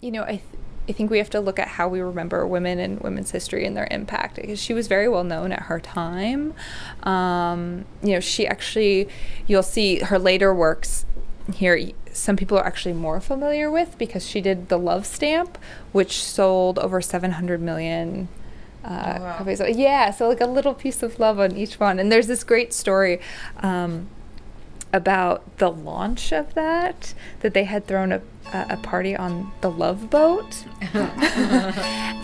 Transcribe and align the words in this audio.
You 0.00 0.12
know, 0.12 0.22
I, 0.22 0.28
th- 0.28 0.42
I 0.88 0.92
think 0.92 1.10
we 1.10 1.18
have 1.18 1.30
to 1.30 1.40
look 1.40 1.58
at 1.58 1.68
how 1.68 1.88
we 1.88 2.00
remember 2.00 2.46
women 2.46 2.78
and 2.78 3.00
women's 3.00 3.30
history 3.30 3.66
and 3.66 3.76
their 3.76 3.88
impact 3.90 4.36
because 4.36 4.60
she 4.60 4.72
was 4.72 4.86
very 4.86 5.08
well 5.08 5.24
known 5.24 5.52
at 5.52 5.62
her 5.62 5.80
time. 5.80 6.54
Um, 7.02 7.84
you 8.02 8.12
know, 8.12 8.20
she 8.20 8.46
actually, 8.46 9.08
you'll 9.46 9.62
see 9.62 10.00
her 10.00 10.18
later 10.18 10.54
works 10.54 11.04
here 11.54 11.92
some 12.12 12.36
people 12.36 12.58
are 12.58 12.66
actually 12.66 12.94
more 12.94 13.20
familiar 13.20 13.70
with 13.70 13.96
because 13.98 14.26
she 14.26 14.40
did 14.40 14.68
the 14.68 14.78
love 14.78 15.06
stamp 15.06 15.58
which 15.92 16.20
sold 16.22 16.78
over 16.78 17.00
700 17.00 17.60
million 17.60 18.28
uh, 18.84 19.16
oh, 19.18 19.22
wow. 19.22 19.36
copies. 19.38 19.60
Yeah, 19.60 20.10
so 20.12 20.28
like 20.28 20.40
a 20.40 20.46
little 20.46 20.74
piece 20.74 21.02
of 21.02 21.18
love 21.18 21.40
on 21.40 21.56
each 21.56 21.80
one. 21.80 21.98
And 21.98 22.10
there's 22.10 22.28
this 22.28 22.44
great 22.44 22.72
story 22.72 23.20
um, 23.58 24.06
about 24.92 25.58
the 25.58 25.70
launch 25.70 26.32
of 26.32 26.54
that, 26.54 27.12
that 27.40 27.52
they 27.52 27.64
had 27.64 27.86
thrown 27.86 28.12
a, 28.12 28.22
a 28.52 28.76
party 28.82 29.16
on 29.16 29.52
the 29.60 29.70
love 29.70 30.10
boat. 30.10 30.64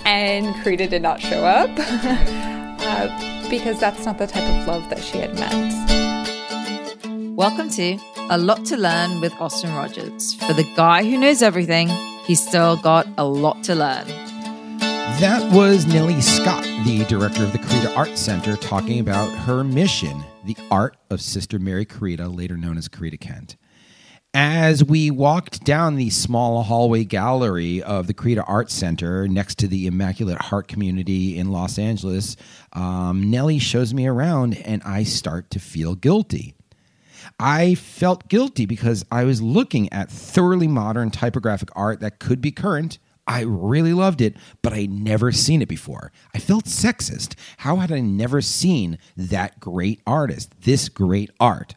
and 0.07 0.55
Corita 0.57 0.89
did 0.89 1.03
not 1.03 1.21
show 1.21 1.45
up 1.45 1.71
uh, 1.79 3.51
because 3.51 3.79
that's 3.81 4.05
not 4.05 4.19
the 4.19 4.27
type 4.27 4.43
of 4.43 4.67
love 4.67 4.89
that 4.91 5.03
she 5.03 5.19
had 5.19 5.35
meant. 5.35 5.93
Welcome 7.37 7.71
to 7.71 7.99
A 8.31 8.39
Lot 8.39 8.65
to 8.67 8.77
Learn 8.77 9.21
with 9.21 9.33
Austin 9.41 9.75
Rogers. 9.75 10.35
For 10.35 10.53
the 10.53 10.69
guy 10.77 11.03
who 11.03 11.19
knows 11.19 11.43
everything, 11.43 11.89
he's 12.25 12.47
still 12.47 12.77
got 12.77 13.07
a 13.19 13.25
lot 13.25 13.65
to 13.65 13.75
learn. 13.75 14.07
That 15.19 15.53
was 15.53 15.87
Nellie 15.87 16.21
Scott, 16.21 16.65
the 16.85 17.05
director 17.09 17.43
of 17.45 17.53
the 17.53 17.59
Corita 17.59 17.97
Art 17.97 18.17
Center, 18.17 18.57
talking 18.57 19.01
about 19.01 19.31
her 19.31 19.63
mission, 19.63 20.25
the 20.45 20.57
art 20.71 20.97
of 21.11 21.21
Sister 21.21 21.59
Mary 21.59 21.85
Corita, 21.85 22.35
later 22.35 22.57
known 22.57 22.79
as 22.79 22.89
Corita 22.89 23.21
Kent. 23.21 23.57
As 24.35 24.83
we 24.83 25.11
walked 25.11 25.63
down 25.63 25.97
the 25.97 26.09
small 26.09 26.63
hallway 26.63 27.05
gallery 27.05 27.83
of 27.83 28.07
the 28.07 28.15
Corita 28.15 28.43
Art 28.47 28.71
Center 28.71 29.29
next 29.29 29.59
to 29.59 29.69
the 29.69 29.87
Immaculate 29.87 30.41
Heart 30.41 30.69
community 30.69 31.37
in 31.37 31.53
Los 31.53 31.79
Angeles, 31.79 32.39
um, 32.73 33.31
Nellie 33.31 33.59
shows 33.59 33.93
me 33.93 34.07
around 34.07 34.57
and 34.57 34.83
I 34.85 35.03
start 35.03 35.51
to 35.51 35.59
feel 35.59 35.95
guilty. 35.95 36.55
I 37.39 37.75
felt 37.75 38.29
guilty 38.29 38.65
because 38.65 39.05
I 39.13 39.25
was 39.25 39.43
looking 39.43 39.93
at 39.93 40.11
thoroughly 40.11 40.67
modern 40.67 41.11
typographic 41.11 41.69
art 41.77 42.01
that 42.01 42.19
could 42.19 42.41
be 42.41 42.53
current 42.53 42.99
I 43.27 43.43
really 43.43 43.93
loved 43.93 44.21
it, 44.21 44.37
but 44.63 44.73
I'd 44.73 44.91
never 44.91 45.31
seen 45.31 45.63
it 45.63 45.69
before. 45.69 46.11
I 46.35 46.39
felt 46.39 46.65
sexist. 46.65 47.35
How 47.59 47.77
had 47.77 47.93
I 47.93 48.01
never 48.01 48.41
seen 48.41 48.99
that 49.17 49.61
great 49.61 50.01
artist, 50.07 50.53
this 50.63 50.89
great 50.89 51.31
art? 51.39 51.77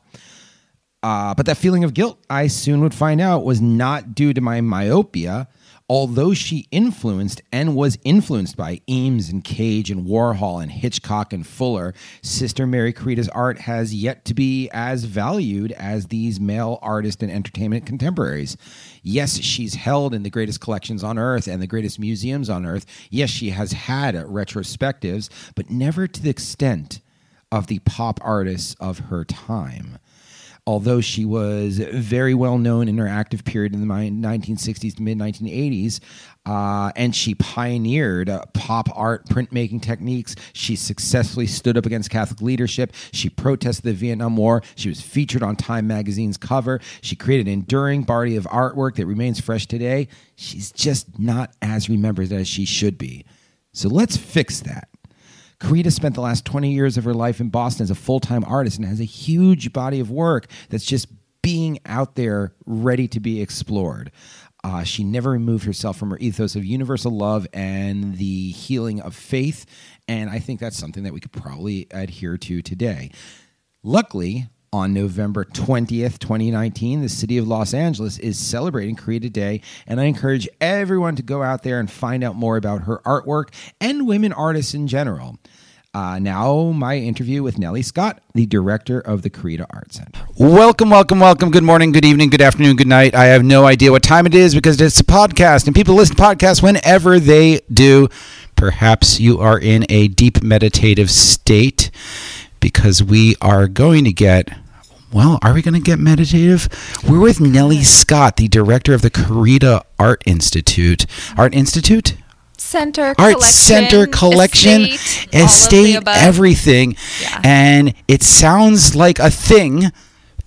Uh, 1.05 1.35
but 1.35 1.45
that 1.45 1.55
feeling 1.55 1.83
of 1.83 1.93
guilt, 1.93 2.17
I 2.31 2.47
soon 2.47 2.81
would 2.81 2.95
find 2.95 3.21
out, 3.21 3.45
was 3.45 3.61
not 3.61 4.15
due 4.15 4.33
to 4.33 4.41
my 4.41 4.59
myopia, 4.59 5.47
although 5.87 6.33
she 6.33 6.67
influenced 6.71 7.43
and 7.51 7.75
was 7.75 7.99
influenced 8.03 8.57
by 8.57 8.81
Eames 8.89 9.29
and 9.29 9.43
Cage 9.43 9.91
and 9.91 10.07
Warhol 10.07 10.63
and 10.63 10.71
Hitchcock 10.71 11.31
and 11.31 11.45
Fuller, 11.45 11.93
Sister 12.23 12.65
Mary 12.65 12.91
Corita's 12.91 13.29
art 13.29 13.59
has 13.59 13.93
yet 13.93 14.25
to 14.25 14.33
be 14.33 14.67
as 14.73 15.03
valued 15.03 15.73
as 15.73 16.07
these 16.07 16.39
male 16.39 16.79
artists 16.81 17.21
and 17.21 17.31
entertainment 17.31 17.85
contemporaries. 17.85 18.57
Yes, 19.03 19.37
she's 19.37 19.75
held 19.75 20.11
in 20.11 20.23
the 20.23 20.31
greatest 20.31 20.59
collections 20.59 21.03
on 21.03 21.19
earth 21.19 21.45
and 21.47 21.61
the 21.61 21.67
greatest 21.67 21.99
museums 21.99 22.49
on 22.49 22.65
earth. 22.65 22.87
Yes, 23.11 23.29
she 23.29 23.51
has 23.51 23.73
had 23.73 24.15
retrospectives, 24.15 25.29
but 25.53 25.69
never 25.69 26.07
to 26.07 26.23
the 26.23 26.31
extent 26.31 26.99
of 27.51 27.67
the 27.67 27.77
pop 27.77 28.19
artists 28.23 28.75
of 28.79 28.97
her 28.97 29.23
time 29.23 29.99
although 30.67 30.99
she 30.99 31.25
was 31.25 31.77
very 31.77 32.33
well 32.33 32.57
known 32.57 32.87
in 32.87 32.97
her 32.97 33.07
active 33.07 33.43
period 33.43 33.73
in 33.73 33.87
the 33.87 33.93
1960s 33.93 34.95
to 34.95 35.01
mid 35.01 35.17
1980s, 35.17 35.99
uh, 36.45 36.91
and 36.95 37.15
she 37.15 37.35
pioneered 37.35 38.29
uh, 38.29 38.45
pop 38.53 38.87
art 38.93 39.27
printmaking 39.27 39.81
techniques. 39.81 40.35
She 40.53 40.75
successfully 40.75 41.47
stood 41.47 41.77
up 41.77 41.85
against 41.85 42.09
Catholic 42.09 42.41
leadership. 42.41 42.93
She 43.11 43.29
protested 43.29 43.83
the 43.83 43.93
Vietnam 43.93 44.37
War. 44.37 44.63
She 44.75 44.89
was 44.89 45.01
featured 45.01 45.43
on 45.43 45.55
Time 45.55 45.87
magazine's 45.87 46.37
cover. 46.37 46.79
She 47.01 47.15
created 47.15 47.47
an 47.47 47.53
enduring 47.53 48.03
body 48.03 48.35
of 48.35 48.45
artwork 48.45 48.95
that 48.95 49.05
remains 49.05 49.39
fresh 49.39 49.65
today. 49.67 50.07
She's 50.35 50.71
just 50.71 51.19
not 51.19 51.53
as 51.61 51.89
remembered 51.89 52.31
as 52.31 52.47
she 52.47 52.65
should 52.65 52.97
be. 52.97 53.25
So 53.71 53.89
let's 53.89 54.17
fix 54.17 54.61
that. 54.61 54.89
Corita 55.65 55.91
spent 55.91 56.13
the 56.13 56.21
last 56.21 56.45
20 56.45 56.71
years 56.71 56.95
of 56.95 57.05
her 57.05 57.13
life 57.15 57.41
in 57.41 57.49
Boston 57.49 57.83
as 57.85 57.89
a 57.89 57.95
full 57.95 58.19
time 58.19 58.43
artist 58.45 58.77
and 58.77 58.87
has 58.87 58.99
a 58.99 59.05
huge 59.05 59.73
body 59.73 59.99
of 59.99 60.11
work 60.11 60.45
that's 60.69 60.85
just 60.85 61.07
being 61.41 61.79
out 61.87 62.13
there 62.13 62.53
ready 62.67 63.07
to 63.07 63.19
be 63.19 63.41
explored. 63.41 64.11
Uh, 64.63 64.83
she 64.83 65.03
never 65.03 65.31
removed 65.31 65.65
herself 65.65 65.97
from 65.97 66.11
her 66.11 66.19
ethos 66.19 66.55
of 66.55 66.63
universal 66.63 67.11
love 67.11 67.47
and 67.51 68.19
the 68.19 68.51
healing 68.51 69.01
of 69.01 69.15
faith. 69.15 69.65
And 70.07 70.29
I 70.29 70.37
think 70.37 70.59
that's 70.59 70.77
something 70.77 71.01
that 71.01 71.13
we 71.13 71.19
could 71.19 71.31
probably 71.31 71.87
adhere 71.89 72.37
to 72.37 72.61
today. 72.61 73.09
Luckily, 73.81 74.47
on 74.75 74.93
November 74.93 75.45
20th, 75.45 76.19
2019, 76.19 77.01
the 77.01 77.07
city 77.07 77.37
of 77.37 77.47
Los 77.47 77.73
Angeles 77.73 78.19
is 78.19 78.37
celebrating 78.37 78.97
Corita 78.97 79.31
Day, 79.31 79.61
and 79.87 80.01
I 80.01 80.03
encourage 80.03 80.49
everyone 80.59 81.15
to 81.15 81.23
go 81.23 81.41
out 81.41 81.63
there 81.63 81.79
and 81.79 81.89
find 81.89 82.25
out 82.25 82.35
more 82.35 82.57
about 82.57 82.81
her 82.81 82.97
artwork 83.05 83.53
and 83.79 84.05
women 84.05 84.33
artists 84.33 84.73
in 84.73 84.87
general. 84.87 85.39
Uh, 85.93 86.19
now, 86.19 86.71
my 86.71 86.97
interview 86.97 87.41
with 87.41 87.57
Nellie 87.57 87.83
Scott, 87.83 88.21
the 88.33 88.45
director 88.45 88.99
of 88.99 89.21
the 89.21 89.29
Corita 89.29 89.65
Art 89.69 89.93
Center. 89.93 90.27
Welcome, 90.37 90.89
welcome, 90.89 91.21
welcome. 91.21 91.51
Good 91.51 91.63
morning, 91.63 91.93
good 91.93 92.03
evening, 92.03 92.29
good 92.29 92.41
afternoon, 92.41 92.75
good 92.75 92.85
night. 92.85 93.15
I 93.15 93.27
have 93.27 93.45
no 93.45 93.65
idea 93.65 93.93
what 93.93 94.03
time 94.03 94.25
it 94.25 94.35
is 94.35 94.53
because 94.53 94.81
it's 94.81 94.99
a 94.99 95.05
podcast, 95.05 95.67
and 95.67 95.75
people 95.75 95.95
listen 95.95 96.17
to 96.17 96.21
podcasts 96.21 96.61
whenever 96.61 97.17
they 97.17 97.61
do. 97.71 98.09
Perhaps 98.57 99.21
you 99.21 99.39
are 99.39 99.57
in 99.57 99.85
a 99.87 100.09
deep 100.09 100.43
meditative 100.43 101.09
state 101.09 101.91
because 102.59 103.01
we 103.01 103.37
are 103.39 103.69
going 103.69 104.03
to 104.03 104.11
get 104.11 104.49
well, 105.15 105.39
are 105.41 105.53
we 105.53 105.61
going 105.61 105.73
to 105.73 105.79
get 105.79 105.97
meditative? 105.97 106.67
We're 107.09 107.21
with 107.21 107.39
Nellie 107.39 107.83
Scott, 107.83 108.35
the 108.35 108.49
director 108.49 108.93
of 108.93 109.01
the 109.01 109.09
Corita 109.09 109.83
Art 109.97 110.21
Institute. 110.25 111.05
Art 111.37 111.55
Institute? 111.55 112.17
Center, 112.57 113.15
art 113.17 113.41
center 113.41 114.07
collection, 114.07 114.81
estate, 114.81 115.33
estate 115.33 116.03
everything. 116.05 116.97
Yeah. 117.21 117.41
And 117.45 117.93
it 118.09 118.23
sounds 118.23 118.93
like 118.93 119.17
a 119.19 119.31
thing, 119.31 119.83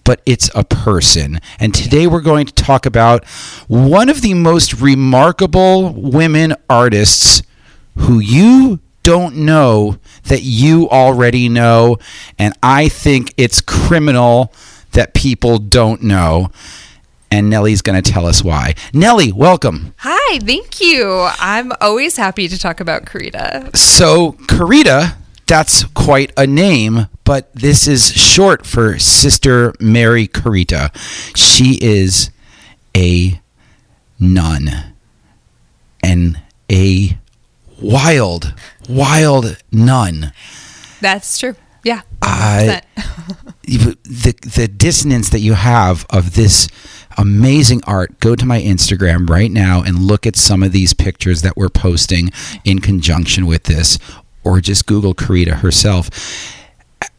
but 0.05 0.21
it's 0.27 0.51
a 0.55 0.65
person. 0.65 1.41
And 1.59 1.75
today 1.75 2.07
we're 2.07 2.21
going 2.21 2.45
to 2.45 2.53
talk 2.53 2.85
about 2.85 3.25
one 3.69 4.11
of 4.11 4.21
the 4.21 4.35
most 4.35 4.83
remarkable 4.83 5.95
women 5.95 6.55
artists 6.69 7.43
who 7.97 8.19
you 8.19 8.81
don't 9.03 9.37
know 9.37 9.99
that 10.25 10.43
you 10.43 10.89
already 10.91 11.49
know. 11.49 11.99
And 12.39 12.55
I 12.63 12.89
think 12.89 13.33
it's 13.37 13.61
criminal 13.61 14.53
that 14.93 15.15
people 15.15 15.59
don't 15.59 16.03
know. 16.03 16.51
And 17.31 17.51
Nellie's 17.51 17.83
going 17.83 18.01
to 18.01 18.11
tell 18.11 18.27
us 18.27 18.43
why. 18.43 18.75
Nellie, 18.95 19.33
welcome. 19.33 19.95
Hi, 19.99 20.39
thank 20.39 20.81
you. 20.81 21.29
I'm 21.39 21.73
always 21.81 22.17
happy 22.17 22.49
to 22.49 22.59
talk 22.59 22.81
about 22.81 23.05
Corita. 23.05 23.75
So, 23.77 24.33
Corita, 24.33 25.17
that's 25.47 25.85
quite 25.85 26.33
a 26.37 26.47
name, 26.47 27.07
but 27.25 27.53
this 27.55 27.87
is 27.87 28.13
short 28.15 28.67
for 28.67 28.99
Sister 28.99 29.75
Mary 29.79 30.27
Corita. 30.27 30.91
She 31.37 31.79
is 31.83 32.31
a 32.97 33.41
nun 34.19 34.71
and 36.03 36.41
a 36.71 37.19
wild, 37.81 38.55
wild 38.89 39.57
nun. 39.71 40.33
That's 41.01 41.39
true. 41.39 41.55
Yeah. 41.85 42.03
Uh, 42.23 42.81
the 43.63 44.35
the 44.43 44.69
dissonance 44.69 45.31
that 45.31 45.41
you 45.41 45.55
have 45.55 46.07
of 46.11 46.35
this 46.35 46.69
amazing 47.17 47.83
art. 47.87 48.21
Go 48.21 48.35
to 48.35 48.47
my 48.47 48.61
Instagram 48.61 49.29
right 49.29 49.51
now 49.51 49.83
and 49.83 49.99
look 49.99 50.27
at 50.27 50.37
some 50.37 50.63
of 50.63 50.73
these 50.73 50.95
pictures 50.95 51.43
that 51.43 51.57
we're 51.57 51.69
posting 51.69 52.31
in 52.65 52.81
conjunction 52.81 53.47
with 53.47 53.65
this, 53.65 53.99
or 54.45 54.61
just 54.61 54.87
Google 54.87 55.15
Corita 55.15 55.55
herself. 55.61 56.11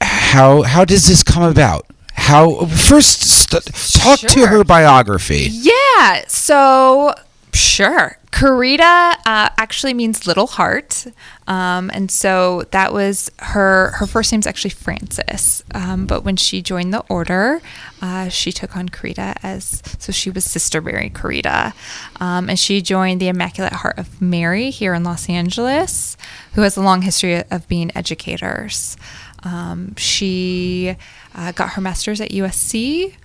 How 0.01 0.63
how 0.63 0.85
does 0.85 1.07
this 1.07 1.23
come 1.23 1.43
about? 1.43 1.85
How 2.13 2.65
first 2.65 3.21
st- 3.21 3.65
talk 3.93 4.19
sure. 4.19 4.29
to 4.29 4.47
her 4.47 4.63
biography. 4.63 5.47
Yeah. 5.49 6.25
So 6.27 7.15
sure. 7.53 8.17
Corita 8.31 9.15
uh, 9.25 9.49
actually 9.57 9.93
means 9.93 10.27
little 10.27 10.47
heart, 10.47 11.07
um, 11.47 11.89
and 11.93 12.11
so 12.11 12.63
that 12.71 12.93
was 12.93 13.31
her. 13.39 13.91
Her 13.91 14.05
first 14.05 14.31
name's 14.31 14.45
actually 14.45 14.69
Frances, 14.69 15.63
um, 15.73 16.05
but 16.05 16.23
when 16.23 16.35
she 16.35 16.61
joined 16.61 16.93
the 16.93 17.03
order, 17.09 17.59
uh, 18.01 18.29
she 18.29 18.51
took 18.51 18.77
on 18.77 18.89
Corita 18.89 19.35
as 19.41 19.81
so 19.97 20.11
she 20.11 20.29
was 20.29 20.45
Sister 20.45 20.79
Mary 20.79 21.09
Corita, 21.09 21.73
um, 22.21 22.49
and 22.49 22.59
she 22.59 22.81
joined 22.81 23.19
the 23.19 23.27
Immaculate 23.29 23.73
Heart 23.73 23.97
of 23.97 24.21
Mary 24.21 24.69
here 24.69 24.93
in 24.93 25.03
Los 25.03 25.27
Angeles, 25.27 26.15
who 26.53 26.61
has 26.61 26.77
a 26.77 26.81
long 26.81 27.01
history 27.01 27.43
of 27.49 27.67
being 27.67 27.91
educators. 27.95 28.95
Um, 29.43 29.95
she 29.95 30.95
uh, 31.33 31.51
got 31.53 31.71
her 31.71 31.81
master's 31.81 32.21
at 32.21 32.29
USC. 32.29 33.15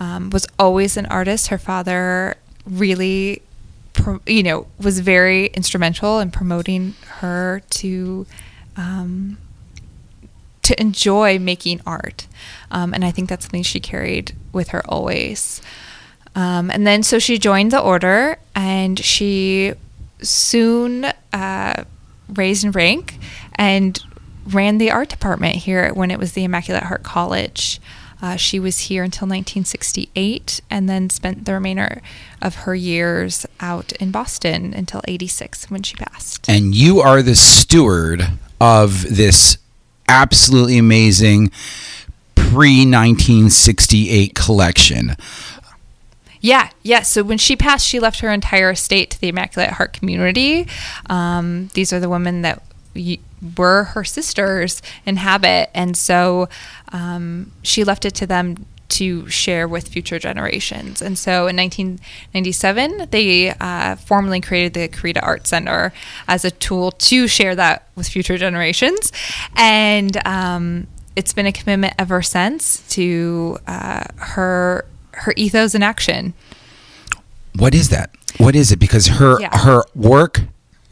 Um, 0.00 0.30
was 0.30 0.46
always 0.58 0.96
an 0.96 1.06
artist. 1.06 1.48
Her 1.48 1.58
father 1.58 2.36
really 2.66 3.42
you 4.26 4.42
know, 4.42 4.66
was 4.78 5.00
very 5.00 5.46
instrumental 5.46 6.18
in 6.18 6.30
promoting 6.30 6.94
her 7.20 7.62
to 7.70 8.26
um, 8.76 9.38
to 10.62 10.80
enjoy 10.80 11.38
making 11.38 11.80
art, 11.86 12.26
um, 12.70 12.94
and 12.94 13.04
I 13.04 13.10
think 13.10 13.28
that's 13.28 13.44
something 13.44 13.62
she 13.62 13.80
carried 13.80 14.32
with 14.52 14.68
her 14.68 14.82
always. 14.88 15.60
Um, 16.34 16.70
and 16.70 16.86
then 16.86 17.02
so 17.02 17.18
she 17.18 17.38
joined 17.38 17.70
the 17.70 17.80
order, 17.80 18.38
and 18.54 18.98
she 18.98 19.74
soon 20.20 21.06
uh, 21.32 21.84
raised 22.28 22.64
in 22.64 22.72
rank 22.72 23.18
and 23.54 24.00
ran 24.46 24.78
the 24.78 24.90
art 24.90 25.08
department 25.08 25.56
here 25.56 25.92
when 25.92 26.10
it 26.10 26.18
was 26.18 26.32
the 26.32 26.44
Immaculate 26.44 26.84
Heart 26.84 27.02
College. 27.02 27.80
Uh, 28.24 28.36
she 28.36 28.58
was 28.58 28.78
here 28.78 29.04
until 29.04 29.26
1968 29.26 30.62
and 30.70 30.88
then 30.88 31.10
spent 31.10 31.44
the 31.44 31.52
remainder 31.52 32.00
of 32.40 32.54
her 32.54 32.74
years 32.74 33.44
out 33.60 33.92
in 33.92 34.10
Boston 34.10 34.72
until 34.72 35.02
86 35.06 35.70
when 35.70 35.82
she 35.82 35.94
passed. 35.96 36.48
And 36.48 36.74
you 36.74 37.00
are 37.00 37.20
the 37.20 37.34
steward 37.34 38.26
of 38.58 39.02
this 39.14 39.58
absolutely 40.08 40.78
amazing 40.78 41.50
pre 42.34 42.86
1968 42.86 44.34
collection. 44.34 45.16
Yeah, 46.40 46.70
yeah. 46.82 47.02
So 47.02 47.22
when 47.22 47.36
she 47.36 47.56
passed, 47.56 47.86
she 47.86 48.00
left 48.00 48.20
her 48.20 48.30
entire 48.30 48.70
estate 48.70 49.10
to 49.10 49.20
the 49.20 49.28
Immaculate 49.28 49.72
Heart 49.72 49.92
community. 49.92 50.66
Um, 51.10 51.68
these 51.74 51.92
are 51.92 52.00
the 52.00 52.08
women 52.08 52.40
that 52.40 52.62
were 53.56 53.84
her 53.84 54.04
sisters 54.04 54.82
in 55.04 55.16
habit, 55.16 55.70
and 55.74 55.96
so 55.96 56.48
um, 56.92 57.52
she 57.62 57.84
left 57.84 58.04
it 58.04 58.14
to 58.16 58.26
them 58.26 58.66
to 58.90 59.28
share 59.28 59.66
with 59.66 59.88
future 59.88 60.18
generations. 60.18 61.02
And 61.02 61.18
so 61.18 61.46
in 61.48 61.56
1997, 61.56 63.08
they 63.10 63.50
uh, 63.60 63.96
formally 63.96 64.40
created 64.40 64.74
the 64.74 64.88
Corita 64.88 65.20
Art 65.22 65.46
Center 65.46 65.92
as 66.28 66.44
a 66.44 66.50
tool 66.50 66.92
to 66.92 67.26
share 67.26 67.54
that 67.56 67.88
with 67.96 68.08
future 68.08 68.38
generations. 68.38 69.10
And 69.56 70.16
um, 70.26 70.86
it's 71.16 71.32
been 71.32 71.46
a 71.46 71.52
commitment 71.52 71.94
ever 71.98 72.22
since 72.22 72.86
to 72.94 73.58
uh, 73.66 74.04
her 74.16 74.84
her 75.12 75.32
ethos 75.36 75.74
in 75.74 75.82
action. 75.82 76.34
What 77.56 77.74
is 77.74 77.88
that? 77.90 78.10
What 78.38 78.56
is 78.56 78.72
it? 78.72 78.78
Because 78.78 79.06
her 79.06 79.40
yeah. 79.40 79.56
her 79.58 79.84
work 79.94 80.42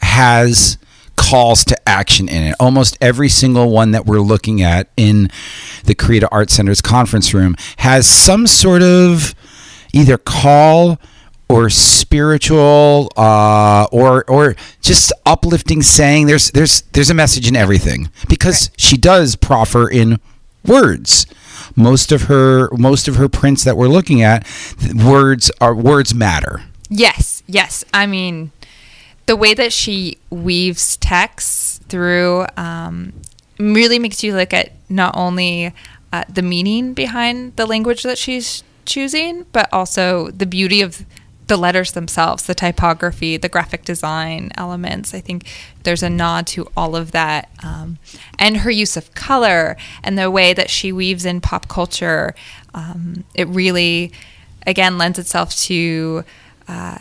has 0.01 0.79
calls 1.23 1.65
to 1.65 1.89
action 1.89 2.29
in 2.29 2.43
it. 2.43 2.55
Almost 2.59 2.99
every 3.01 3.29
single 3.29 3.71
one 3.71 3.93
that 3.93 4.07
we're 4.07 4.21
looking 4.21 4.61
at 4.63 4.89
in 4.97 5.31
the 5.85 5.95
Corita 5.95 6.29
Art 6.33 6.51
Center's 6.51 6.81
conference 6.81 7.33
room 7.33 7.55
has 7.79 8.07
some 8.07 8.47
sort 8.47 8.83
of 8.83 9.35
either 9.93 10.19
call 10.19 10.99
or 11.49 11.69
spiritual 11.71 13.11
uh, 13.17 13.87
or 13.93 14.25
or 14.29 14.57
just 14.81 15.13
uplifting 15.27 15.83
saying 15.83 16.27
there's 16.27 16.51
there's 16.53 16.83
there's 16.93 17.11
a 17.11 17.15
message 17.15 17.49
in 17.49 17.55
everything 17.55 18.11
because 18.29 18.69
right. 18.69 18.81
she 18.81 18.97
does 18.97 19.37
proffer 19.37 19.89
in 19.89 20.19
words 20.67 21.27
most 21.77 22.11
of 22.11 22.23
her 22.23 22.71
most 22.73 23.07
of 23.07 23.17
her 23.17 23.29
prints 23.29 23.65
that 23.65 23.77
we're 23.77 23.89
looking 23.89 24.23
at 24.23 24.47
words 25.05 25.51
are 25.61 25.75
words 25.75 26.15
matter 26.15 26.63
yes 26.89 27.43
yes 27.47 27.85
i 27.93 28.07
mean 28.07 28.51
the 29.27 29.37
way 29.37 29.55
that 29.55 29.73
she 29.73 30.19
weaves 30.31 30.97
text 30.97 31.83
through 31.85 32.47
um, 32.57 33.13
really 33.59 33.99
makes 33.99 34.23
you 34.23 34.35
look 34.35 34.53
at 34.53 34.73
not 34.89 35.17
only 35.17 35.73
uh, 36.13 36.25
the 36.29 36.43
meaning 36.43 36.93
behind 36.95 37.57
the 37.57 37.67
language 37.67 38.03
that 38.03 38.19
she's 38.19 38.63
choosing, 38.85 39.47
but 39.53 39.69
also 39.73 40.29
the 40.31 40.47
beauty 40.47 40.83
of 40.83 41.05
the 41.47 41.57
letters 41.57 41.93
themselves, 41.93 42.45
the 42.45 42.55
typography, 42.55 43.37
the 43.37 43.49
graphic 43.49 43.85
design 43.85 44.51
elements. 44.57 45.13
I 45.13 45.21
think 45.21 45.47
there's 45.83 46.03
a 46.03 46.11
nod 46.11 46.47
to 46.49 46.69
all 46.77 46.97
of 46.97 47.13
that. 47.13 47.51
Um, 47.63 47.99
and 48.39 48.59
her 48.59 48.71
use 48.71 48.97
of 48.97 49.13
color 49.15 49.77
and 50.03 50.19
the 50.19 50.31
way 50.31 50.55
that 50.55 50.71
she 50.71 50.93
weaves 50.93 51.25
in 51.25 51.41
pop 51.41 51.69
culture. 51.69 52.35
Um, 52.75 53.25
it 53.35 53.49
really, 53.49 54.13
again, 54.67 54.99
lends 54.99 55.19
itself 55.19 55.55
to. 55.63 56.25
Uh, 56.69 56.99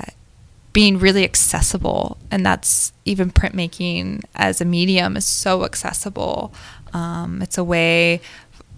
being 0.73 0.97
really 0.97 1.23
accessible 1.23 2.17
and 2.29 2.45
that's 2.45 2.93
even 3.05 3.31
printmaking 3.31 4.23
as 4.35 4.61
a 4.61 4.65
medium 4.65 5.17
is 5.17 5.25
so 5.25 5.65
accessible. 5.65 6.53
Um, 6.93 7.41
it's 7.41 7.57
a 7.57 7.63
way 7.63 8.21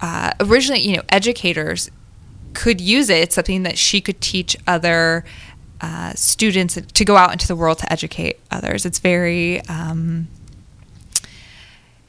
uh, 0.00 0.32
originally 0.40 0.80
you 0.80 0.96
know 0.96 1.02
educators 1.08 1.90
could 2.54 2.80
use 2.80 3.10
it. 3.10 3.18
It's 3.18 3.34
something 3.34 3.64
that 3.64 3.76
she 3.78 4.00
could 4.00 4.20
teach 4.20 4.56
other 4.66 5.24
uh, 5.80 6.12
students 6.14 6.78
to 6.80 7.04
go 7.04 7.16
out 7.16 7.32
into 7.32 7.46
the 7.46 7.56
world 7.56 7.78
to 7.78 7.92
educate 7.92 8.40
others. 8.50 8.86
It's 8.86 9.00
very 9.00 9.60
um, 9.62 10.28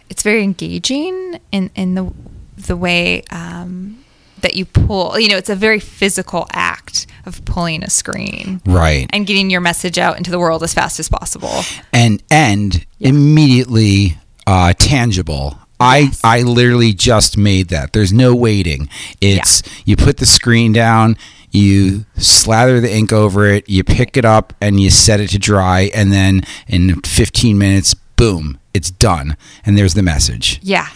it's 0.10 0.24
very 0.24 0.44
engaging 0.44 1.40
in, 1.52 1.72
in 1.76 1.96
the 1.96 2.14
the 2.58 2.78
way 2.78 3.24
um, 3.32 4.05
that 4.46 4.56
you 4.56 4.66
pull. 4.66 5.20
You 5.20 5.30
know, 5.30 5.38
it's 5.38 5.50
a 5.50 5.56
very 5.56 5.80
physical 5.80 6.48
act 6.54 7.08
of 7.26 7.44
pulling 7.46 7.84
a 7.84 7.90
screen, 7.90 8.62
right, 8.66 9.08
and 9.10 9.26
getting 9.26 9.50
your 9.50 9.62
message 9.62 9.98
out 9.98 10.18
into 10.18 10.30
the 10.30 10.40
world 10.40 10.62
as 10.62 10.74
fast 10.74 11.00
as 11.00 11.10
possible, 11.10 11.62
and 11.92 12.22
and 12.30 12.86
yeah. 13.00 13.10
immediately 13.10 14.18
uh, 14.46 14.74
tangible. 14.78 15.58
Yes. 15.80 16.22
I 16.24 16.38
I 16.40 16.42
literally 16.44 16.94
just 16.94 17.38
made 17.38 17.70
that. 17.70 17.92
There's 17.94 18.14
no 18.14 18.36
waiting. 18.36 18.88
It's 19.20 19.64
yeah. 19.66 19.84
you 19.86 19.96
put 19.98 20.18
the 20.18 20.26
screen 20.28 20.72
down, 20.72 21.18
you 21.50 22.06
slather 22.18 22.80
the 22.80 22.94
ink 22.94 23.12
over 23.12 23.48
it, 23.48 23.68
you 23.68 23.84
pick 23.84 24.16
it 24.16 24.26
up 24.26 24.54
and 24.62 24.80
you 24.80 24.90
set 24.90 25.20
it 25.20 25.30
to 25.32 25.40
dry 25.40 25.90
and 25.94 26.12
then 26.14 26.44
in 26.68 27.02
15 27.02 27.58
minutes 27.58 27.94
boom, 27.94 28.58
it's 28.74 28.92
done 28.92 29.36
and 29.66 29.78
there's 29.78 29.96
the 29.96 30.04
message. 30.04 30.60
Yeah. 30.64 30.88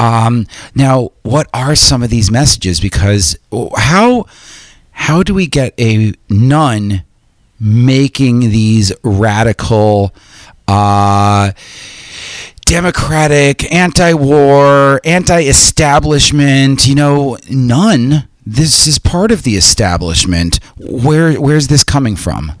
Um, 0.00 0.46
now, 0.74 1.10
what 1.22 1.46
are 1.52 1.74
some 1.74 2.02
of 2.02 2.08
these 2.08 2.30
messages? 2.30 2.80
Because 2.80 3.36
how 3.76 4.24
how 4.92 5.22
do 5.22 5.34
we 5.34 5.46
get 5.46 5.74
a 5.78 6.14
nun 6.30 7.04
making 7.60 8.40
these 8.40 8.92
radical, 9.04 10.14
uh, 10.66 11.52
democratic, 12.64 13.70
anti-war, 13.70 15.02
anti-establishment? 15.04 16.86
You 16.86 16.94
know, 16.94 17.36
nun. 17.50 18.26
This 18.46 18.86
is 18.86 18.98
part 18.98 19.30
of 19.30 19.42
the 19.42 19.54
establishment. 19.54 20.60
Where 20.78 21.34
where's 21.34 21.68
this 21.68 21.84
coming 21.84 22.16
from? 22.16 22.52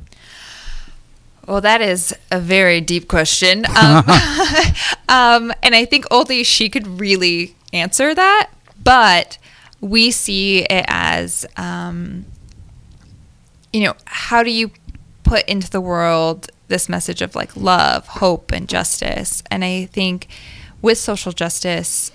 Well, 1.50 1.62
that 1.62 1.80
is 1.80 2.14
a 2.30 2.38
very 2.38 2.80
deep 2.80 3.08
question. 3.08 3.64
Um, 3.76 4.04
um, 5.08 5.52
and 5.64 5.74
I 5.74 5.84
think 5.84 6.04
only 6.08 6.44
she 6.44 6.68
could 6.68 6.86
really 7.00 7.56
answer 7.72 8.14
that. 8.14 8.50
But 8.84 9.36
we 9.80 10.12
see 10.12 10.60
it 10.60 10.84
as, 10.86 11.44
um, 11.56 12.24
you 13.72 13.82
know, 13.82 13.94
how 14.04 14.44
do 14.44 14.52
you 14.52 14.70
put 15.24 15.44
into 15.48 15.68
the 15.68 15.80
world 15.80 16.52
this 16.68 16.88
message 16.88 17.20
of 17.20 17.34
like 17.34 17.56
love, 17.56 18.06
hope, 18.06 18.52
and 18.52 18.68
justice? 18.68 19.42
And 19.50 19.64
I 19.64 19.86
think 19.86 20.28
with 20.80 20.98
social 20.98 21.32
justice, 21.32 22.12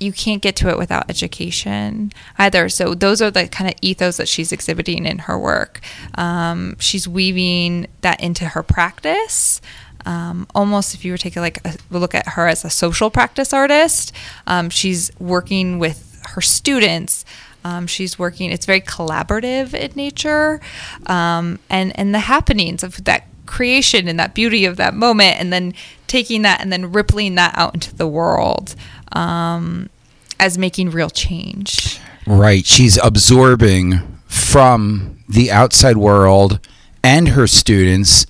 you 0.00 0.12
can't 0.12 0.40
get 0.40 0.56
to 0.56 0.68
it 0.70 0.78
without 0.78 1.08
education 1.10 2.10
either. 2.38 2.68
So 2.70 2.94
those 2.94 3.20
are 3.20 3.30
the 3.30 3.46
kind 3.46 3.70
of 3.70 3.76
ethos 3.82 4.16
that 4.16 4.28
she's 4.28 4.50
exhibiting 4.50 5.04
in 5.04 5.18
her 5.20 5.38
work. 5.38 5.80
Um, 6.14 6.76
she's 6.80 7.06
weaving 7.06 7.86
that 8.00 8.20
into 8.20 8.46
her 8.46 8.62
practice. 8.62 9.60
Um, 10.06 10.46
almost 10.54 10.94
if 10.94 11.04
you 11.04 11.12
were 11.12 11.18
taking 11.18 11.42
like 11.42 11.64
a 11.66 11.76
look 11.90 12.14
at 12.14 12.28
her 12.28 12.48
as 12.48 12.64
a 12.64 12.70
social 12.70 13.10
practice 13.10 13.52
artist, 13.52 14.12
um, 14.46 14.70
she's 14.70 15.10
working 15.20 15.78
with 15.78 16.22
her 16.30 16.40
students. 16.40 17.26
Um, 17.62 17.86
she's 17.86 18.18
working. 18.18 18.50
It's 18.50 18.64
very 18.64 18.80
collaborative 18.80 19.74
in 19.74 19.92
nature, 19.94 20.62
um, 21.04 21.58
and 21.68 21.92
and 21.98 22.14
the 22.14 22.20
happenings 22.20 22.82
of 22.82 23.04
that 23.04 23.26
creation 23.44 24.08
and 24.08 24.18
that 24.18 24.32
beauty 24.32 24.64
of 24.64 24.78
that 24.78 24.94
moment, 24.94 25.38
and 25.38 25.52
then 25.52 25.74
taking 26.06 26.40
that 26.42 26.62
and 26.62 26.72
then 26.72 26.90
rippling 26.90 27.34
that 27.34 27.52
out 27.56 27.74
into 27.74 27.94
the 27.94 28.08
world 28.08 28.74
um, 29.12 29.90
as 30.38 30.58
making 30.58 30.90
real 30.90 31.10
change. 31.10 32.00
Right. 32.26 32.64
She's 32.66 32.98
absorbing 32.98 34.00
from 34.26 35.18
the 35.28 35.50
outside 35.50 35.96
world 35.96 36.60
and 37.02 37.28
her 37.28 37.46
students 37.46 38.26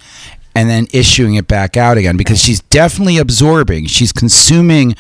and 0.55 0.69
then 0.69 0.87
issuing 0.93 1.35
it 1.35 1.47
back 1.47 1.77
out 1.77 1.97
again 1.97 2.17
because 2.17 2.43
she's 2.43 2.61
definitely 2.61 3.19
absorbing. 3.19 3.87
She's 3.87 4.13
consuming 4.13 4.95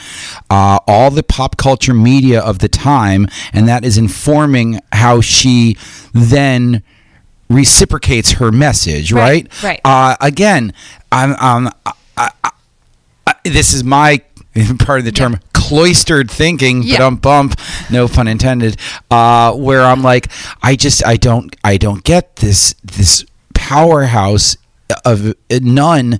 uh, 0.49 0.79
all 0.87 1.11
the 1.11 1.23
pop 1.23 1.57
culture 1.57 1.95
media 1.95 2.41
of 2.41 2.61
the 2.61 2.69
time, 2.69 3.27
and 3.53 3.69
that 3.69 3.85
is 3.85 3.99
informing 3.99 4.81
how 4.93 5.21
she 5.21 5.77
then 6.13 6.83
reciprocates 7.49 8.33
her 8.33 8.53
message. 8.53 9.13
Right. 9.13 9.49
Right, 9.63 9.65
right. 9.65 9.81
Uh, 9.85 10.17
again, 10.21 10.73
I'm. 11.11 11.33
Um, 11.33 11.73
I, 11.85 11.93
I, 12.17 12.51
I, 13.27 13.35
this 13.45 13.75
is 13.75 13.83
my 13.83 14.23
part 14.79 15.01
of 15.01 15.05
the 15.05 15.13
term 15.13 15.41
cloistered 15.71 16.29
thinking 16.31 16.81
but 16.81 16.89
Yeah. 16.89 17.07
um 17.07 17.17
bump 17.17 17.55
no 17.91 18.09
pun 18.09 18.27
intended 18.29 18.77
uh 19.11 19.53
where 19.55 19.83
i'm 19.83 20.03
like 20.03 20.27
i 20.63 20.75
just 20.75 21.07
i 21.07 21.17
don't 21.17 21.55
i 21.63 21.77
don't 21.77 22.03
get 22.05 22.37
this 22.37 22.75
this 22.83 23.25
powerhouse 23.55 24.57
of 25.05 25.35
nun 25.51 26.19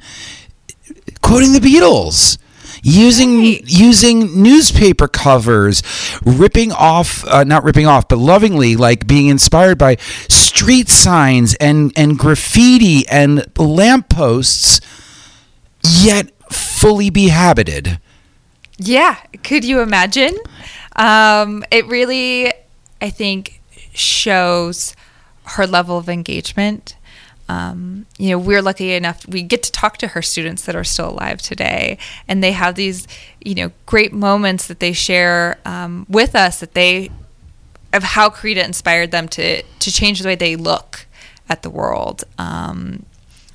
quoting 1.21 1.53
the 1.53 1.59
beatles 1.61 2.39
using 2.83 3.39
Right. 3.41 3.63
using 3.67 4.43
newspaper 4.43 5.09
covers 5.09 5.83
ripping 6.25 6.71
off 6.73 7.27
uh, 7.27 7.45
not 7.45 7.65
ripping 7.65 7.87
off 7.87 8.07
but 8.09 8.19
lovingly 8.19 8.77
like 8.77 9.07
being 9.07 9.27
inspired 9.27 9.77
by 9.79 9.97
street 10.29 10.89
signs 10.89 11.55
and 11.57 11.93
and 11.97 12.19
graffiti 12.19 13.07
and 13.09 13.45
lampposts 13.59 14.81
yet 15.85 16.31
fully 16.53 17.11
behabited 17.11 17.99
Yeah, 18.83 19.17
could 19.45 19.63
you 19.65 19.81
imagine? 19.81 20.35
Um, 20.97 21.65
it 21.71 21.87
really, 21.87 22.51
I 23.01 23.11
think, 23.11 23.61
shows 23.93 24.97
her 25.45 25.67
level 25.67 25.99
of 25.99 26.09
engagement. 26.09 26.97
Um, 27.47 28.07
you 28.17 28.31
know, 28.31 28.39
we're 28.39 28.63
lucky 28.63 28.95
enough 28.95 29.27
we 29.27 29.43
get 29.43 29.63
to 29.65 29.73
talk 29.73 29.99
to 29.99 30.09
her 30.09 30.23
students 30.23 30.65
that 30.65 30.75
are 30.75 30.85
still 30.85 31.11
alive 31.11 31.43
today, 31.43 31.99
and 32.27 32.43
they 32.43 32.53
have 32.53 32.75
these, 32.75 33.07
you 33.45 33.55
know, 33.55 33.71
great 33.85 34.15
moments 34.15 34.67
that 34.69 34.81
they 34.81 34.93
share 34.93 35.59
um, 35.67 36.07
with 36.09 36.35
us 36.35 36.61
that 36.61 36.73
they 36.73 37.11
of 37.93 38.03
how 38.03 38.31
Corita 38.31 38.65
inspired 38.65 39.11
them 39.11 39.29
to 39.29 39.63
to 39.63 39.93
change 39.93 40.21
the 40.21 40.29
way 40.29 40.37
they 40.37 40.57
look 40.57 41.07
at 41.51 41.63
the 41.63 41.71
world. 41.71 42.25
Um, 42.39 43.05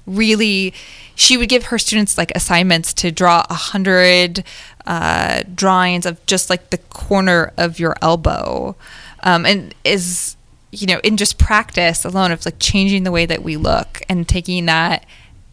really, 0.05 0.74
she 1.15 1.38
would 1.38 1.50
give 1.50 1.65
her 1.65 1.79
students 1.79 2.17
like 2.17 2.32
assignments 2.36 2.94
to 2.96 3.12
draw 3.12 3.46
a 3.50 3.53
hundred 3.55 4.44
uh, 4.88 5.44
drawings 5.54 6.06
of 6.06 6.24
just 6.25 6.50
like 6.50 6.70
the 6.70 6.77
corner 6.77 7.51
of 7.58 7.80
your 7.80 7.96
elbow, 8.01 8.75
um, 9.24 9.46
and 9.46 9.74
is 9.84 10.36
you 10.72 10.88
know 10.88 11.00
in 11.04 11.18
just 11.18 11.38
practice 11.38 12.06
alone 12.06 12.32
of 12.32 12.46
like 12.46 12.60
changing 12.60 13.04
the 13.04 13.12
way 13.12 13.25
that 13.25 13.42
we 13.44 13.58
look 13.58 14.01
and 14.10 14.27
taking 14.27 14.65
that 14.65 15.06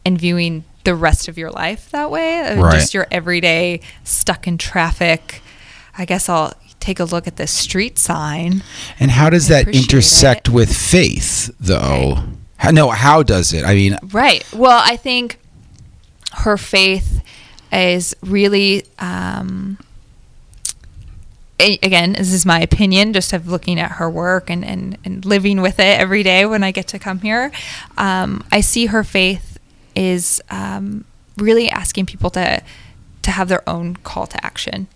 and 0.05 0.19
viewing 0.19 0.65
the 0.85 0.95
rest 0.95 1.29
of 1.29 1.39
your 1.39 1.51
life 1.51 1.91
that 1.93 2.11
way, 2.11 2.41
uh, 2.41 2.57
Right. 2.61 2.75
just 2.75 2.93
your 2.93 3.07
everyday 3.11 3.81
stuck 4.05 4.47
in 4.49 4.59
traffic. 4.59 5.41
I 5.97 6.05
guess 6.05 6.29
I'll 6.29 6.55
take 6.81 6.99
a 6.99 7.05
look 7.05 7.29
at 7.29 7.37
this 7.37 7.53
street 7.53 7.99
sign. 7.99 8.65
And 8.99 9.12
how 9.12 9.31
does 9.31 9.49
I 9.49 9.62
that 9.62 9.75
intersect 9.75 10.49
it. 10.49 10.51
with 10.51 10.75
faith, 10.77 11.55
though? 11.61 12.17
How, 12.57 12.71
no, 12.73 12.91
how 12.91 13.23
does 13.23 13.53
it? 13.53 13.65
I 13.65 13.75
mean, 13.75 13.97
Right. 14.11 14.45
Well, 14.53 14.83
I 14.85 14.97
think 14.97 15.39
her 16.39 16.57
faith 16.57 17.23
is 17.73 18.14
really, 18.23 18.85
um, 18.99 19.79
again, 21.59 22.12
this 22.12 22.33
is 22.33 22.45
my 22.45 22.61
opinion, 22.61 23.12
just 23.12 23.33
of 23.33 23.49
looking 23.49 23.79
at 23.81 23.93
her 23.93 24.11
work 24.11 24.50
and, 24.50 24.64
and, 24.64 24.99
and 25.05 25.25
living 25.25 25.61
with 25.61 25.79
it 25.79 25.99
every 26.00 26.23
day 26.23 26.45
when 26.45 26.62
I 26.62 26.71
get 26.71 26.88
to 26.88 26.99
come 26.99 27.21
here. 27.21 27.52
Um, 27.97 28.45
I 28.50 28.61
see 28.61 28.87
her 28.87 29.05
faith 29.05 29.59
is 29.95 30.43
um, 30.50 31.05
really 31.37 31.71
asking 31.71 32.07
people 32.07 32.31
to 32.31 32.62
to 33.23 33.31
have 33.31 33.49
their 33.49 33.67
own 33.69 33.95
call 33.97 34.26
to 34.26 34.45
action. 34.45 34.88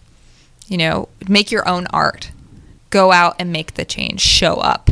You 0.67 0.79
know, 0.79 1.09
make 1.29 1.53
your 1.53 1.67
own 1.69 1.87
art. 1.89 2.33
Go 2.91 3.13
out 3.13 3.37
and 3.39 3.53
make 3.53 3.75
the 3.75 3.85
change. 3.85 4.21
Show 4.21 4.57
up. 4.57 4.91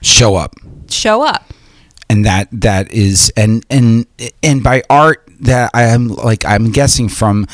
show 0.00 0.36
up, 0.36 0.54
Show 0.88 1.22
up. 1.22 1.52
And 2.08 2.24
that 2.24 2.48
that 2.52 2.92
is 2.92 3.32
and 3.36 3.64
and 3.70 4.06
and 4.42 4.62
by 4.62 4.82
art 4.88 5.22
that 5.40 5.70
I 5.74 5.82
am 5.84 6.08
like 6.08 6.44
I'm 6.44 6.70
guessing 6.70 7.08
from 7.08 7.46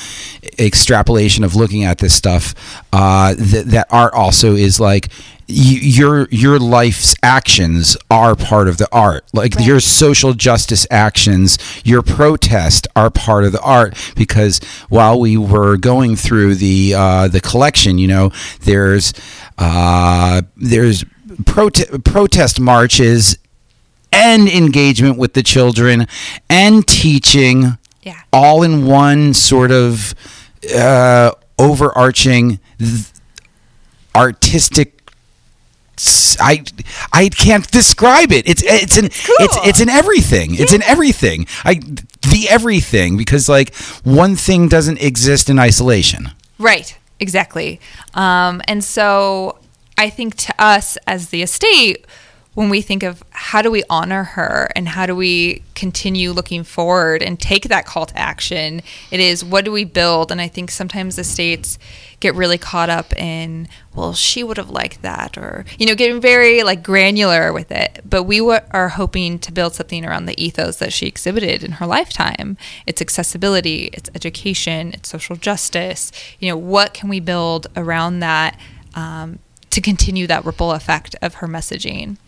extrapolation 0.59 1.43
of 1.45 1.57
looking 1.57 1.85
at 1.85 1.99
this 1.99 2.15
stuff, 2.15 2.55
uh, 2.93 3.35
that 3.35 3.65
that 3.69 3.87
art 3.91 4.15
also 4.15 4.55
is 4.55 4.79
like. 4.81 5.09
You, 5.49 5.79
your 5.81 6.29
your 6.31 6.59
life's 6.59 7.15
actions 7.23 7.95
are 8.11 8.35
part 8.37 8.69
of 8.69 8.79
the 8.79 8.89
art. 8.91 9.25
Like 9.35 9.57
Right. 9.57 9.67
your 9.67 9.81
social 9.81 10.33
justice 10.33 10.87
actions, 10.91 11.59
your 11.85 12.01
protest 12.01 12.87
are 12.97 13.11
part 13.11 13.45
of 13.45 13.53
the 13.53 13.61
art. 13.61 13.95
Because 14.17 14.61
while 14.89 15.21
we 15.21 15.37
were 15.37 15.77
going 15.77 16.17
through 16.17 16.55
the 16.55 16.95
uh, 16.95 17.29
the 17.29 17.41
collection, 17.41 17.99
you 17.99 18.07
know, 18.07 18.31
there's 18.61 19.13
uh, 19.59 20.41
there's 20.57 21.05
prote- 21.43 22.03
protest 22.05 22.59
marches 22.59 23.37
and 24.13 24.49
engagement 24.49 25.19
with 25.19 25.33
the 25.35 25.43
children 25.43 26.07
and 26.49 26.87
teaching 26.87 27.79
Yeah. 28.03 28.21
all 28.33 28.63
in 28.63 28.87
one 28.87 29.35
sort 29.35 29.71
of 29.71 30.15
uh, 30.77 31.33
overarching 31.59 32.59
th- 32.79 33.07
artistic 34.15 34.99
I 37.13 37.29
can't 37.29 37.71
describe 37.71 38.33
it. 38.33 38.49
It's 38.49 38.63
it's 38.65 38.97
it's 38.97 39.27
cool. 39.27 39.37
it's 39.69 39.81
in 39.81 39.89
everything. 39.89 40.55
It's 40.57 40.73
in 40.73 40.83
everything. 40.83 41.47
I 41.65 41.75
the 41.75 42.47
everything 42.51 43.17
because 43.17 43.49
like 43.49 43.75
one 44.03 44.35
thing 44.35 44.69
doesn't 44.69 45.01
exist 45.01 45.49
in 45.49 45.59
isolation. 45.61 46.31
Right, 46.59 46.99
exactly. 47.21 47.79
Um, 48.15 48.63
and 48.67 48.83
so 48.83 49.59
I 49.99 50.11
think 50.11 50.37
to 50.39 50.55
us 50.59 50.97
as 51.07 51.29
the 51.29 51.43
estate, 51.43 52.05
when 52.55 52.69
we 52.69 52.83
think 52.83 53.03
of 53.03 53.25
how 53.31 53.63
do 53.63 53.71
we 53.71 53.83
honor 53.89 54.25
her 54.25 54.69
and 54.77 54.89
how 54.89 55.07
do 55.07 55.17
we 55.17 55.63
continue 55.75 56.33
looking 56.33 56.65
forward 56.65 57.23
and 57.23 57.41
take 57.41 57.65
that 57.65 57.87
call 57.87 58.05
to 58.05 58.19
action, 58.19 58.83
it 59.11 59.21
is 59.21 59.43
what 59.43 59.65
do 59.65 59.73
we 59.73 59.85
build? 59.85 60.31
And 60.31 60.41
I 60.41 60.49
think 60.49 60.71
sometimes 60.71 61.19
estates 61.19 61.79
get 62.21 62.35
really 62.35 62.59
caught 62.59 62.91
up 62.91 63.17
in, 63.17 63.69
well, 63.95 64.13
she 64.13 64.45
would 64.45 64.59
have 64.59 64.71
liked 64.71 65.03
that, 65.03 65.37
or, 65.37 65.65
you 65.79 65.87
know, 65.87 65.95
getting 65.95 66.21
very 66.21 66.63
like 66.63 66.83
granular 66.83 67.53
with 67.55 67.73
it. 67.73 68.01
But 68.09 68.25
we 68.25 68.41
wa- 68.41 68.61
are 68.71 68.91
hoping 68.91 69.39
to 69.41 69.51
build 69.51 69.75
something 69.75 70.05
around 70.05 70.27
the 70.27 70.41
ethos 70.43 70.77
that 70.77 70.93
she 70.93 71.07
exhibited 71.07 71.65
in 71.65 71.73
her 71.73 71.87
lifetime. 71.87 72.59
It's 72.87 73.01
accessibility, 73.01 73.91
it's 73.95 74.11
education, 74.15 74.93
it's 74.93 75.09
social 75.09 75.37
justice. 75.37 76.13
You 76.39 76.51
know, 76.51 76.57
what 76.57 76.93
can 76.93 77.09
we 77.09 77.19
build 77.19 77.67
around 77.77 78.21
that 78.21 78.59
um, 78.95 79.39
to 79.71 79.81
continue 79.81 80.27
that 80.27 80.45
ripple 80.45 80.73
effect 80.73 81.17
of 81.23 81.35
her 81.35 81.49
messaging? 81.49 82.19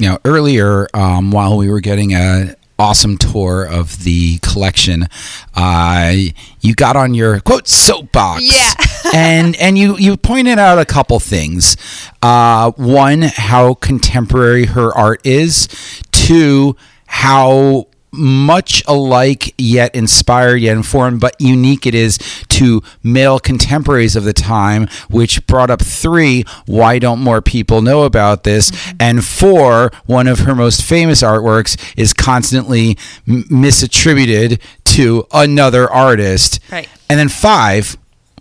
Now, 0.00 0.18
earlier, 0.24 0.88
um, 0.94 1.30
while 1.30 1.56
we 1.56 1.70
were 1.70 1.80
getting 1.80 2.12
a 2.12 2.56
awesome 2.78 3.16
tour 3.16 3.64
of 3.64 4.02
the 4.02 4.38
collection, 4.38 5.06
uh, 5.54 6.12
you 6.60 6.74
got 6.74 6.96
on 6.96 7.14
your 7.14 7.40
quote 7.40 7.68
soapbox. 7.68 8.42
Yeah. 8.42 8.72
and 9.14 9.56
and 9.56 9.78
you 9.78 9.96
you 9.96 10.16
pointed 10.16 10.58
out 10.58 10.78
a 10.78 10.84
couple 10.84 11.20
things. 11.20 11.76
Uh, 12.22 12.72
one, 12.72 13.22
how 13.22 13.74
contemporary 13.74 14.66
her 14.66 14.92
art 14.96 15.24
is. 15.24 15.68
Two, 16.10 16.76
how 17.06 17.86
much 18.16 18.82
alike 18.86 19.54
yet 19.58 19.94
inspired 19.94 20.56
yet 20.56 20.76
informed 20.76 21.20
but 21.20 21.34
unique 21.40 21.86
it 21.86 21.94
is 21.94 22.18
to 22.48 22.82
male 23.02 23.38
contemporaries 23.38 24.16
of 24.16 24.24
the 24.24 24.32
time 24.32 24.86
which 25.10 25.46
brought 25.46 25.70
up 25.70 25.82
three 25.82 26.44
why 26.66 26.98
don't 26.98 27.20
more 27.20 27.40
people 27.42 27.82
know 27.82 28.02
about 28.04 28.44
this 28.44 28.70
mm-hmm. 28.70 28.96
and 29.00 29.24
four 29.24 29.90
one 30.06 30.26
of 30.26 30.40
her 30.40 30.54
most 30.54 30.82
famous 30.82 31.22
artworks 31.22 31.76
is 31.96 32.12
constantly 32.12 32.90
m- 33.28 33.44
misattributed 33.50 34.60
to 34.84 35.26
another 35.32 35.90
artist 35.90 36.60
Right. 36.70 36.88
and 37.08 37.18
then 37.18 37.28
five 37.28 37.96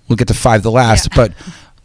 we'll 0.07 0.17
get 0.17 0.27
to 0.27 0.33
five 0.33 0.63
the 0.63 0.71
last 0.71 1.09
Yeah. 1.11 1.15
but 1.15 1.31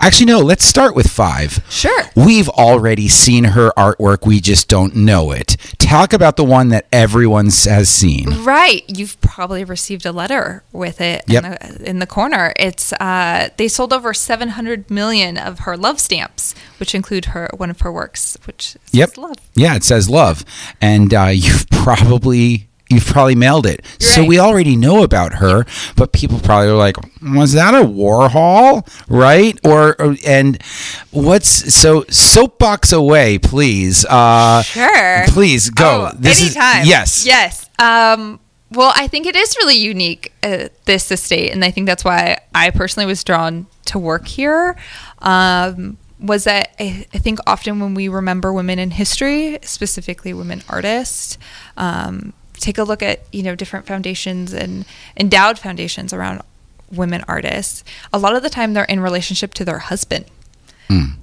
actually 0.01 0.27
no 0.27 0.41
let's 0.41 0.65
start 0.65 0.95
with 0.95 1.07
five 1.09 1.61
Sure. 1.71 2.05
We've 2.17 2.49
already 2.49 3.09
seen 3.09 3.45
her 3.45 3.71
artwork, 3.77 4.27
we 4.27 4.41
just 4.41 4.69
don't 4.69 4.95
know 4.97 5.31
it. 5.31 5.57
Talk 5.89 6.13
about 6.13 6.37
the 6.37 6.45
one 6.45 6.69
that 6.69 6.87
everyone 6.93 7.47
has 7.47 7.89
seen. 7.89 8.45
Right. 8.45 8.85
You've 8.89 9.19
probably 9.23 9.65
received 9.65 10.05
a 10.05 10.13
letter 10.13 10.63
with 10.71 11.01
it 11.01 11.25
Yep. 11.27 11.45
in, 11.45 11.51
the, 11.51 11.91
in 11.91 11.99
the 11.99 12.07
corner. 12.07 12.53
It's 12.57 12.93
uh, 12.95 13.49
they 13.57 13.69
sold 13.69 13.93
over 13.95 14.13
700 14.13 14.91
million 14.91 15.39
of 15.39 15.61
her 15.61 15.77
love 15.79 15.99
stamps, 15.99 16.55
which 16.79 16.95
include 16.95 17.27
her 17.27 17.49
one 17.57 17.71
of 17.71 17.81
her 17.81 17.91
works, 17.91 18.37
which 18.45 18.63
says 18.73 18.81
Yep. 18.93 19.17
love. 19.17 19.37
Yeah, 19.55 19.77
it 19.77 19.83
says 19.85 20.11
love. 20.11 20.45
And 20.81 21.15
uh, 21.15 21.27
you've 21.33 21.67
probably 21.71 22.68
you've 22.91 23.07
probably 23.07 23.35
mailed 23.35 23.67
it. 23.67 23.85
so 23.99 24.21
right. 24.21 24.29
we 24.29 24.39
already 24.39 24.77
know 24.77 25.03
about 25.03 25.35
her, 25.35 25.67
but 25.97 26.13
people 26.13 26.39
probably 26.41 26.69
are 26.71 26.75
like, 26.75 26.97
was 27.23 27.53
that 27.53 27.75
a 27.75 27.85
Warhol? 27.85 28.87
Right? 29.09 29.59
Or, 29.65 30.01
or 30.01 30.17
and 30.27 30.63
what's 31.11 31.49
so 31.75 32.05
soapbox 32.09 32.93
away, 32.93 33.39
please. 33.39 34.05
Uh, 34.07 34.63
Sure. 34.63 35.25
Please 35.29 35.71
go. 35.71 36.11
Oh, 36.13 36.17
this 36.19 36.41
anytime. 36.41 36.83
is 36.83 36.89
yes. 36.89 37.27
Yes. 37.27 37.69
Um, 37.79 38.41
well, 38.71 38.93
I 38.95 39.09
think 39.09 39.27
it 39.27 39.35
is 39.35 39.57
really 39.61 39.77
unique, 39.77 40.33
uh, 40.43 40.69
this 40.85 41.11
estate, 41.11 41.53
and 41.53 41.65
I 41.65 41.71
think 41.71 41.87
that's 41.87 42.05
why 42.05 42.39
I 42.55 42.71
personally 42.71 43.07
was 43.07 43.25
drawn 43.25 43.67
to 43.87 43.99
work 43.99 44.27
here. 44.27 44.77
Um, 45.21 45.97
was 46.21 46.45
that 46.45 46.75
I, 46.79 47.07
I 47.15 47.19
think 47.19 47.39
often 47.47 47.81
when 47.81 47.95
we 47.95 48.09
remember 48.09 48.53
women 48.53 48.79
in 48.79 48.91
history, 48.91 49.59
specifically 49.63 50.33
women 50.35 50.63
artists, 50.69 51.39
um, 51.77 52.33
take 52.59 52.79
a 52.79 52.85
look 52.85 53.03
at 53.03 53.21
you 53.33 53.43
know 53.43 53.55
different 53.55 53.87
foundations 53.87 54.53
and 54.53 54.85
endowed 55.17 55.59
foundations 55.59 56.13
around 56.13 56.43
women 56.91 57.25
artists. 57.29 57.85
A 58.13 58.19
lot 58.19 58.35
of 58.35 58.43
the 58.43 58.51
time, 58.51 58.73
they're 58.73 58.85
in 58.85 59.01
relationship 59.01 59.55
to 59.55 59.65
their 59.65 59.79
husband 59.79 60.25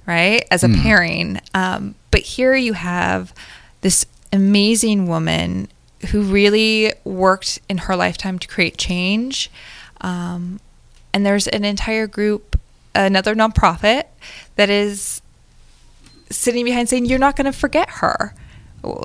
right, 0.05 0.45
as 0.51 0.63
a 0.63 0.69
pairing. 0.69 1.41
Um, 1.53 1.95
but 2.11 2.21
here 2.21 2.55
you 2.55 2.73
have 2.73 3.33
this 3.81 4.05
amazing 4.31 5.07
woman 5.07 5.67
who 6.11 6.21
really 6.21 6.93
worked 7.03 7.59
in 7.67 7.79
her 7.79 7.95
lifetime 7.95 8.37
to 8.39 8.47
create 8.47 8.77
change. 8.77 9.49
Um, 10.01 10.59
and 11.13 11.25
there's 11.25 11.47
an 11.47 11.65
entire 11.65 12.07
group, 12.07 12.59
another 12.93 13.35
nonprofit, 13.35 14.03
that 14.55 14.69
is 14.69 15.21
sitting 16.29 16.65
behind 16.65 16.89
saying, 16.89 17.05
You're 17.05 17.19
not 17.19 17.35
going 17.35 17.51
to 17.51 17.57
forget 17.57 17.89
her. 17.89 18.33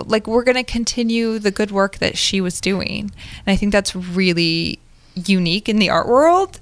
Like, 0.07 0.27
we're 0.27 0.45
going 0.45 0.57
to 0.57 0.65
continue 0.65 1.39
the 1.39 1.51
good 1.51 1.71
work 1.71 1.99
that 1.99 2.17
she 2.17 2.41
was 2.41 2.61
doing. 2.61 3.11
And 3.47 3.53
I 3.53 3.57
think 3.57 3.73
that's 3.73 3.95
really 3.97 4.79
unique 5.15 5.69
in 5.69 5.79
the 5.79 5.91
art 5.91 6.09
world. 6.09 6.61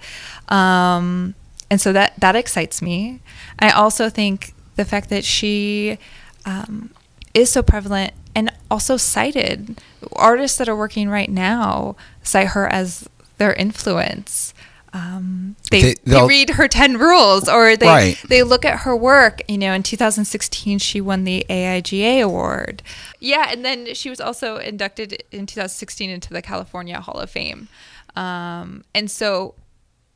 Um, 0.48 1.34
and 1.70 1.80
so 1.80 1.92
that, 1.92 2.14
that 2.18 2.34
excites 2.37 2.80
me. 2.80 3.20
I 3.58 3.70
also 3.70 4.08
think 4.08 4.54
the 4.76 4.84
fact 4.84 5.10
that 5.10 5.25
she 5.25 5.98
um, 6.44 6.90
is 7.34 7.50
so 7.50 7.62
prevalent 7.62 8.12
and 8.34 8.52
also 8.70 8.96
cited. 8.96 9.80
Artists 10.14 10.58
that 10.58 10.68
are 10.68 10.76
working 10.76 11.08
right 11.08 11.30
now 11.30 11.96
cite 12.22 12.48
her 12.48 12.66
as 12.68 13.08
their 13.38 13.52
influence. 13.52 14.54
Um, 14.99 15.57
they, 15.71 15.81
They- 15.83 15.95
they, 16.05 16.26
read 16.26 16.50
her 16.50 16.67
10 16.69 16.99
rules 16.99 17.49
or 17.49 17.76
they, 17.76 17.87
Right. 17.87 18.19
they 18.28 18.43
look 18.43 18.64
at 18.64 18.81
her 18.81 18.97
work. 18.97 19.43
You 19.49 19.59
know, 19.59 19.73
in 19.73 19.83
2016, 19.83 20.78
she 20.78 21.00
won 21.00 21.25
the 21.25 21.47
AIGA 21.49 22.23
award. 22.23 22.83
Yeah, 23.21 23.49
and 23.50 23.64
then 23.64 23.95
she 23.95 24.11
was 24.11 24.21
also 24.21 24.57
inducted 24.57 25.23
in 25.31 25.47
2016 25.47 26.11
into 26.11 26.33
the 26.33 26.43
California 26.43 27.00
Hall 27.00 27.19
of 27.21 27.31
Fame. 27.31 27.69
Um, 28.17 28.85
and 28.95 29.11
so 29.11 29.55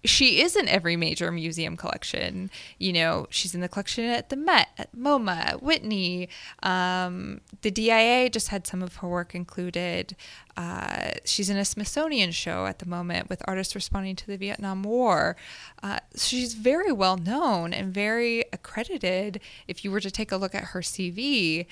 she 0.05 0.41
is 0.41 0.57
in 0.57 0.69
every 0.69 0.97
major 0.97 1.31
museum 1.31 1.77
collection. 1.77 2.51
You 2.79 2.93
know, 2.93 3.27
she's 3.31 3.55
in 3.55 3.61
the 3.61 3.69
collection 3.69 4.05
at 4.05 4.31
the 4.31 4.37
Met, 4.37 4.69
at 4.77 4.95
MoMA, 4.97 5.37
at 5.37 5.63
Whitney. 5.63 6.29
Um, 6.63 7.41
the 7.61 7.71
DIA 7.71 8.29
just 8.29 8.49
had 8.49 8.67
some 8.67 8.83
of 8.83 8.97
her 8.97 9.09
work 9.09 9.35
included. 9.35 10.17
Uh, 10.57 11.13
she's 11.25 11.49
in 11.49 11.57
a 11.57 11.65
Smithsonian 11.65 12.33
show 12.33 12.67
at 12.67 12.81
the 12.81 12.87
moment 12.87 13.29
with 13.29 13.43
artists 13.47 13.75
responding 13.75 14.17
to 14.17 14.27
the 14.27 14.37
Vietnam 14.37 14.83
War. 14.83 15.37
Uh, 15.83 15.99
she's 16.17 16.55
very 16.55 16.91
well 16.91 17.17
known 17.17 17.73
and 17.73 17.95
very 17.95 18.45
accredited 18.53 19.41
if 19.69 19.85
you 19.85 19.91
were 19.91 20.01
to 20.01 20.11
take 20.11 20.33
a 20.33 20.37
look 20.37 20.55
at 20.55 20.65
her 20.65 20.81
CV. 20.81 21.67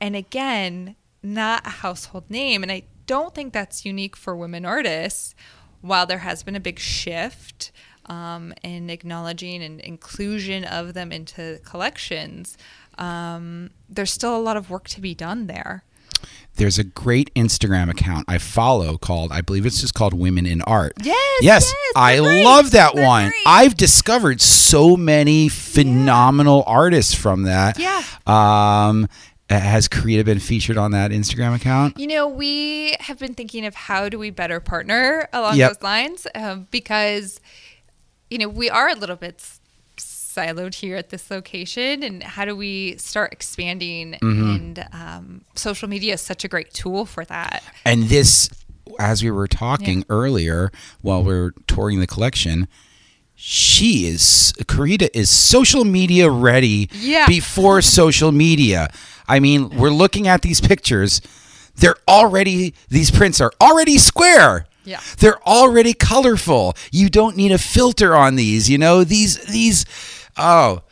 And 0.00 0.16
again, 0.16 0.96
not 1.22 1.66
a 1.66 1.70
household 1.70 2.30
name. 2.30 2.62
And 2.62 2.72
I 2.72 2.84
don't 3.06 3.34
think 3.34 3.52
that's 3.52 3.84
unique 3.84 4.16
for 4.16 4.34
women 4.34 4.64
artists. 4.64 5.34
While 5.80 6.06
there 6.06 6.18
has 6.18 6.42
been 6.42 6.56
a 6.56 6.60
big 6.60 6.78
shift 6.78 7.72
um, 8.06 8.52
in 8.62 8.90
acknowledging 8.90 9.62
and 9.62 9.80
inclusion 9.80 10.64
of 10.64 10.94
them 10.94 11.10
into 11.12 11.58
collections, 11.64 12.58
um, 12.98 13.70
there's 13.88 14.12
still 14.12 14.36
a 14.36 14.40
lot 14.40 14.56
of 14.56 14.68
work 14.70 14.88
to 14.88 15.00
be 15.00 15.14
done 15.14 15.46
there. 15.46 15.84
There's 16.56 16.78
a 16.78 16.84
great 16.84 17.32
Instagram 17.34 17.88
account 17.88 18.26
I 18.28 18.36
follow 18.36 18.98
called, 18.98 19.32
I 19.32 19.40
believe 19.40 19.64
it's 19.64 19.80
just 19.80 19.94
called 19.94 20.12
Women 20.12 20.44
in 20.44 20.60
Art. 20.62 20.92
Yes, 21.02 21.16
Yes. 21.40 21.64
yes, 21.72 21.92
I 21.96 22.18
great. 22.18 22.44
love 22.44 22.72
that 22.72 22.94
They're 22.94 23.06
one. 23.06 23.28
great. 23.30 23.42
I've 23.46 23.74
discovered 23.76 24.42
so 24.42 24.96
many 24.98 25.48
phenomenal 25.48 26.62
artists 26.66 27.14
from 27.14 27.44
that. 27.44 27.78
Yeah. 27.78 28.02
Um, 28.26 29.08
has 29.58 29.88
Corita 29.88 30.24
been 30.24 30.38
featured 30.38 30.78
on 30.78 30.92
that 30.92 31.10
Instagram 31.10 31.54
account? 31.54 31.98
You 31.98 32.06
know, 32.06 32.28
we 32.28 32.94
have 33.00 33.18
been 33.18 33.34
thinking 33.34 33.66
of 33.66 33.74
how 33.74 34.08
do 34.08 34.18
we 34.18 34.30
better 34.30 34.60
partner 34.60 35.28
along 35.32 35.56
Yep. 35.56 35.72
those 35.74 35.82
lines 35.82 36.26
um, 36.34 36.68
because, 36.70 37.40
you 38.30 38.38
know, 38.38 38.48
we 38.48 38.70
are 38.70 38.88
a 38.88 38.94
little 38.94 39.16
bit 39.16 39.44
siloed 39.98 40.74
here 40.74 40.96
at 40.96 41.10
this 41.10 41.30
location, 41.30 42.02
and 42.04 42.22
how 42.22 42.44
do 42.44 42.54
we 42.54 42.96
start 42.98 43.32
expanding? 43.32 44.14
And 44.22 44.86
um, 44.92 45.40
social 45.56 45.88
media 45.88 46.14
is 46.14 46.20
such 46.20 46.44
a 46.44 46.48
great 46.48 46.72
tool 46.72 47.04
for 47.04 47.24
that. 47.24 47.64
And 47.84 48.04
this, 48.04 48.48
as 49.00 49.24
we 49.24 49.30
were 49.32 49.48
talking 49.48 50.04
earlier 50.08 50.70
while 51.02 51.24
we 51.24 51.34
are 51.34 51.50
touring 51.66 51.98
the 51.98 52.06
collection, 52.06 52.68
she 53.34 54.06
is 54.06 54.52
Corita 54.64 55.08
is 55.14 55.30
social 55.30 55.84
media 55.84 56.30
ready 56.30 56.88
Yeah. 56.92 57.26
before 57.26 57.82
social 57.82 58.30
media. 58.32 58.88
I 59.28 59.40
mean, 59.40 59.70
we're 59.70 59.90
looking 59.90 60.28
at 60.28 60.42
these 60.42 60.60
pictures. 60.60 61.20
They're 61.76 61.96
already 62.08 62.74
these 62.88 63.10
prints 63.10 63.40
are 63.40 63.52
already 63.60 63.98
square. 63.98 64.66
Yeah. 64.84 65.00
They're 65.18 65.40
already 65.46 65.94
colorful. 65.94 66.74
You 66.90 67.10
don't 67.10 67.36
need 67.36 67.52
a 67.52 67.58
filter 67.58 68.14
on 68.14 68.36
these, 68.36 68.68
you 68.68 68.78
know? 68.78 69.04
These 69.04 69.38
these 69.46 69.84
oh 70.36 70.82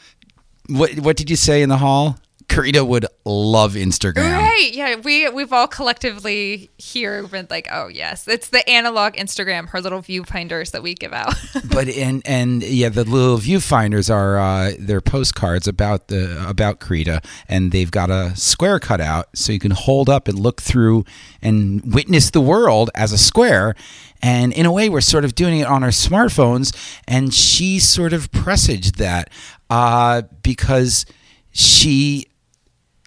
what 0.69 0.99
what 1.01 1.17
did 1.17 1.31
you 1.31 1.37
say 1.37 1.63
in 1.63 1.69
the 1.69 1.79
hall? 1.79 2.19
Corita 2.49 2.87
would 2.87 3.07
love 3.25 3.75
Instagram. 3.75 4.39
Right. 4.39 4.71
Yeah. 4.73 4.97
We 4.97 5.29
we've 5.29 5.53
all 5.53 5.69
collectively 5.69 6.71
here 6.79 7.27
been 7.27 7.47
like, 7.51 7.69
oh 7.71 7.89
yes, 7.89 8.27
it's 8.27 8.49
the 8.49 8.69
analog 8.69 9.15
Instagram, 9.15 9.69
her 9.69 9.81
little 9.81 10.01
viewfinders 10.01 10.71
that 10.73 10.83
we 10.83 10.95
give 10.95 11.13
out. 11.13 11.35
but 11.71 11.89
and 11.89 12.23
and 12.27 12.63
yeah, 12.63 12.89
the 12.89 13.05
little 13.05 13.39
viewfinders 13.39 14.13
are 14.13 14.39
uh, 14.39 14.73
they're 14.79 15.03
postcards 15.03 15.69
about 15.69 16.09
the 16.09 16.49
about 16.49 16.81
Corita, 16.81 17.25
and 17.49 17.71
they've 17.71 17.91
got 17.91 18.11
a 18.11 18.35
square 18.35 18.81
cut 18.81 19.01
out 19.01 19.29
so 19.35 19.53
you 19.53 19.59
can 19.59 19.73
hold 19.73 20.09
up 20.09 20.27
and 20.27 20.39
look 20.39 20.63
through 20.63 21.05
and 21.43 21.83
witness 21.95 22.31
the 22.31 22.41
world 22.41 22.91
as 22.95 23.13
a 23.13 23.19
square. 23.19 23.75
And 24.21 24.53
in 24.53 24.67
a 24.67 24.73
way, 24.73 24.89
we're 24.89 25.01
sort 25.01 25.25
of 25.25 25.35
doing 25.35 25.61
it 25.61 25.67
on 25.67 25.85
our 25.85 25.91
smartphones, 25.91 26.75
and 27.07 27.33
she 27.33 27.79
sort 27.79 28.13
of 28.13 28.33
presaged 28.33 28.97
that 28.97 29.31
uh, 29.71 30.23
because 30.43 31.07
she 31.53 32.28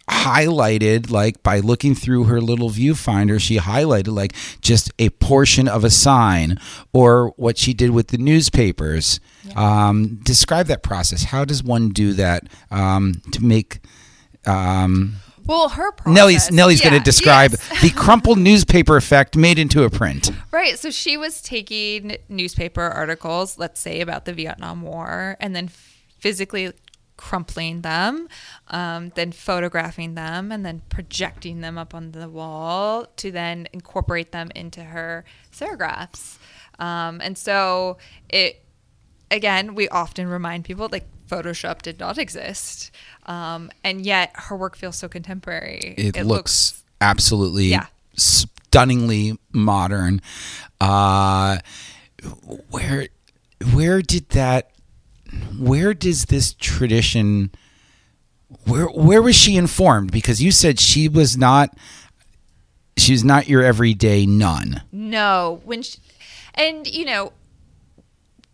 highlighted 0.10 1.10
like 1.10 1.42
by 1.44 1.60
looking 1.60 1.96
through 1.96 2.26
her 2.26 2.42
little 2.42 2.70
viewfinder 2.70 3.40
she 3.40 3.58
highlighted 3.58 4.14
like 4.14 4.34
just 4.62 4.92
a 5.00 5.10
portion 5.10 5.68
of 5.68 5.84
a 5.84 5.90
sign 5.90 6.60
or 6.92 7.30
what 7.38 7.58
she 7.58 7.74
did 7.74 7.92
with 7.92 8.08
the 8.08 8.18
newspapers 8.18 9.20
um, 9.56 10.20
describe 10.24 10.68
that 10.68 10.84
process 10.84 11.26
how 11.26 11.46
does 11.46 11.64
one 11.64 11.90
do 11.90 12.14
that 12.14 12.44
um, 12.72 13.22
to 13.32 13.44
make 13.44 13.80
um, 14.46 15.16
well, 15.46 15.70
her 15.70 15.92
process, 15.92 16.16
Nellie's 16.16 16.52
Nellie's 16.52 16.82
going 16.82 16.94
to 16.94 17.00
describe 17.00 17.52
yes. 17.52 17.82
the 17.82 17.90
crumpled 17.96 18.38
newspaper 18.38 18.96
effect 18.96 19.36
made 19.36 19.60
into 19.60 19.84
a 19.84 19.90
print. 19.90 20.32
Right. 20.52 20.78
So 20.78 20.92
she 20.92 21.18
was 21.18 21.42
taking 21.42 22.18
newspaper 22.30 22.82
articles, 22.82 23.58
let's 23.58 23.80
say 23.80 24.02
about 24.02 24.26
the 24.26 24.34
Vietnam 24.34 24.82
War, 24.82 25.38
and 25.40 25.56
then 25.56 25.70
physically 26.20 26.72
crumpling 27.22 27.82
them, 27.82 28.28
um, 28.70 29.12
then 29.14 29.32
photographing 29.32 30.16
them, 30.16 30.52
and 30.52 30.66
then 30.66 30.82
projecting 30.90 31.62
them 31.62 31.78
up 31.78 31.94
on 31.94 32.12
the 32.14 32.28
wall 32.28 33.06
to 33.16 33.32
then 33.32 33.68
incorporate 33.72 34.32
them 34.32 34.50
into 34.56 34.84
her 34.84 35.24
serigraphs. 35.54 36.38
Um, 36.80 37.22
and 37.22 37.38
so 37.38 37.98
it, 38.28 38.66
again, 39.30 39.76
we 39.76 39.88
often 39.90 40.28
remind 40.28 40.66
people 40.66 40.90
like 40.92 41.06
Photoshop 41.28 41.84
did 41.84 42.00
not 42.00 42.18
exist. 42.18 42.90
Um, 43.28 43.70
and 43.84 44.04
yet 44.04 44.32
her 44.34 44.58
work 44.58 44.76
feels 44.76 44.98
so 44.98 45.08
contemporary. 45.08 45.94
It, 45.98 46.26
looks, 46.26 46.84
absolutely 47.00 47.68
Yeah. 47.68 47.86
stunningly 48.18 49.38
modern. 49.54 50.22
Uh, 50.82 51.60
where 52.70 53.08
where 53.74 54.02
did 54.02 54.28
that 54.30 54.71
where 55.58 55.94
does 55.94 56.26
this 56.26 56.54
tradition 56.54 57.52
where 58.66 58.86
where 58.88 59.22
was 59.22 59.36
she 59.36 59.56
informed? 59.56 60.12
Because 60.12 60.42
you 60.42 60.52
said 60.52 60.80
she 60.80 61.08
was 61.08 61.38
not 61.38 61.76
she's 62.98 63.24
not 63.24 63.48
your 63.48 63.64
everyday 63.64 64.26
nun. 64.26 64.82
No, 64.92 65.62
when 65.64 65.82
she, 65.82 66.00
and 66.56 66.86
you 66.88 67.06
know, 67.06 67.34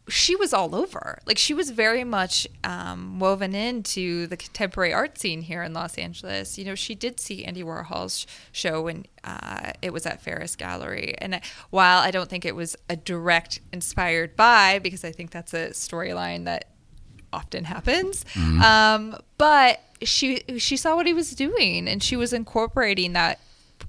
she 0.10 0.36
was 0.36 0.54
all 0.54 0.74
over. 0.76 1.20
Like 1.26 1.38
she 1.38 1.54
was 1.54 1.70
very 1.72 2.04
much 2.04 2.48
um, 2.64 3.20
woven 3.20 3.54
into 3.54 4.28
the 4.28 4.38
contemporary 4.38 4.94
art 4.94 5.18
scene 5.18 5.42
here 5.42 5.64
in 5.64 5.74
Los 5.74 5.98
Angeles. 5.98 6.58
You 6.58 6.66
know, 6.66 6.76
she 6.76 6.96
did 6.96 7.20
see 7.20 7.44
Andy 7.44 7.64
Warhol's 7.64 8.26
show 8.52 8.84
when 8.84 9.06
uh, 9.24 9.74
it 9.82 9.92
was 9.92 10.06
at 10.06 10.24
Ferus 10.24 10.56
Gallery. 10.56 11.16
And 11.18 11.42
while 11.70 12.00
I 12.00 12.12
don't 12.12 12.30
think 12.30 12.46
it 12.46 12.56
was 12.56 12.76
a 12.90 12.96
direct 12.96 13.60
inspired 13.74 14.36
by, 14.36 14.80
because 14.80 15.04
I 15.04 15.12
think 15.12 15.32
that's 15.32 15.54
a 15.54 15.70
storyline 15.70 16.46
that 16.46 16.70
often 17.34 17.66
happens, 17.66 18.24
um, 18.64 19.16
but 19.38 19.82
she 20.02 20.44
she 20.58 20.78
saw 20.78 20.96
what 20.96 21.06
he 21.06 21.14
was 21.14 21.32
doing, 21.32 21.88
and 21.88 22.02
she 22.02 22.16
was 22.16 22.32
incorporating 22.32 23.14
that 23.14 23.40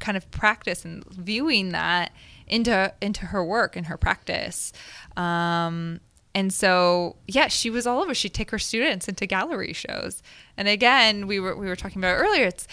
kind 0.01 0.17
of 0.17 0.31
practice 0.31 0.85
and 0.85 1.05
viewing 1.07 1.71
that 1.71 2.13
into 2.49 2.93
into 3.01 3.27
her 3.27 3.45
work 3.45 3.77
and 3.77 3.87
her 3.87 3.97
practice. 3.97 4.73
Um, 5.17 6.01
and 6.35 6.53
so, 6.53 7.17
yeah, 7.27 7.49
she 7.49 7.71
was 7.71 7.87
all 7.87 8.03
over. 8.03 8.15
She'd 8.15 8.35
take 8.35 8.51
her 8.51 8.59
students 8.59 9.09
into 9.09 9.27
gallery 9.27 9.73
shows. 9.73 10.23
And 10.57 10.69
again, 10.69 11.27
we 11.27 11.41
were 11.41 11.57
we 11.57 11.67
were 11.67 11.77
talking 11.77 12.01
about 12.01 12.17
it 12.17 12.21
earlier. 12.21 12.45
It's 12.45 12.67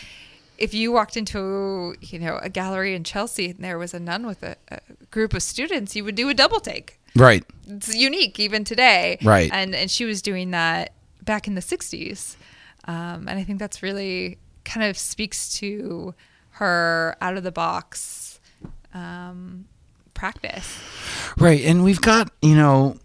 if 0.57 0.73
you 0.73 0.91
walked 0.91 1.17
into 1.17 1.95
you 2.01 2.19
know 2.19 2.39
a 2.41 2.49
gallery 2.49 2.95
in 2.95 3.03
Chelsea 3.03 3.49
and 3.49 3.59
there 3.59 3.77
was 3.77 3.93
a 3.93 3.99
nun 3.99 4.25
with 4.25 4.43
a, 4.43 4.55
a 4.69 4.79
group 5.11 5.33
of 5.33 5.41
students, 5.41 5.95
you 5.95 6.03
would 6.03 6.15
do 6.15 6.29
a 6.29 6.33
double 6.33 6.59
take. 6.59 6.99
Right. 7.15 7.43
It's 7.67 7.95
unique 7.95 8.39
even 8.39 8.63
today. 8.63 9.17
Right. 9.23 9.49
And 9.51 9.73
and 9.73 9.89
she 9.89 10.05
was 10.05 10.21
doing 10.21 10.51
that 10.51 10.93
back 11.23 11.47
in 11.47 11.55
the 11.55 11.61
'60s, 11.61 12.35
um, 12.85 13.27
and 13.27 13.31
I 13.31 13.43
think 13.43 13.59
that's 13.59 13.81
really 13.81 14.37
kind 14.63 14.87
of 14.87 14.97
speaks 14.97 15.57
to 15.59 16.13
her 16.51 17.15
out 17.21 17.37
of 17.37 17.43
the 17.43 17.51
box 17.51 18.39
um, 18.93 19.65
practice. 20.13 20.79
Right, 21.37 21.61
and 21.63 21.83
we've 21.83 22.01
got 22.01 22.31
you 22.41 22.55
know, 22.55 22.97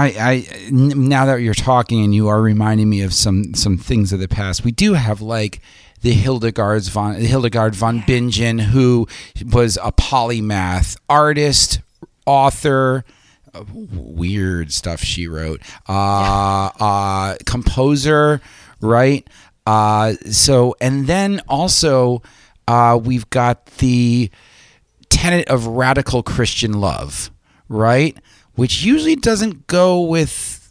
I, 0.00 0.06
I 0.18 0.68
now 0.70 1.26
that 1.26 1.40
you're 1.42 1.54
talking 1.54 2.02
and 2.04 2.14
you 2.14 2.28
are 2.28 2.40
reminding 2.40 2.88
me 2.88 3.02
of 3.02 3.12
some 3.12 3.54
some 3.54 3.76
things 3.76 4.12
of 4.12 4.20
the 4.20 4.28
past. 4.28 4.64
We 4.64 4.72
do 4.72 4.94
have 4.94 5.20
like 5.20 5.60
the 6.02 6.12
Hildegard's 6.12 6.88
von 6.88 7.14
Hildegard 7.16 7.74
von 7.74 8.02
Bingen, 8.06 8.58
who 8.58 9.06
was 9.52 9.78
a 9.82 9.92
polymath 9.92 10.96
artist, 11.08 11.80
author. 12.26 13.04
uh, 13.54 13.64
Weird 13.92 14.72
stuff 14.72 15.00
she 15.00 15.26
wrote. 15.28 15.60
Uh, 15.88 16.70
uh, 16.80 17.36
composer, 17.44 18.40
right? 18.80 19.28
Uh, 19.66 20.14
so, 20.30 20.74
and 20.80 21.06
then 21.06 21.40
also, 21.48 22.22
uh, 22.66 22.98
we've 23.02 23.28
got 23.30 23.66
the 23.78 24.30
tenet 25.10 25.46
of 25.48 25.66
radical 25.66 26.22
Christian 26.22 26.80
love, 26.80 27.30
right? 27.68 28.16
Which 28.60 28.82
usually 28.82 29.16
doesn't 29.16 29.68
go 29.68 30.02
with 30.02 30.70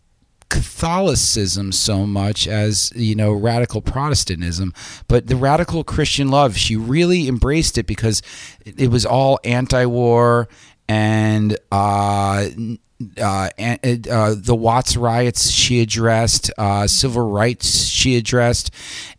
Catholicism 0.50 1.72
so 1.72 2.06
much 2.06 2.48
as, 2.48 2.94
you 2.96 3.16
know, 3.16 3.32
radical 3.32 3.82
Protestantism. 3.82 4.76
But 5.08 5.26
the 5.26 5.36
radical 5.36 5.84
Christian 5.84 6.30
love, 6.30 6.56
she 6.56 6.76
really 6.76 7.28
embraced 7.28 7.80
it 7.80 7.88
because 7.88 8.22
it 8.64 8.92
was 8.92 9.08
all 9.08 9.40
anti 9.44 9.86
war 9.86 10.50
and, 10.88 11.58
uh, 11.72 12.50
uh, 13.20 13.50
and, 13.58 14.08
uh, 14.08 14.36
the 14.38 14.56
Watts 14.56 14.96
riots 14.96 15.50
she 15.50 15.82
addressed, 15.82 16.52
uh, 16.60 16.86
civil 16.86 17.28
rights 17.28 17.86
she 17.86 18.18
addressed, 18.18 18.70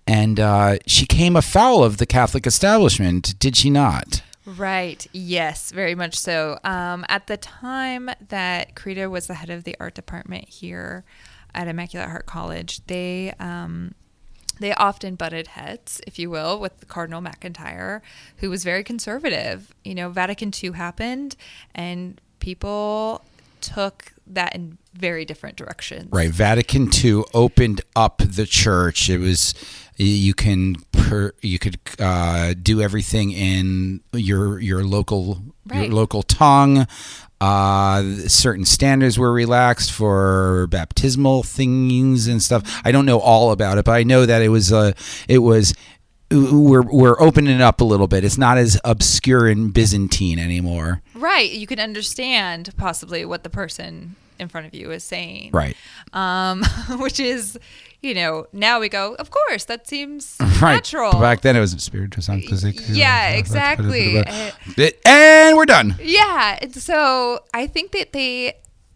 and 0.06 0.38
uh, 0.38 0.78
she 0.86 1.06
came 1.06 1.34
afoul 1.34 1.82
of 1.82 1.96
the 1.96 2.06
Catholic 2.06 2.46
establishment, 2.46 3.36
did 3.40 3.56
she 3.56 3.68
not? 3.68 4.22
Right. 4.46 5.06
Yes, 5.12 5.70
very 5.70 5.94
much 5.94 6.18
so. 6.18 6.58
Um, 6.64 7.04
at 7.08 7.26
the 7.26 7.36
time 7.36 8.10
that 8.28 8.74
Corita 8.74 9.10
was 9.10 9.26
the 9.26 9.34
head 9.34 9.50
of 9.50 9.64
the 9.64 9.76
art 9.78 9.94
department 9.94 10.48
here 10.48 11.04
at 11.54 11.68
Immaculate 11.68 12.08
Heart 12.08 12.26
College, 12.26 12.84
they 12.86 13.34
um, 13.38 13.94
they 14.60 14.72
often 14.74 15.14
butted 15.14 15.48
heads, 15.48 16.00
if 16.06 16.18
you 16.18 16.30
will, 16.30 16.60
with 16.60 16.86
Cardinal 16.86 17.22
McIntyre, 17.22 18.02
who 18.36 18.50
was 18.50 18.62
very 18.62 18.84
conservative. 18.84 19.74
You 19.84 19.94
know, 19.94 20.10
Vatican 20.10 20.52
II 20.62 20.72
happened, 20.72 21.36
and 21.74 22.20
people 22.38 23.22
took 23.60 24.12
that 24.26 24.54
in 24.54 24.78
very 24.94 25.24
different 25.24 25.56
directions. 25.56 26.08
Right. 26.10 26.30
Vatican 26.30 26.88
II 26.92 27.24
opened 27.34 27.82
up 27.96 28.18
the 28.18 28.46
church. 28.46 29.08
It 29.10 29.18
was 29.18 29.54
you 30.04 30.34
can 30.34 30.76
per, 30.92 31.32
you 31.40 31.58
could 31.58 31.78
uh, 31.98 32.54
do 32.60 32.80
everything 32.80 33.32
in 33.32 34.00
your 34.12 34.58
your 34.60 34.84
local 34.84 35.42
Right. 35.66 35.84
your 35.84 35.92
local 35.94 36.22
tongue. 36.22 36.86
Uh, 37.40 38.02
certain 38.26 38.64
standards 38.64 39.18
were 39.18 39.32
relaxed 39.32 39.92
for 39.92 40.66
baptismal 40.70 41.42
things 41.42 42.26
and 42.26 42.42
stuff. 42.42 42.80
I 42.84 42.92
don't 42.92 43.06
know 43.06 43.18
all 43.20 43.52
about 43.52 43.78
it, 43.78 43.84
but 43.84 43.92
I 43.92 44.02
know 44.02 44.26
that 44.26 44.42
it 44.42 44.48
was 44.48 44.72
uh, 44.72 44.92
it 45.28 45.38
was 45.38 45.74
we're 46.30 46.82
we're 46.82 47.20
opening 47.20 47.54
it 47.54 47.60
up 47.60 47.80
a 47.80 47.84
little 47.84 48.08
bit. 48.08 48.24
It's 48.24 48.38
not 48.38 48.58
as 48.58 48.80
obscure 48.84 49.48
and 49.48 49.72
Byzantine 49.72 50.38
anymore. 50.38 51.02
Right. 51.14 51.50
You 51.50 51.66
can 51.66 51.80
understand 51.80 52.70
possibly 52.76 53.24
what 53.24 53.42
the 53.42 53.50
person 53.50 54.16
in 54.38 54.48
front 54.48 54.66
of 54.66 54.74
you 54.74 54.90
is 54.90 55.04
saying. 55.04 55.50
Right. 55.52 55.76
Um, 56.12 56.62
which 56.98 57.20
is, 57.20 57.58
you 58.02 58.14
know, 58.14 58.46
now 58.52 58.80
we 58.80 58.88
go, 58.88 59.14
of 59.16 59.30
course, 59.30 59.64
that 59.66 59.86
seems 59.86 60.36
Right. 60.60 60.74
natural. 60.76 61.12
Back 61.12 61.42
then 61.42 61.56
it 61.56 61.60
was 61.60 61.72
spiritual 61.72 62.22
sanctification. 62.22 62.94
Yeah, 62.94 63.30
exactly. 63.30 64.16
And 65.04 65.56
we're 65.56 65.66
done. 65.66 65.96
Yeah. 66.00 66.58
And 66.60 66.74
so 66.74 67.40
I 67.52 67.66
think 67.66 67.92
that 67.92 68.12
they, 68.12 68.54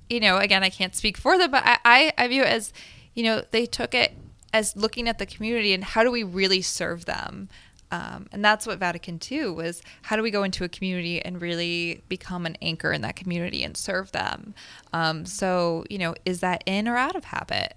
you 0.09 0.21
know, 0.21 0.39
again, 0.39 0.63
I 0.63 0.71
can't 0.71 0.95
speak 0.95 1.17
for 1.17 1.37
them, 1.39 1.51
but 1.51 1.63
I, 1.65 1.79
I, 1.85 2.13
I 2.19 2.29
view 2.29 2.43
it 2.43 2.49
as, 2.49 2.73
you 3.15 3.25
know, 3.25 3.43
they 3.51 3.67
took 3.67 3.95
it 3.95 4.15
as 4.53 4.77
looking 4.77 5.09
at 5.09 5.19
the 5.19 5.27
community 5.27 5.73
and 5.75 5.83
how 5.85 6.03
do 6.03 6.11
we 6.11 6.23
really 6.23 6.63
serve 6.63 7.05
them? 7.05 7.49
Um, 7.91 8.27
and 8.33 8.45
that's 8.45 8.67
what 8.67 8.79
Vatican 8.79 9.21
II 9.31 9.51
was. 9.51 9.83
How 10.03 10.17
do 10.17 10.23
we 10.23 10.31
go 10.31 10.43
into 10.43 10.65
a 10.65 10.69
community 10.69 11.21
and 11.21 11.41
really 11.41 12.03
become 12.09 12.45
an 12.47 12.57
anchor 12.61 12.91
in 12.93 13.03
that 13.03 13.15
community 13.15 13.63
and 13.63 13.77
serve 13.77 14.11
them? 14.13 14.55
Um, 14.93 15.27
so, 15.27 15.85
you 15.91 15.99
know, 15.99 16.15
is 16.25 16.41
that 16.41 16.65
in 16.67 16.89
or 16.89 16.97
out 16.97 17.15
of 17.15 17.25
habit? 17.25 17.75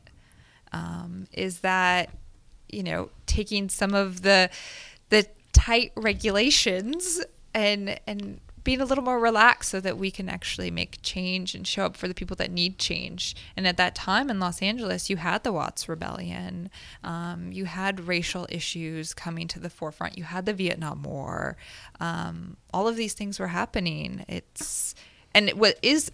Um, 0.72 1.28
is 1.34 1.60
that, 1.60 2.10
you 2.70 2.84
know, 2.84 3.10
taking 3.26 3.70
some 3.70 3.94
of 3.94 4.22
the 4.22 4.50
the 5.10 5.26
tight 5.54 5.92
regulations 5.96 7.22
and 7.54 8.00
and 8.06 8.40
being 8.68 8.82
a 8.82 8.86
little 8.86 9.04
more 9.06 9.18
relaxed 9.18 9.72
so 9.72 9.80
that 9.80 9.98
we 9.98 10.12
can 10.12 10.28
actually 10.28 10.70
make 10.70 11.00
change 11.02 11.56
and 11.56 11.66
show 11.66 11.86
up 11.86 11.96
for 11.96 12.10
the 12.10 12.14
people 12.14 12.36
that 12.36 12.52
need 12.52 12.78
change. 12.78 13.34
And 13.56 13.66
at 13.66 13.78
that 13.78 13.96
time 13.96 14.30
in 14.30 14.42
Los 14.42 14.62
Angeles, 14.62 15.10
you 15.10 15.16
had 15.16 15.46
the 15.46 15.54
Watts 15.54 15.88
Rebellion, 15.88 16.70
um, 17.02 17.50
you 17.54 17.64
had 17.64 18.10
racial 18.10 18.46
issues 18.50 19.14
coming 19.14 19.48
to 19.48 19.60
the 19.60 19.70
forefront, 19.70 20.18
you 20.18 20.26
had 20.26 20.46
the 20.46 20.52
Vietnam 20.52 21.04
War. 21.04 21.56
Um, 22.02 22.58
all 22.74 22.90
of 22.90 22.98
these 22.98 23.14
things 23.14 23.40
were 23.40 23.48
happening. 23.48 24.26
It's 24.28 24.94
and 25.34 25.50
what 25.52 25.80
is 25.82 26.12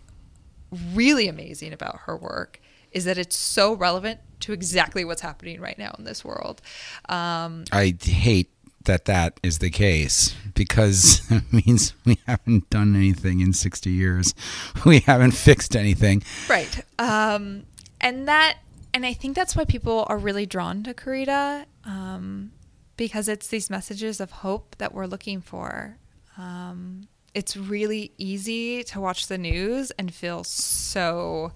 really 0.93 1.27
amazing 1.27 1.73
about 1.73 2.01
her 2.01 2.15
work 2.15 2.61
is 2.93 3.05
that 3.05 3.17
it's 3.17 3.35
so 3.35 3.73
relevant 3.73 4.19
to 4.41 4.53
exactly 4.53 5.05
what's 5.05 5.21
happening 5.21 5.59
right 5.59 5.77
now 5.77 5.95
in 5.97 6.05
this 6.05 6.23
world. 6.23 6.61
Um, 7.09 7.65
I 7.71 7.95
hate 8.01 8.49
that 8.85 9.05
that 9.05 9.39
is 9.41 9.59
the 9.59 9.69
case 9.69 10.35
because 10.53 11.21
it 11.31 11.43
means 11.51 11.93
we 12.05 12.19
haven't 12.27 12.69
done 12.69 12.95
anything 12.95 13.39
in 13.39 13.53
60 13.53 13.89
years. 13.89 14.33
We 14.85 14.99
haven't 14.99 15.31
fixed 15.31 15.75
anything. 15.75 16.23
right. 16.49 16.83
Um, 16.99 17.63
and 18.01 18.27
that, 18.27 18.57
and 18.93 19.05
I 19.05 19.13
think 19.13 19.35
that's 19.35 19.55
why 19.55 19.63
people 19.63 20.05
are 20.09 20.17
really 20.17 20.45
drawn 20.45 20.83
to 20.83 20.93
Corita 20.93 21.65
um, 21.85 22.51
because 22.97 23.29
it's 23.29 23.47
these 23.47 23.69
messages 23.69 24.19
of 24.19 24.31
hope 24.31 24.75
that 24.77 24.93
we're 24.93 25.05
looking 25.05 25.39
for. 25.39 25.97
Um, 26.37 27.07
it's 27.33 27.55
really 27.55 28.11
easy 28.17 28.83
to 28.83 28.99
watch 28.99 29.27
the 29.27 29.37
news 29.37 29.91
and 29.91 30.13
feel 30.13 30.43
so 30.43 31.53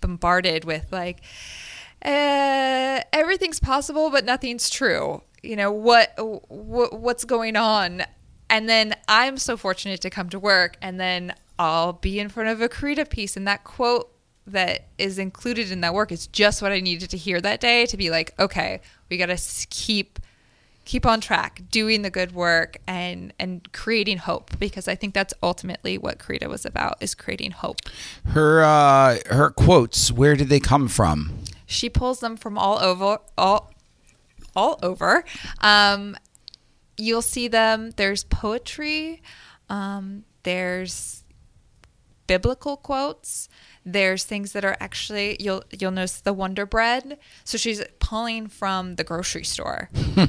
bombarded 0.00 0.64
with 0.64 0.92
like, 0.92 1.20
uh, 2.04 3.00
everything's 3.12 3.60
possible, 3.60 4.10
but 4.10 4.24
nothing's 4.24 4.70
true. 4.70 5.22
You 5.42 5.56
know 5.56 5.70
what, 5.70 6.12
what 6.48 6.98
what's 6.98 7.24
going 7.24 7.56
on, 7.56 8.02
and 8.50 8.68
then 8.68 8.94
I'm 9.08 9.38
so 9.38 9.56
fortunate 9.56 10.00
to 10.00 10.10
come 10.10 10.28
to 10.30 10.38
work, 10.38 10.76
and 10.82 10.98
then 10.98 11.34
I'll 11.58 11.92
be 11.92 12.18
in 12.18 12.28
front 12.28 12.48
of 12.48 12.60
a 12.60 12.68
Corita 12.68 13.08
piece, 13.08 13.36
and 13.36 13.46
that 13.46 13.64
quote 13.64 14.12
that 14.46 14.88
is 14.98 15.18
included 15.18 15.72
in 15.72 15.80
that 15.80 15.94
work 15.94 16.12
is 16.12 16.26
just 16.28 16.62
what 16.62 16.72
I 16.72 16.80
needed 16.80 17.10
to 17.10 17.16
hear 17.16 17.40
that 17.40 17.60
day 17.60 17.86
to 17.86 17.96
be 17.96 18.10
like, 18.10 18.32
okay, 18.38 18.80
we 19.10 19.16
got 19.16 19.26
to 19.26 19.66
keep 19.70 20.20
keep 20.86 21.04
on 21.04 21.20
track, 21.20 21.60
doing 21.70 22.00
the 22.00 22.10
good 22.10 22.32
work, 22.32 22.78
and 22.86 23.34
and 23.38 23.70
creating 23.72 24.18
hope, 24.18 24.58
because 24.58 24.88
I 24.88 24.94
think 24.94 25.12
that's 25.12 25.34
ultimately 25.42 25.98
what 25.98 26.18
Corita 26.18 26.48
was 26.48 26.64
about, 26.64 26.96
is 27.02 27.14
creating 27.14 27.50
hope. 27.50 27.80
Her 28.28 28.64
uh, 28.64 29.18
her 29.26 29.50
quotes, 29.50 30.10
where 30.10 30.34
did 30.34 30.48
they 30.48 30.60
come 30.60 30.88
from? 30.88 31.42
she 31.66 31.90
pulls 31.90 32.20
them 32.20 32.36
from 32.36 32.56
all 32.56 32.78
over 32.78 33.18
all 33.36 33.70
all 34.54 34.78
over 34.82 35.24
um, 35.60 36.16
you'll 36.96 37.20
see 37.20 37.48
them 37.48 37.90
there's 37.96 38.24
poetry 38.24 39.20
um, 39.68 40.24
there's 40.44 41.24
biblical 42.26 42.76
quotes 42.76 43.48
there's 43.86 44.24
things 44.24 44.52
that 44.52 44.64
are 44.64 44.76
actually 44.80 45.36
you'll 45.38 45.62
you'll 45.78 45.92
notice 45.92 46.20
the 46.20 46.32
wonder 46.32 46.66
bread 46.66 47.16
so 47.44 47.56
she's 47.56 47.82
pulling 48.00 48.48
from 48.48 48.96
the 48.96 49.04
grocery 49.04 49.44
store 49.44 49.88
you 49.94 50.26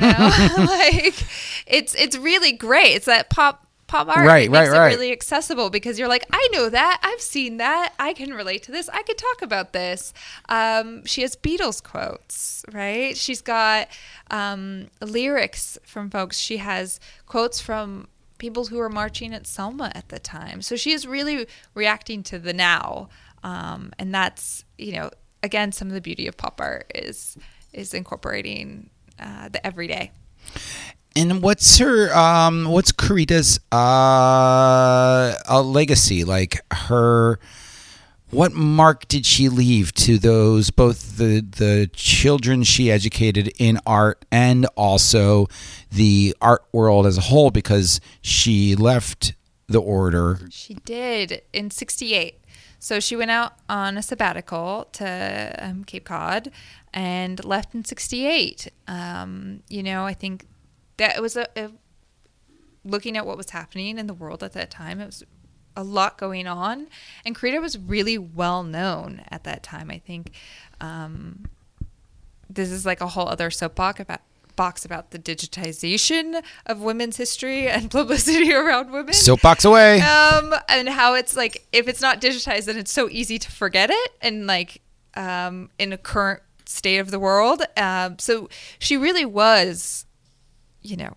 know 0.00 0.30
like 0.58 1.22
it's 1.66 1.94
it's 1.94 2.16
really 2.16 2.52
great 2.52 2.94
it's 2.94 3.06
that 3.06 3.28
pop 3.28 3.66
pop 3.86 4.08
art. 4.08 4.26
Right, 4.26 4.46
it 4.46 4.50
makes 4.50 4.68
right, 4.68 4.76
it 4.76 4.80
right. 4.80 4.88
really 4.88 5.12
accessible 5.12 5.70
because 5.70 5.98
you're 5.98 6.08
like, 6.08 6.26
I 6.32 6.48
know 6.52 6.68
that, 6.68 7.00
I've 7.02 7.20
seen 7.20 7.58
that, 7.58 7.94
I 7.98 8.12
can 8.12 8.32
relate 8.32 8.62
to 8.64 8.72
this, 8.72 8.88
I 8.88 9.02
could 9.02 9.18
talk 9.18 9.42
about 9.42 9.72
this. 9.72 10.12
Um, 10.48 11.04
she 11.04 11.22
has 11.22 11.36
Beatles 11.36 11.82
quotes, 11.82 12.64
right? 12.72 13.16
She's 13.16 13.40
got 13.40 13.88
um, 14.30 14.88
lyrics 15.00 15.78
from 15.84 16.10
folks. 16.10 16.38
She 16.38 16.56
has 16.58 17.00
quotes 17.26 17.60
from 17.60 18.08
people 18.38 18.66
who 18.66 18.76
were 18.76 18.88
marching 18.88 19.32
at 19.34 19.46
Selma 19.46 19.90
at 19.94 20.08
the 20.08 20.18
time. 20.18 20.62
So 20.62 20.76
she 20.76 20.92
is 20.92 21.06
really 21.06 21.46
reacting 21.74 22.22
to 22.24 22.38
the 22.38 22.52
now, 22.52 23.08
um, 23.42 23.92
and 23.98 24.14
that's 24.14 24.64
you 24.78 24.92
know 24.92 25.10
again 25.42 25.72
some 25.72 25.88
of 25.88 25.94
the 25.94 26.00
beauty 26.00 26.26
of 26.26 26.36
pop 26.36 26.60
art 26.60 26.90
is 26.94 27.36
is 27.72 27.94
incorporating 27.94 28.90
uh, 29.18 29.48
the 29.48 29.64
everyday. 29.66 30.10
And 31.14 31.42
what's 31.42 31.78
her 31.78 32.14
um 32.14 32.66
what's 32.66 32.92
Corita's 32.92 33.58
uh 33.72 35.62
legacy 35.62 36.24
like 36.24 36.60
her 36.72 37.38
what 38.30 38.52
mark 38.52 39.06
did 39.08 39.24
she 39.24 39.48
leave 39.48 39.92
to 39.94 40.18
those 40.18 40.70
both 40.70 41.16
the 41.16 41.40
the 41.40 41.88
children 41.92 42.62
she 42.62 42.90
educated 42.90 43.52
in 43.58 43.78
art 43.86 44.24
and 44.30 44.66
also 44.76 45.46
the 45.90 46.34
art 46.40 46.64
world 46.72 47.06
as 47.06 47.18
a 47.18 47.22
whole 47.22 47.50
because 47.50 48.00
she 48.20 48.74
left 48.74 49.34
the 49.68 49.80
order 49.80 50.38
She 50.50 50.74
did 50.74 51.42
in 51.52 51.70
68. 51.70 52.40
So 52.78 53.00
she 53.00 53.16
went 53.16 53.30
out 53.30 53.54
on 53.68 53.96
a 53.96 54.02
sabbatical 54.02 54.88
to 54.92 55.54
um, 55.58 55.84
Cape 55.84 56.04
Cod 56.04 56.50
and 56.92 57.44
left 57.44 57.74
in 57.74 57.84
68. 57.84 58.68
Um, 58.86 59.62
you 59.68 59.82
know, 59.82 60.04
I 60.04 60.14
think 60.14 60.46
that 60.98 61.20
was 61.20 61.36
a, 61.36 61.48
a 61.56 61.70
looking 62.84 63.16
at 63.16 63.26
what 63.26 63.36
was 63.36 63.50
happening 63.50 63.98
in 63.98 64.06
the 64.06 64.14
world 64.14 64.42
at 64.42 64.52
that 64.52 64.70
time. 64.70 65.00
It 65.00 65.06
was 65.06 65.24
a 65.76 65.84
lot 65.84 66.18
going 66.18 66.46
on, 66.46 66.88
and 67.24 67.36
Corita 67.36 67.60
was 67.60 67.78
really 67.78 68.18
well 68.18 68.62
known 68.62 69.22
at 69.30 69.44
that 69.44 69.62
time. 69.62 69.90
I 69.90 69.98
think. 69.98 70.32
Um, 70.80 71.46
this 72.48 72.70
is 72.70 72.86
like 72.86 73.00
a 73.00 73.08
whole 73.08 73.28
other 73.28 73.50
soapbox 73.50 74.00
about 74.00 74.20
box 74.56 74.84
about 74.86 75.10
the 75.10 75.18
digitization 75.18 76.42
of 76.64 76.80
women's 76.80 77.18
history 77.18 77.68
and 77.68 77.90
publicity 77.90 78.52
around 78.52 78.90
women. 78.90 79.12
Soapbox 79.12 79.64
away. 79.64 80.00
Um 80.00 80.54
and 80.68 80.88
how 80.88 81.14
it's 81.14 81.36
like 81.36 81.66
if 81.72 81.86
it's 81.86 82.00
not 82.00 82.20
digitized 82.20 82.64
then 82.64 82.78
it's 82.78 82.90
so 82.92 83.08
easy 83.10 83.38
to 83.38 83.52
forget 83.52 83.90
it 83.90 84.12
and 84.22 84.46
like 84.46 84.80
um 85.14 85.70
in 85.78 85.92
a 85.92 85.98
current 85.98 86.42
state 86.64 86.98
of 86.98 87.10
the 87.10 87.20
world. 87.20 87.62
Um 87.76 88.18
so 88.18 88.48
she 88.78 88.96
really 88.96 89.26
was 89.26 90.06
you 90.80 90.96
know 90.96 91.16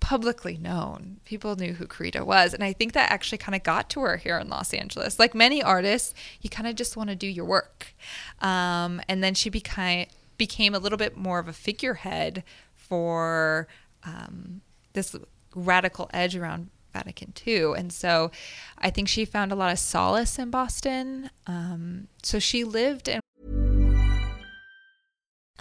publicly 0.00 0.56
known 0.56 1.20
people 1.24 1.54
knew 1.56 1.74
who 1.74 1.86
Corita 1.86 2.24
was 2.24 2.54
and 2.54 2.64
i 2.64 2.72
think 2.72 2.94
that 2.94 3.10
actually 3.12 3.38
kind 3.38 3.54
of 3.54 3.62
got 3.62 3.90
to 3.90 4.00
her 4.00 4.16
here 4.16 4.38
in 4.38 4.48
los 4.48 4.72
angeles 4.72 5.18
like 5.18 5.34
many 5.34 5.62
artists 5.62 6.14
you 6.40 6.48
kind 6.50 6.66
of 6.66 6.74
just 6.74 6.96
want 6.96 7.10
to 7.10 7.16
do 7.16 7.26
your 7.26 7.44
work 7.44 7.94
um 8.40 9.00
and 9.08 9.22
then 9.22 9.34
she 9.34 9.50
became 9.50 10.06
became 10.38 10.74
a 10.74 10.78
little 10.78 10.96
bit 10.96 11.18
more 11.18 11.38
of 11.38 11.48
a 11.48 11.52
figurehead 11.52 12.42
for 12.74 13.68
um, 14.04 14.62
this 14.94 15.14
radical 15.54 16.08
edge 16.14 16.34
around 16.34 16.70
Vatican 16.92 17.32
II. 17.46 17.74
And 17.76 17.92
so 17.92 18.30
I 18.78 18.90
think 18.90 19.08
she 19.08 19.24
found 19.24 19.52
a 19.52 19.54
lot 19.54 19.70
of 19.70 19.78
solace 19.78 20.38
in 20.38 20.50
Boston. 20.50 21.30
Um, 21.46 22.08
so 22.22 22.38
she 22.38 22.64
lived 22.64 23.08
and 23.08 23.19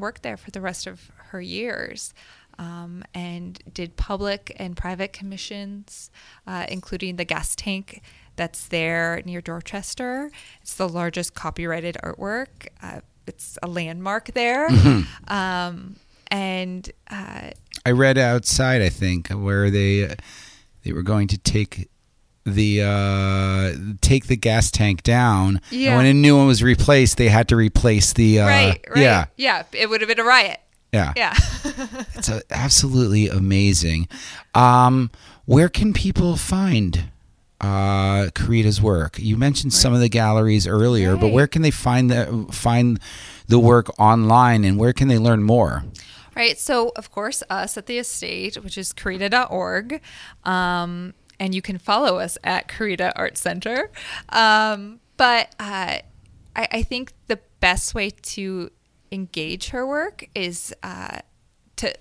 Worked 0.00 0.22
there 0.22 0.36
for 0.36 0.50
the 0.50 0.60
rest 0.60 0.86
of 0.86 1.10
her 1.30 1.40
years. 1.40 2.14
Um, 2.58 3.04
and 3.12 3.60
did 3.70 3.96
public 3.96 4.56
and 4.58 4.74
private 4.74 5.12
commissions, 5.12 6.10
uh, 6.46 6.64
including 6.70 7.16
the 7.16 7.26
gas 7.26 7.54
tank 7.54 8.00
that's 8.36 8.68
there 8.68 9.20
near 9.26 9.42
Dorchester. 9.42 10.30
It's 10.62 10.74
the 10.74 10.88
largest 10.88 11.34
copyrighted 11.34 11.98
artwork. 12.02 12.68
Uh, 12.82 13.00
it's 13.26 13.58
a 13.62 13.66
landmark 13.66 14.32
there. 14.32 14.68
Um, 15.28 15.96
and 16.28 16.90
uh, 17.10 17.50
I 17.84 17.90
read 17.90 18.18
outside, 18.18 18.82
I 18.82 18.88
think, 18.88 19.28
where 19.28 19.70
they 19.70 20.14
they 20.82 20.92
were 20.92 21.02
going 21.02 21.28
to 21.28 21.38
take 21.38 21.88
the 22.46 22.82
uh, 22.82 23.72
take 24.00 24.26
the 24.26 24.36
gas 24.36 24.70
tank 24.70 25.02
down. 25.02 25.60
Yeah. 25.70 25.90
And 25.90 25.96
when 25.98 26.06
a 26.06 26.14
new 26.14 26.36
one 26.36 26.46
was 26.46 26.62
replaced, 26.62 27.18
they 27.18 27.28
had 27.28 27.48
to 27.48 27.56
replace 27.56 28.12
the 28.12 28.40
uh, 28.40 28.46
right, 28.46 28.84
right, 28.88 29.02
yeah 29.02 29.26
yeah, 29.36 29.64
it 29.72 29.90
would 29.90 30.00
have 30.00 30.08
been 30.08 30.20
a 30.20 30.24
riot. 30.24 30.60
yeah 30.92 31.12
Yeah. 31.16 31.34
It's 32.14 32.28
a, 32.30 32.40
absolutely 32.50 33.28
amazing. 33.28 34.08
Um, 34.54 35.10
where 35.44 35.68
can 35.68 35.92
people 35.92 36.36
find 36.36 37.10
uh, 37.60 38.30
Corita's 38.34 38.80
work? 38.80 39.18
You 39.18 39.36
mentioned 39.36 39.72
some 39.74 39.92
of 39.92 40.00
the 40.00 40.08
galleries 40.08 40.66
earlier, 40.66 41.16
but 41.16 41.32
where 41.32 41.46
can 41.46 41.62
they 41.62 41.70
find 41.70 42.10
the 42.10 42.46
find 42.50 42.98
the 43.48 43.58
work 43.58 43.88
online, 44.00 44.64
and 44.64 44.78
where 44.78 44.92
can 44.92 45.08
they 45.08 45.18
learn 45.18 45.42
more? 45.42 45.84
Right. 46.34 46.58
So, 46.58 46.92
of 46.96 47.10
course, 47.10 47.42
us 47.48 47.78
at 47.78 47.86
the 47.86 47.98
estate, 47.98 48.56
which 48.62 48.76
is 48.76 48.92
Corita.org. 48.92 50.00
Um, 50.44 51.14
and 51.38 51.54
you 51.54 51.62
can 51.62 51.78
follow 51.78 52.18
us 52.18 52.38
at 52.44 52.68
Corita 52.68 53.12
Art 53.16 53.36
Center. 53.36 53.90
Um, 54.30 55.00
but 55.16 55.54
uh, 55.58 55.98
I, 56.54 56.68
I 56.72 56.82
think 56.82 57.12
the 57.26 57.40
best 57.60 57.94
way 57.94 58.10
to 58.10 58.70
engage 59.12 59.68
her 59.68 59.86
work 59.86 60.28
is 60.34 60.74
uh, 60.82 61.18
to, 61.76 61.94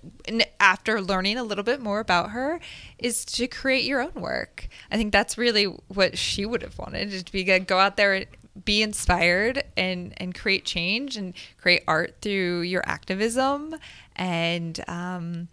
after 0.59 1.01
learning 1.01 1.37
a 1.37 1.43
little 1.43 1.63
bit 1.63 1.81
more 1.81 1.99
about 1.99 2.31
her, 2.31 2.59
is 2.97 3.25
to 3.25 3.47
create 3.47 3.85
your 3.85 4.01
own 4.01 4.13
work. 4.15 4.67
I 4.91 4.97
think 4.97 5.11
that's 5.11 5.37
really 5.37 5.65
what 5.65 6.17
she 6.17 6.45
would 6.45 6.61
have 6.61 6.77
wanted 6.77 7.13
is 7.13 7.23
to 7.23 7.31
be 7.31 7.43
go 7.43 7.79
out 7.79 7.97
there 7.97 8.13
and 8.13 8.25
be 8.63 8.81
inspired 8.81 9.63
and 9.75 10.13
and 10.17 10.33
create 10.33 10.63
change 10.63 11.17
and 11.17 11.33
create 11.57 11.83
art 11.87 12.15
through 12.21 12.61
your 12.61 12.81
activism 12.85 13.75
and 14.15 14.81
um, 14.87 15.49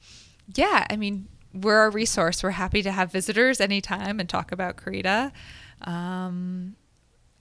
yeah 0.54 0.86
i 0.88 0.96
mean 0.96 1.26
we're 1.54 1.86
a 1.86 1.90
resource 1.90 2.42
we're 2.42 2.50
happy 2.50 2.82
to 2.82 2.90
have 2.92 3.10
visitors 3.12 3.60
anytime 3.60 4.18
and 4.20 4.28
talk 4.28 4.52
about 4.52 4.76
Corita. 4.76 5.32
um, 5.82 6.76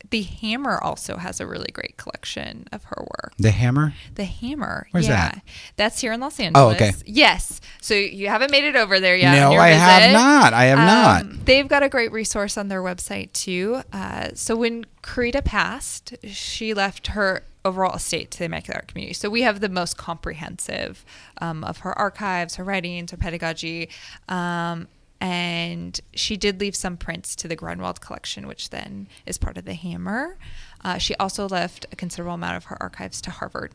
the 0.09 0.23
hammer 0.23 0.79
also 0.81 1.17
has 1.17 1.39
a 1.39 1.45
really 1.45 1.69
great 1.71 1.95
collection 1.95 2.65
of 2.71 2.83
her 2.85 3.01
work 3.01 3.33
The 3.37 3.51
Hammer. 3.51 3.93
the 4.15 4.23
Hammer. 4.25 4.87
Where's 4.91 5.07
yeah. 5.07 5.29
that? 5.33 5.43
That's 5.75 6.01
here 6.01 6.11
in 6.11 6.19
Los 6.19 6.39
Angeles. 6.39 6.59
Oh, 6.59 6.69
okay. 6.75 6.91
Yes. 7.05 7.61
So 7.81 7.93
you 7.93 8.27
haven't 8.27 8.49
made 8.49 8.63
it 8.63 8.75
over 8.75 8.99
there 8.99 9.15
yet. 9.15 9.35
No, 9.35 9.51
I 9.53 9.69
have 9.69 10.11
not. 10.11 10.53
I 10.53 10.65
have 10.65 10.79
not. 10.79 11.21
Um, 11.21 11.39
They've 11.45 11.67
got 11.67 11.83
a 11.83 11.87
great 11.89 12.11
resource 12.11 12.57
on 12.57 12.67
their 12.67 12.81
website 12.81 13.31
too. 13.33 13.83
Uh, 13.93 14.29
so 14.33 14.55
when 14.55 14.85
Corita 15.03 15.45
passed, 15.45 16.15
she 16.25 16.73
left 16.73 17.07
her 17.07 17.43
overall 17.63 17.95
estate 17.95 18.31
to 18.31 18.39
the 18.39 18.45
Immaculate 18.45 18.77
Art 18.77 18.87
Community. 18.87 19.13
So 19.13 19.29
we 19.29 19.41
have 19.43 19.59
the 19.59 19.69
most 19.69 19.97
comprehensive 19.97 21.05
um, 21.39 21.63
of 21.63 21.79
her 21.79 21.97
archives, 21.97 22.55
her 22.55 22.63
writings, 22.63 23.11
her 23.11 23.17
pedagogy. 23.17 23.89
Um, 24.27 24.87
and 25.19 25.99
she 26.15 26.35
did 26.35 26.59
leave 26.59 26.75
some 26.75 26.97
prints 26.97 27.35
to 27.37 27.47
the 27.47 27.55
Grunwald 27.55 28.01
collection, 28.01 28.47
which 28.47 28.71
then 28.71 29.07
is 29.27 29.37
part 29.37 29.57
of 29.57 29.65
the 29.65 29.75
Hammer. 29.75 30.39
Uh, 30.83 30.97
she 30.97 31.13
also 31.15 31.47
left 31.47 31.85
a 31.91 31.95
considerable 31.95 32.33
amount 32.33 32.57
of 32.57 32.65
her 32.65 32.77
archives 32.81 33.21
to 33.21 33.31
Harvard. 33.31 33.71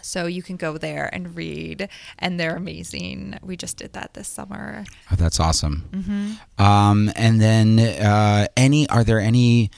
So 0.00 0.24
you 0.24 0.42
can 0.42 0.56
go 0.56 0.78
there 0.78 1.10
and 1.12 1.36
read, 1.36 1.90
and 2.18 2.40
they're 2.40 2.56
amazing. 2.56 3.38
We 3.42 3.58
just 3.58 3.76
did 3.76 3.92
that 3.92 4.14
this 4.14 4.26
summer. 4.26 4.84
Oh, 5.12 5.16
that's 5.16 5.38
awesome. 5.38 6.38
Um, 6.56 7.12
and 7.14 7.40
then 7.42 7.78
uh, 7.78 8.46
any 8.56 8.88
are 8.88 9.04
there 9.04 9.20
any 9.20 9.70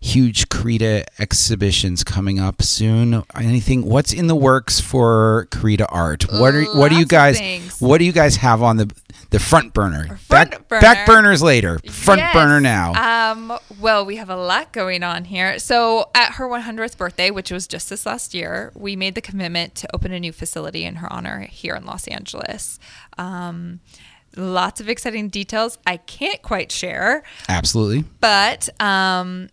huge 0.00 0.48
Corita 0.48 1.04
exhibitions 1.18 2.04
coming 2.04 2.38
up 2.38 2.62
soon? 2.62 3.22
Anything? 3.34 3.84
What's 3.84 4.12
in 4.12 4.26
the 4.26 4.36
works 4.36 4.80
for 4.80 5.48
Corita 5.50 5.86
art? 5.88 6.24
What 6.32 6.54
are 6.54 6.64
what 6.76 6.90
do 6.90 6.98
you 6.98 7.06
guys 7.06 7.38
what 7.80 7.98
do 7.98 8.04
you 8.04 8.12
guys 8.12 8.36
have 8.36 8.62
on 8.62 8.76
the 8.76 8.90
the 9.30 9.38
front 9.38 9.74
burner? 9.74 10.16
Front 10.18 10.50
back 10.50 10.68
burner. 10.68 10.80
back 10.80 11.06
burners 11.06 11.42
later. 11.42 11.78
Front 11.90 12.20
Yes. 12.20 12.32
burner 12.32 12.60
now. 12.60 13.32
Um, 13.32 13.58
well, 13.78 14.06
we 14.06 14.16
have 14.16 14.30
a 14.30 14.36
lot 14.36 14.72
going 14.72 15.02
on 15.02 15.24
here. 15.24 15.58
So, 15.58 16.08
at 16.14 16.32
her 16.34 16.48
100th 16.48 16.96
birthday, 16.96 17.30
which 17.30 17.50
was 17.50 17.66
just 17.66 17.90
this 17.90 18.06
last 18.06 18.32
year, 18.32 18.72
we 18.74 18.96
made 18.96 19.14
the 19.14 19.20
commitment 19.20 19.74
to 19.76 19.94
open 19.94 20.12
a 20.12 20.20
new 20.20 20.32
facility 20.32 20.84
in 20.84 20.96
her 20.96 21.12
honor 21.12 21.40
here 21.40 21.74
in 21.74 21.84
Los 21.84 22.08
Angeles. 22.08 22.78
Um, 23.18 23.80
lots 24.34 24.80
of 24.80 24.88
exciting 24.88 25.28
details 25.28 25.76
I 25.86 25.98
can't 25.98 26.40
quite 26.40 26.72
share, 26.72 27.22
Absolutely. 27.50 28.04
but 28.20 28.68
um, 28.80 29.48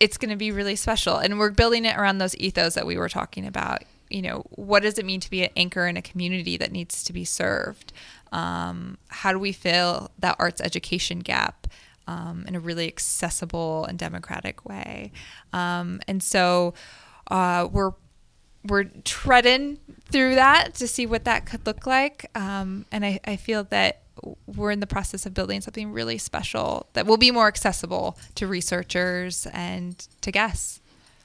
it's 0.00 0.16
going 0.16 0.30
to 0.30 0.36
be 0.36 0.50
really 0.50 0.76
special. 0.76 1.18
And 1.18 1.38
we're 1.38 1.50
building 1.50 1.84
it 1.84 1.96
around 1.96 2.18
those 2.18 2.34
ethos 2.38 2.74
that 2.74 2.86
we 2.86 2.96
were 2.96 3.08
talking 3.08 3.46
about. 3.46 3.84
You 4.08 4.22
know, 4.22 4.44
what 4.50 4.82
does 4.82 4.98
it 4.98 5.04
mean 5.04 5.20
to 5.20 5.30
be 5.30 5.44
an 5.44 5.50
anchor 5.56 5.86
in 5.86 5.96
a 5.96 6.02
community 6.02 6.56
that 6.56 6.72
needs 6.72 7.04
to 7.04 7.12
be 7.12 7.24
served? 7.24 7.92
Um, 8.32 8.98
how 9.08 9.32
do 9.32 9.38
we 9.38 9.52
fill 9.52 10.10
that 10.18 10.36
arts 10.38 10.60
education 10.60 11.20
gap 11.20 11.66
um, 12.08 12.44
in 12.48 12.56
a 12.56 12.60
really 12.60 12.88
accessible 12.88 13.84
and 13.84 13.98
democratic 13.98 14.64
way? 14.64 15.12
Um, 15.52 16.00
and 16.08 16.22
so 16.22 16.74
uh, 17.30 17.68
we're 17.70 17.92
we're 18.64 18.84
treading 19.04 19.78
through 20.10 20.34
that 20.34 20.74
to 20.74 20.86
see 20.86 21.06
what 21.06 21.24
that 21.24 21.46
could 21.46 21.64
look 21.66 21.86
like. 21.86 22.26
Um, 22.34 22.84
and 22.92 23.04
I, 23.06 23.20
I 23.24 23.36
feel 23.36 23.64
that 23.64 24.02
we're 24.46 24.70
in 24.70 24.80
the 24.80 24.86
process 24.86 25.26
of 25.26 25.34
building 25.34 25.60
something 25.60 25.92
really 25.92 26.18
special 26.18 26.86
that 26.92 27.06
will 27.06 27.16
be 27.16 27.30
more 27.30 27.48
accessible 27.48 28.18
to 28.34 28.46
researchers 28.46 29.46
and 29.52 30.06
to 30.20 30.32
guests. 30.32 30.80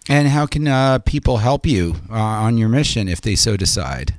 And 0.07 0.27
how 0.27 0.45
can 0.45 0.67
uh, 0.67 0.99
people 0.99 1.37
help 1.37 1.65
you 1.65 1.95
uh, 2.09 2.15
on 2.15 2.57
your 2.57 2.69
mission 2.69 3.07
if 3.07 3.21
they 3.21 3.35
so 3.35 3.57
decide? 3.57 4.15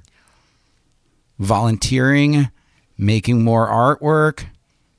Volunteering, 1.38 2.50
making 2.98 3.44
more 3.44 3.68
artwork, 3.68 4.46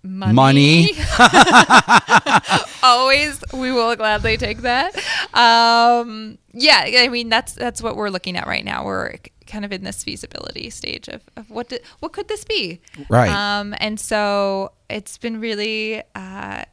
money. 0.03 0.91
Always, 2.83 3.43
we 3.53 3.71
will 3.71 3.95
gladly 3.95 4.37
take 4.37 4.59
that. 4.59 4.95
Um, 5.33 6.37
yeah, 6.53 6.85
I 6.99 7.09
mean 7.09 7.29
that's 7.29 7.53
that's 7.53 7.81
what 7.81 7.95
we're 7.95 8.09
looking 8.09 8.37
at 8.37 8.47
right 8.47 8.63
now. 8.63 8.85
We're 8.85 9.15
kind 9.47 9.65
of 9.65 9.71
in 9.71 9.83
this 9.83 10.03
feasibility 10.03 10.69
stage 10.69 11.07
of, 11.07 11.21
of 11.36 11.49
what 11.49 11.69
did, 11.69 11.81
what 11.99 12.13
could 12.13 12.27
this 12.27 12.43
be, 12.43 12.81
Right. 13.10 13.29
Um, 13.29 13.73
and 13.79 13.99
so 13.99 14.73
it's 14.89 15.17
been 15.17 15.39
really 15.39 16.03
uh, 16.15 16.63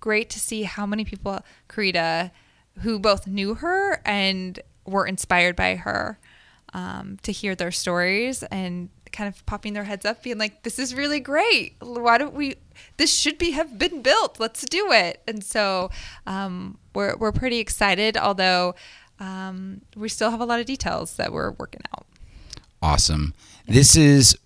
great 0.00 0.30
to 0.30 0.40
see 0.40 0.64
how 0.64 0.86
many 0.86 1.04
people, 1.04 1.40
Corita, 1.68 2.30
who 2.80 2.98
both 2.98 3.26
knew 3.26 3.54
her 3.54 4.02
and 4.04 4.60
were 4.86 5.06
inspired 5.06 5.56
by 5.56 5.76
her, 5.76 6.18
um, 6.72 7.18
to 7.22 7.32
hear 7.32 7.54
their 7.54 7.70
stories 7.70 8.42
and 8.44 8.90
kind 9.12 9.32
of 9.32 9.46
popping 9.46 9.74
their 9.74 9.84
heads 9.84 10.04
up, 10.04 10.22
being 10.24 10.38
like, 10.38 10.64
"This 10.64 10.78
is 10.78 10.94
really 10.94 11.20
great. 11.20 11.76
Why 11.80 12.18
don't 12.18 12.34
we? 12.34 12.56
This 12.96 13.14
should 13.16 13.38
be 13.38 13.52
have 13.52 13.78
been 13.78 14.02
built. 14.02 14.40
Let's 14.40 14.62
do 14.66 14.90
it." 14.92 15.22
And 15.26 15.42
so 15.44 15.90
um, 16.26 16.78
we're 16.94 17.16
we're 17.16 17.32
pretty 17.32 17.60
excited, 17.60 18.16
although 18.16 18.74
um, 19.20 19.82
we 19.96 20.08
still 20.08 20.30
have 20.30 20.40
a 20.40 20.44
lot 20.44 20.60
of 20.60 20.66
details 20.66 21.16
that 21.16 21.32
we're 21.32 21.52
working 21.52 21.82
out. 21.96 22.06
Awesome. 22.84 23.32
This 23.66 23.96
is 23.96 24.36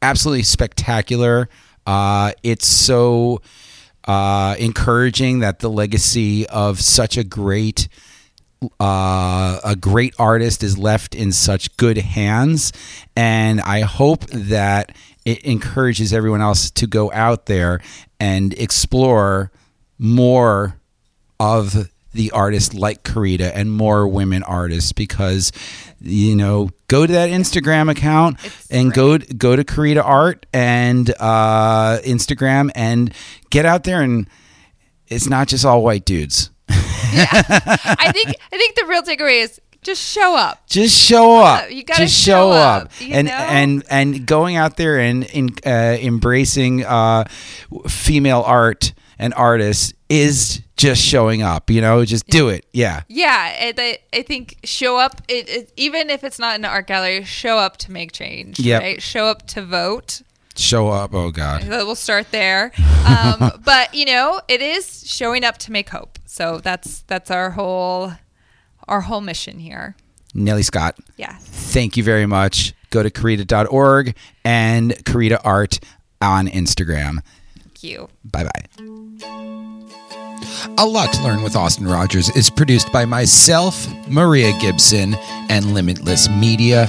absolutely 0.00 0.44
spectacular. 0.44 1.48
Uh, 1.84 2.30
it's 2.44 2.68
so 2.68 3.42
uh, 4.04 4.54
encouraging 4.58 5.40
that 5.40 5.58
the 5.58 5.68
legacy 5.68 6.46
of 6.46 6.80
such 6.80 7.16
a 7.16 7.24
great 7.24 7.88
uh, 8.80 9.60
a 9.62 9.76
great 9.76 10.14
artist 10.18 10.64
is 10.64 10.76
left 10.76 11.14
in 11.14 11.30
such 11.30 11.76
good 11.76 11.96
hands, 11.96 12.72
and 13.14 13.60
I 13.60 13.82
hope 13.82 14.26
that 14.26 14.90
it 15.24 15.44
encourages 15.44 16.12
everyone 16.12 16.40
else 16.40 16.68
to 16.72 16.88
go 16.88 17.12
out 17.12 17.46
there 17.46 17.80
and 18.18 18.52
explore 18.54 19.52
more 19.96 20.76
of 21.38 21.88
the 22.12 22.30
artists 22.30 22.74
like 22.74 23.02
Corita 23.02 23.50
and 23.54 23.70
more 23.70 24.08
women 24.08 24.42
artists 24.42 24.92
because 24.92 25.52
you 26.00 26.34
know 26.34 26.70
go 26.88 27.06
to 27.06 27.12
that 27.12 27.30
Instagram 27.30 27.90
account 27.90 28.38
and 28.70 28.92
go 28.92 29.18
go 29.18 29.56
to 29.56 29.64
Corita 29.64 30.04
Art 30.04 30.46
and 30.52 31.10
uh, 31.20 31.98
Instagram 32.04 32.70
and 32.74 33.12
get 33.50 33.66
out 33.66 33.84
there 33.84 34.02
and 34.02 34.28
it's 35.08 35.28
not 35.28 35.48
just 35.48 35.64
all 35.64 35.82
white 35.82 36.04
dudes. 36.04 36.50
I 36.68 38.10
think 38.12 38.34
I 38.52 38.56
think 38.56 38.74
the 38.76 38.84
real 38.86 39.02
takeaway 39.02 39.42
is 39.42 39.60
just 39.82 40.02
show 40.02 40.36
up. 40.36 40.66
Just 40.66 40.96
show 40.96 41.40
up. 41.40 41.70
You 41.70 41.82
gotta 41.84 42.02
just 42.02 42.18
show, 42.18 42.50
show 42.50 42.50
up, 42.52 42.84
up, 42.84 42.92
and 43.00 43.28
know? 43.28 43.34
and 43.34 43.84
and 43.88 44.26
going 44.26 44.56
out 44.56 44.76
there 44.76 44.98
and 44.98 45.24
in, 45.24 45.50
uh, 45.64 45.96
embracing 46.00 46.84
uh, 46.84 47.24
female 47.88 48.42
art 48.42 48.92
and 49.18 49.34
artist 49.34 49.94
is 50.08 50.62
just 50.76 51.02
showing 51.02 51.42
up. 51.42 51.70
You 51.70 51.80
know, 51.80 52.04
just 52.04 52.26
do 52.28 52.48
it. 52.48 52.66
Yeah. 52.72 53.02
Yeah, 53.08 53.48
it, 53.68 53.76
I, 53.78 53.98
I 54.16 54.22
think 54.22 54.58
show 54.64 54.98
up. 54.98 55.20
It, 55.28 55.48
it, 55.48 55.72
even 55.76 56.10
if 56.10 56.24
it's 56.24 56.38
not 56.38 56.56
in 56.58 56.64
an 56.64 56.70
art 56.70 56.86
gallery, 56.86 57.24
show 57.24 57.58
up 57.58 57.76
to 57.78 57.92
make 57.92 58.12
change. 58.12 58.58
Yep. 58.60 58.82
Right? 58.82 59.02
Show 59.02 59.26
up 59.26 59.46
to 59.48 59.62
vote. 59.64 60.22
Show 60.56 60.88
up. 60.88 61.14
Oh 61.14 61.30
God. 61.30 61.68
We'll 61.68 61.94
start 61.94 62.30
there. 62.30 62.72
Um, 63.08 63.62
but 63.64 63.94
you 63.94 64.04
know, 64.04 64.38
it 64.48 64.60
is 64.60 65.10
showing 65.10 65.42
up 65.42 65.56
to 65.58 65.72
make 65.72 65.88
hope. 65.88 66.18
So 66.26 66.58
that's 66.58 67.00
that's 67.06 67.30
our 67.30 67.52
whole 67.52 68.12
our 68.86 69.00
whole 69.00 69.22
mission 69.22 69.58
here. 69.60 69.96
Nellie 70.34 70.62
Scott. 70.62 70.98
Yeah. 71.16 71.34
Thank 71.40 71.96
you 71.96 72.02
very 72.04 72.26
much. 72.26 72.74
Go 72.90 73.02
to 73.02 73.10
Corita.org 73.10 74.14
and 74.44 74.92
Corita 75.04 75.40
Art 75.42 75.80
on 76.20 76.48
Instagram. 76.48 77.20
You. 77.82 78.08
Bye 78.24 78.44
bye. 78.44 79.28
A 80.78 80.86
Lot 80.86 81.12
to 81.14 81.22
Learn 81.24 81.42
with 81.42 81.56
Austin 81.56 81.86
Rogers 81.86 82.28
is 82.36 82.50
produced 82.50 82.92
by 82.92 83.04
myself, 83.04 83.86
Maria 84.08 84.52
Gibson, 84.60 85.14
and 85.48 85.74
Limitless 85.74 86.28
Media. 86.28 86.86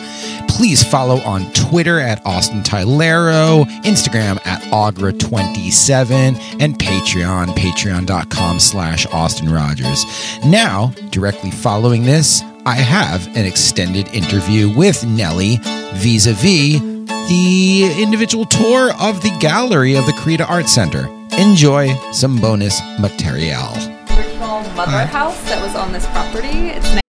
Please 0.48 0.84
follow 0.84 1.18
on 1.22 1.52
Twitter 1.54 2.00
at 2.00 2.24
Austin 2.26 2.62
Tylero, 2.62 3.66
Instagram 3.84 4.46
at 4.46 4.62
Agra27, 4.64 6.62
and 6.62 6.78
Patreon, 6.78 7.48
patreon.com 7.56 8.60
slash 8.60 9.06
Austin 9.08 9.52
Rogers. 9.52 10.06
Now, 10.46 10.88
directly 11.10 11.52
following 11.52 12.04
this, 12.04 12.42
I 12.66 12.76
have 12.76 13.26
an 13.36 13.46
extended 13.46 14.08
interview 14.10 14.76
with 14.76 15.04
Nellie 15.06 15.58
vis-a-vis 15.94 16.82
the 17.30 18.02
individual 18.02 18.44
tour 18.44 18.92
of 19.00 19.22
the 19.22 19.30
gallery 19.40 19.96
of 19.96 20.06
the 20.08 20.12
Corita 20.14 20.50
Art 20.50 20.68
Center. 20.68 21.08
Enjoy 21.38 21.96
some 22.12 22.38
bonus 22.38 22.82
material. 23.00 23.70
Original 24.10 24.64
mother 24.76 25.06
house 25.06 25.42
that 25.44 25.62
was 25.62 25.76
on 25.76 25.94
this 25.94 26.08
property. 26.08 26.70
It's 26.70 27.09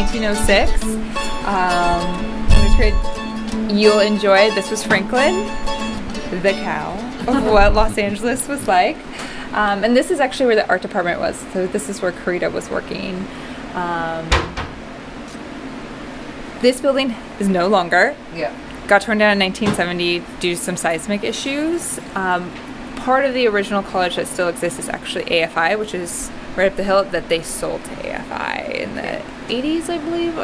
1906. 0.00 0.82
Um. 1.46 2.30
You'll 3.70 4.00
enjoy. 4.00 4.50
This 4.54 4.70
was 4.70 4.82
Franklin, 4.82 5.44
the 6.42 6.52
cow 6.52 6.92
of 7.28 7.44
what 7.44 7.74
Los 7.74 7.98
Angeles 7.98 8.48
was 8.48 8.66
like. 8.66 8.96
Um, 9.52 9.84
and 9.84 9.94
this 9.94 10.10
is 10.10 10.18
actually 10.18 10.46
where 10.46 10.56
the 10.56 10.68
art 10.68 10.80
department 10.80 11.20
was. 11.20 11.36
So 11.52 11.66
this 11.66 11.88
is 11.88 12.00
where 12.00 12.12
Karita 12.12 12.50
was 12.50 12.70
working. 12.70 13.26
Um, 13.74 14.28
this 16.62 16.80
building 16.80 17.14
is 17.38 17.48
no 17.48 17.68
longer. 17.68 18.16
Yeah. 18.34 18.56
Got 18.88 19.02
torn 19.02 19.18
down 19.18 19.32
in 19.32 19.38
1970 19.38 20.20
due 20.40 20.54
to 20.54 20.56
some 20.56 20.76
seismic 20.76 21.22
issues. 21.22 22.00
Um, 22.14 22.50
part 22.96 23.24
of 23.24 23.34
the 23.34 23.46
original 23.46 23.82
college 23.82 24.16
that 24.16 24.26
still 24.26 24.48
exists 24.48 24.78
is 24.78 24.88
actually 24.88 25.24
AFI, 25.24 25.78
which 25.78 25.94
is 25.94 26.30
right 26.60 26.70
up 26.70 26.76
the 26.76 26.84
hill 26.84 27.04
that 27.04 27.28
they 27.28 27.42
sold 27.42 27.82
to 27.84 27.90
AFI 27.90 28.74
in 28.74 28.94
the 28.94 29.22
80s, 29.48 29.88
I 29.88 29.98
believe. 29.98 30.38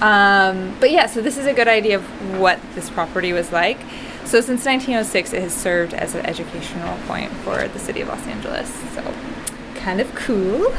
Um, 0.00 0.76
but 0.78 0.90
yeah, 0.90 1.06
so 1.06 1.20
this 1.20 1.36
is 1.36 1.46
a 1.46 1.52
good 1.52 1.68
idea 1.68 1.96
of 1.96 2.38
what 2.38 2.60
this 2.74 2.88
property 2.90 3.32
was 3.32 3.50
like. 3.50 3.78
So 4.24 4.40
since 4.40 4.64
1906, 4.64 5.32
it 5.32 5.42
has 5.42 5.54
served 5.54 5.94
as 5.94 6.14
an 6.14 6.24
educational 6.26 6.96
point 7.06 7.32
for 7.38 7.66
the 7.68 7.78
city 7.78 8.00
of 8.02 8.08
Los 8.08 8.26
Angeles. 8.26 8.72
So 8.94 9.02
kind 9.74 10.00
of 10.00 10.14
cool. 10.14 10.72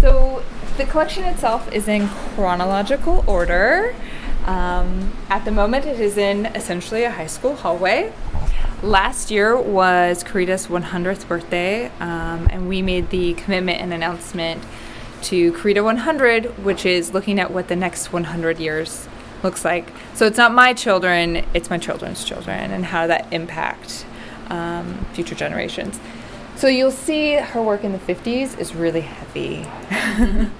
So 0.00 0.42
the 0.76 0.84
collection 0.84 1.24
itself 1.24 1.70
is 1.72 1.88
in 1.88 2.08
chronological 2.08 3.24
order. 3.26 3.94
Um, 4.50 5.12
at 5.28 5.44
the 5.44 5.52
moment, 5.52 5.86
it 5.86 6.00
is 6.00 6.18
in 6.18 6.46
essentially 6.46 7.04
a 7.04 7.10
high 7.12 7.28
school 7.28 7.54
hallway. 7.54 8.12
Last 8.82 9.30
year 9.30 9.56
was 9.56 10.24
Corita's 10.24 10.66
100th 10.66 11.28
birthday, 11.28 11.86
um, 12.00 12.48
and 12.50 12.68
we 12.68 12.82
made 12.82 13.10
the 13.10 13.34
commitment 13.34 13.80
and 13.80 13.92
announcement 13.92 14.60
to 15.22 15.52
Corita 15.52 15.84
100, 15.84 16.64
which 16.64 16.84
is 16.84 17.14
looking 17.14 17.38
at 17.38 17.52
what 17.52 17.68
the 17.68 17.76
next 17.76 18.12
100 18.12 18.58
years 18.58 19.06
looks 19.44 19.64
like. 19.64 19.86
So 20.14 20.26
it's 20.26 20.38
not 20.38 20.52
my 20.52 20.74
children, 20.74 21.44
it's 21.54 21.70
my 21.70 21.78
children's 21.78 22.24
children, 22.24 22.72
and 22.72 22.86
how 22.86 23.06
that 23.06 23.32
impact 23.32 24.04
um, 24.48 25.06
future 25.12 25.36
generations. 25.36 26.00
So 26.56 26.66
you'll 26.66 26.90
see 26.90 27.34
her 27.34 27.62
work 27.62 27.84
in 27.84 27.92
the 27.92 27.98
50s 27.98 28.58
is 28.58 28.74
really 28.74 29.02
heavy. 29.02 29.64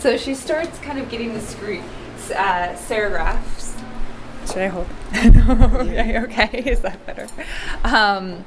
so 0.00 0.18
she 0.18 0.34
starts 0.34 0.78
kind 0.80 0.98
of 0.98 1.08
getting 1.08 1.32
the 1.32 1.40
screen, 1.40 1.82
uh, 2.30 2.74
serigraphs. 2.76 3.74
Should 4.46 4.58
I 4.58 4.68
hold? 4.68 4.86
okay, 5.14 6.18
okay, 6.20 6.62
is 6.66 6.80
that 6.80 7.04
better? 7.06 7.26
Um, 7.84 8.44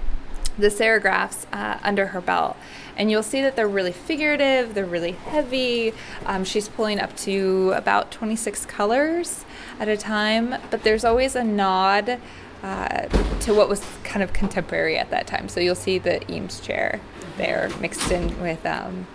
the 0.58 0.68
serigraphs 0.68 1.46
uh, 1.54 1.78
under 1.84 2.08
her 2.08 2.22
belt. 2.22 2.58
And 2.98 3.10
you'll 3.10 3.24
see 3.24 3.42
that 3.42 3.56
they're 3.56 3.68
really 3.68 3.92
figurative, 3.92 4.74
they're 4.74 4.86
really 4.86 5.14
heavy. 5.14 5.94
Um, 6.26 6.44
she's 6.44 6.68
pulling 6.68 7.00
up 7.00 7.16
to 7.18 7.72
about 7.76 8.12
26 8.12 8.66
colors 8.66 9.46
at 9.80 9.88
a 9.88 9.98
time, 9.98 10.56
but 10.70 10.84
there's 10.84 11.06
always 11.06 11.36
a 11.36 11.44
nod 11.44 12.20
uh, 12.64 13.08
to 13.40 13.54
what 13.54 13.70
was 13.70 13.84
kind 14.04 14.22
of 14.22 14.34
contemporary 14.34 14.98
at 14.98 15.10
that 15.10 15.26
time. 15.26 15.50
So 15.50 15.60
you'll 15.60 15.76
see 15.76 15.98
the 15.98 16.30
Eames 16.32 16.60
chair 16.60 17.00
there 17.38 17.70
mixed 17.80 18.12
in 18.12 18.40
with 18.42 18.64
um, 18.66 19.08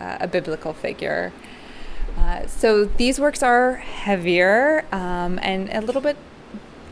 uh, 0.00 0.18
a 0.20 0.28
biblical 0.28 0.72
figure. 0.72 1.32
Uh, 2.16 2.46
so 2.46 2.84
these 2.84 3.18
works 3.18 3.42
are 3.42 3.76
heavier 3.76 4.84
um, 4.92 5.38
and 5.42 5.68
a 5.70 5.80
little 5.80 6.00
bit 6.00 6.16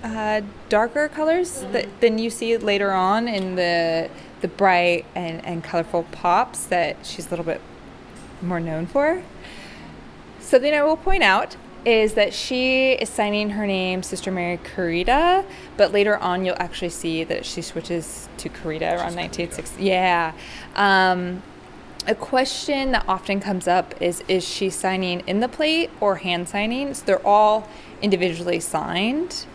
uh, 0.03 0.41
darker 0.69 1.09
colors 1.09 1.63
mm-hmm. 1.63 1.73
that, 1.73 2.01
than 2.01 2.19
you 2.19 2.31
see 2.31 2.57
later 2.57 2.93
on 2.93 3.29
in 3.29 3.55
the 3.57 4.11
the 4.41 4.49
bright 4.49 5.05
and, 5.15 5.45
and 5.45 5.63
colorful 5.63 6.05
pops 6.05 6.65
that 6.67 6.97
she's 7.05 7.27
a 7.27 7.31
little 7.31 7.45
bit 7.45 7.61
more 8.41 8.59
known 8.59 8.87
for. 8.87 9.23
Something 10.41 10.75
I 10.75 10.83
will 10.83 10.97
point 10.97 11.23
out 11.23 11.57
is 11.85 12.15
that 12.15 12.35
she 12.35 12.93
is 12.93 13.09
signing 13.09 13.51
her 13.51 13.67
name 13.67 14.03
Sister 14.03 14.31
Mary 14.31 14.59
Corita, 14.59 15.45
but 15.77 15.93
later 15.93 16.19
on 16.19 16.45
you'll 16.45 16.57
actually 16.59 16.91
see 16.91 17.25
that 17.25 17.45
she 17.45 17.63
switches 17.63 18.29
to 18.39 18.49
Corita 18.49 18.93
around 18.93 19.17
1960. 19.17 19.83
Yeah. 19.83 20.33
Um, 20.75 21.43
a 22.07 22.15
question 22.15 22.93
that 22.93 23.05
often 23.09 23.41
comes 23.41 23.69
up 23.69 24.01
is 24.01 24.23
is 24.29 24.47
she 24.47 24.71
signing 24.71 25.21
in 25.27 25.41
the 25.41 25.49
plate 25.49 25.91
or 26.01 26.17
hand 26.17 26.49
signing? 26.49 26.95
So 26.95 27.05
they're 27.05 27.27
all 27.27 27.69
individually 28.03 28.61
signed. 28.61 29.47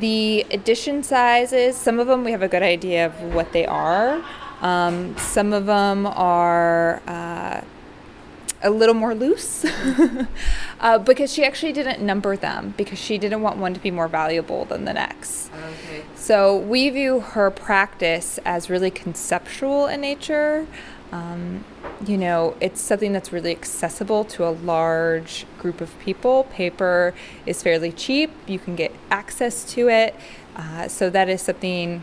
The 0.00 0.44
edition 0.50 1.02
sizes, 1.02 1.76
some 1.76 1.98
of 1.98 2.06
them 2.06 2.24
we 2.24 2.32
have 2.32 2.42
a 2.42 2.48
good 2.48 2.62
idea 2.62 3.06
of 3.06 3.34
what 3.34 3.52
they 3.52 3.66
are. 3.66 4.24
Um, 4.60 5.16
some 5.18 5.52
of 5.52 5.66
them 5.66 6.06
are 6.06 7.02
uh, 7.06 7.60
a 8.64 8.70
little 8.70 8.94
more 8.94 9.14
loose 9.14 9.64
uh, 10.80 10.98
because 10.98 11.32
she 11.32 11.44
actually 11.44 11.72
didn't 11.72 12.00
number 12.00 12.34
them 12.34 12.72
because 12.76 12.98
she 12.98 13.18
didn't 13.18 13.42
want 13.42 13.58
one 13.58 13.74
to 13.74 13.80
be 13.80 13.90
more 13.90 14.08
valuable 14.08 14.64
than 14.64 14.86
the 14.86 14.94
next. 14.94 15.50
Okay. 15.52 16.02
So 16.14 16.56
we 16.56 16.88
view 16.88 17.20
her 17.20 17.50
practice 17.50 18.38
as 18.44 18.70
really 18.70 18.90
conceptual 18.90 19.86
in 19.86 20.00
nature. 20.00 20.66
Um, 21.14 21.64
you 22.04 22.18
know, 22.18 22.56
it's 22.60 22.80
something 22.80 23.12
that's 23.12 23.32
really 23.32 23.52
accessible 23.52 24.24
to 24.24 24.44
a 24.44 24.50
large 24.50 25.46
group 25.60 25.80
of 25.80 25.96
people. 26.00 26.44
Paper 26.44 27.14
is 27.46 27.62
fairly 27.62 27.92
cheap, 27.92 28.32
you 28.48 28.58
can 28.58 28.74
get 28.74 28.92
access 29.12 29.64
to 29.74 29.88
it. 29.88 30.16
Uh, 30.56 30.88
so, 30.88 31.10
that 31.10 31.28
is 31.28 31.40
something 31.40 32.02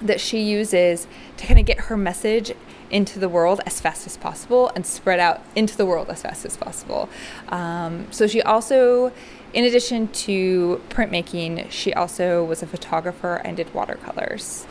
that 0.00 0.20
she 0.20 0.40
uses 0.40 1.08
to 1.36 1.46
kind 1.46 1.58
of 1.58 1.66
get 1.66 1.78
her 1.82 1.96
message 1.96 2.52
into 2.88 3.18
the 3.18 3.28
world 3.28 3.60
as 3.66 3.80
fast 3.80 4.06
as 4.06 4.16
possible 4.16 4.70
and 4.76 4.86
spread 4.86 5.18
out 5.18 5.42
into 5.56 5.76
the 5.76 5.84
world 5.84 6.08
as 6.08 6.22
fast 6.22 6.44
as 6.44 6.56
possible. 6.56 7.08
Um, 7.48 8.06
so, 8.12 8.28
she 8.28 8.40
also, 8.42 9.12
in 9.52 9.64
addition 9.64 10.06
to 10.08 10.80
printmaking, 10.88 11.68
she 11.68 11.92
also 11.92 12.44
was 12.44 12.62
a 12.62 12.66
photographer 12.68 13.36
and 13.44 13.56
did 13.56 13.74
watercolors. 13.74 14.68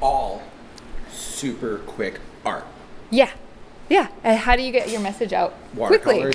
All 0.00 0.42
super 1.10 1.78
quick 1.78 2.18
art. 2.44 2.64
Yeah, 3.10 3.30
yeah. 3.88 4.08
And 4.24 4.38
how 4.38 4.56
do 4.56 4.62
you 4.62 4.72
get 4.72 4.90
your 4.90 5.00
message 5.00 5.32
out 5.32 5.54
quickly? 5.76 6.32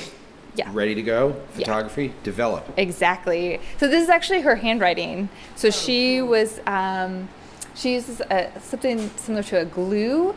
Yeah. 0.56 0.70
Ready 0.72 0.95
to 0.95 1.01
go. 1.01 1.34
Photography. 1.51 2.08
Yeah. 2.08 2.14
Develop. 2.24 2.74
Exactly. 2.78 3.60
So 3.78 3.88
this 3.88 4.03
is 4.03 4.10
actually 4.10 4.41
her 4.41 4.56
handwriting. 4.56 5.30
So 5.56 5.70
she 5.70 6.22
was. 6.22 6.60
Um, 6.66 7.30
she 7.74 7.93
uses 7.93 8.22
a, 8.22 8.51
something 8.62 9.10
similar 9.18 9.43
to 9.43 9.60
a 9.60 9.66
glue 9.66 10.34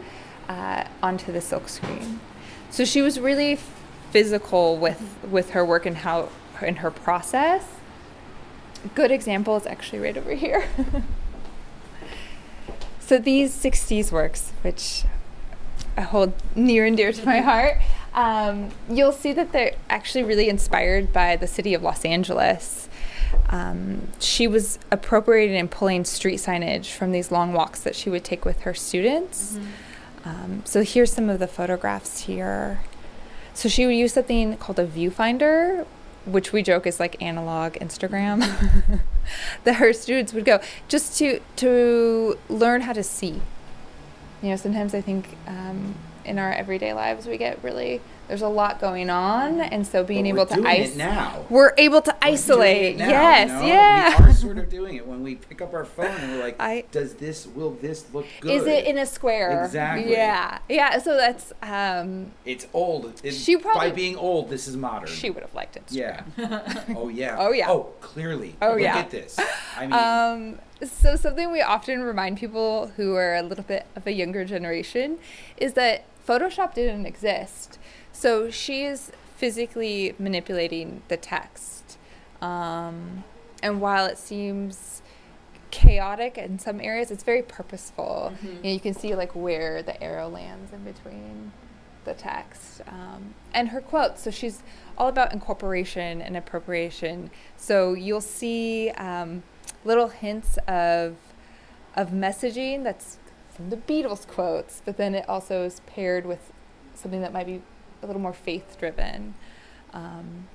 uh, 0.48 0.84
onto 1.02 1.30
the 1.30 1.40
silk 1.40 1.68
screen. 1.68 2.18
So 2.70 2.84
she 2.84 3.00
was 3.00 3.20
really 3.20 3.58
physical 4.10 4.76
with 4.76 5.02
with 5.30 5.50
her 5.50 5.64
work 5.64 5.86
and 5.86 5.98
how 5.98 6.30
in 6.62 6.76
her 6.76 6.90
process. 6.90 7.64
A 8.84 8.88
good 8.88 9.10
example 9.10 9.56
is 9.56 9.66
actually 9.66 10.00
right 10.00 10.16
over 10.16 10.34
here. 10.34 10.64
so 13.00 13.18
these 13.18 13.54
60s 13.56 14.12
works, 14.12 14.52
which 14.62 15.04
I 15.98 16.02
hold 16.02 16.32
near 16.54 16.86
and 16.86 16.96
dear 16.96 17.12
to 17.12 17.26
my 17.26 17.40
heart, 17.40 17.78
um, 18.14 18.70
you'll 18.88 19.10
see 19.10 19.32
that 19.32 19.50
they're 19.50 19.74
actually 19.90 20.22
really 20.22 20.48
inspired 20.48 21.12
by 21.12 21.34
the 21.34 21.48
city 21.48 21.74
of 21.74 21.82
Los 21.82 22.04
Angeles. 22.04 22.88
Um, 23.48 24.06
she 24.20 24.46
was 24.46 24.78
appropriating 24.92 25.56
and 25.56 25.68
pulling 25.68 26.04
street 26.04 26.36
signage 26.36 26.92
from 26.92 27.10
these 27.10 27.32
long 27.32 27.52
walks 27.52 27.80
that 27.80 27.96
she 27.96 28.10
would 28.10 28.22
take 28.22 28.44
with 28.44 28.60
her 28.60 28.74
students. 28.74 29.54
Mm-hmm. 29.54 30.28
Um, 30.28 30.62
so 30.64 30.84
here's 30.84 31.12
some 31.12 31.28
of 31.28 31.40
the 31.40 31.48
photographs 31.48 32.20
here. 32.20 32.82
So 33.52 33.68
she 33.68 33.84
would 33.84 33.96
use 33.96 34.12
something 34.12 34.56
called 34.56 34.78
a 34.78 34.86
viewfinder, 34.86 35.84
which 36.26 36.52
we 36.52 36.62
joke 36.62 36.86
is 36.86 37.00
like 37.00 37.20
analog 37.20 37.72
Instagram, 37.74 39.00
that 39.64 39.76
her 39.76 39.92
students 39.92 40.32
would 40.32 40.44
go 40.44 40.60
just 40.86 41.18
to 41.18 41.40
to 41.56 42.38
learn 42.48 42.82
how 42.82 42.92
to 42.92 43.02
see 43.02 43.42
you 44.42 44.50
know, 44.50 44.56
sometimes 44.56 44.94
I 44.94 45.00
think 45.00 45.36
um, 45.46 45.94
in 46.24 46.38
our 46.38 46.52
everyday 46.52 46.92
lives 46.92 47.26
we 47.26 47.36
get 47.38 47.62
really 47.62 48.00
there's 48.28 48.42
a 48.42 48.48
lot 48.48 48.78
going 48.80 49.08
on, 49.10 49.60
and 49.60 49.86
so 49.86 50.04
being 50.04 50.26
able 50.26 50.46
to 50.46 50.66
isolate 50.66 50.96
now, 50.96 51.46
we're 51.48 51.72
able 51.78 52.02
to 52.02 52.14
isolate. 52.24 52.98
Now, 52.98 53.08
yes, 53.08 53.48
you 53.48 53.56
know? 53.56 53.66
yeah. 53.66 54.22
We 54.22 54.30
are 54.30 54.32
sort 54.34 54.58
of 54.58 54.68
doing 54.68 54.96
it 54.96 55.06
when 55.06 55.22
we 55.22 55.36
pick 55.36 55.62
up 55.62 55.72
our 55.72 55.86
phone 55.86 56.14
and 56.14 56.32
we're 56.32 56.44
like, 56.44 56.56
I, 56.60 56.84
"Does 56.92 57.14
this? 57.14 57.46
Will 57.46 57.70
this 57.70 58.04
look 58.12 58.26
good? 58.40 58.52
Is 58.52 58.66
it 58.66 58.84
in 58.84 58.98
a 58.98 59.06
square? 59.06 59.64
Exactly. 59.64 60.12
Yeah, 60.12 60.58
yeah. 60.68 60.98
So 60.98 61.16
that's 61.16 61.52
um. 61.62 62.32
It's 62.44 62.66
old. 62.74 63.20
It's, 63.24 63.36
she 63.36 63.56
probably 63.56 63.90
by 63.90 63.96
being 63.96 64.16
old, 64.16 64.50
this 64.50 64.68
is 64.68 64.76
modern. 64.76 65.08
She 65.08 65.30
would 65.30 65.42
have 65.42 65.54
liked 65.54 65.76
it. 65.76 65.84
Yeah. 65.88 66.22
oh 66.94 67.08
yeah. 67.08 67.36
Oh 67.38 67.52
yeah. 67.52 67.70
Oh, 67.70 67.94
clearly. 68.00 68.56
Oh 68.60 68.72
look 68.72 68.80
yeah. 68.80 68.96
Look 68.96 69.04
at 69.06 69.10
this. 69.10 69.40
I 69.76 69.86
mean. 69.86 69.92
Um, 69.92 70.58
so 70.86 71.16
something 71.16 71.50
we 71.50 71.60
often 71.60 72.02
remind 72.02 72.38
people 72.38 72.92
who 72.96 73.14
are 73.16 73.34
a 73.34 73.42
little 73.42 73.64
bit 73.64 73.86
of 73.96 74.06
a 74.06 74.12
younger 74.12 74.44
generation 74.44 75.18
is 75.56 75.72
that 75.72 76.04
Photoshop 76.26 76.74
didn't 76.74 77.06
exist. 77.06 77.77
So 78.18 78.50
she 78.50 78.82
is 78.82 79.12
physically 79.36 80.12
manipulating 80.18 81.02
the 81.06 81.16
text. 81.16 81.98
Um, 82.42 83.22
and 83.62 83.80
while 83.80 84.06
it 84.06 84.18
seems 84.18 85.02
chaotic 85.70 86.36
in 86.36 86.58
some 86.58 86.80
areas, 86.80 87.12
it's 87.12 87.22
very 87.22 87.42
purposeful. 87.42 88.32
Mm-hmm. 88.34 88.46
You, 88.48 88.62
know, 88.64 88.70
you, 88.70 88.80
can 88.80 88.94
see 88.94 89.14
like 89.14 89.36
where 89.36 89.84
the 89.84 90.02
arrow 90.02 90.28
lands 90.28 90.72
in 90.72 90.82
between 90.82 91.52
the 92.04 92.12
text. 92.12 92.80
Um, 92.88 93.34
and 93.54 93.68
her 93.68 93.80
quotes, 93.80 94.24
so 94.24 94.32
she's 94.32 94.64
all 94.96 95.06
about 95.06 95.32
incorporation 95.32 96.20
and 96.20 96.36
appropriation. 96.36 97.30
So 97.56 97.94
you'll 97.94 98.20
see 98.20 98.90
um, 98.96 99.44
little 99.84 100.08
hints 100.08 100.58
of 100.66 101.14
of 101.94 102.10
messaging 102.10 102.82
that's 102.82 103.18
from 103.54 103.70
the 103.70 103.76
Beatles 103.76 104.26
quotes, 104.26 104.82
but 104.84 104.96
then 104.96 105.14
it 105.14 105.28
also 105.28 105.62
is 105.62 105.82
paired 105.86 106.26
with 106.26 106.52
something 106.96 107.20
that 107.20 107.32
might 107.32 107.46
be 107.46 107.62
a 108.02 108.06
little 108.06 108.20
more 108.20 108.32
faith 108.32 108.76
driven. 108.78 109.34
Um, 109.92 110.48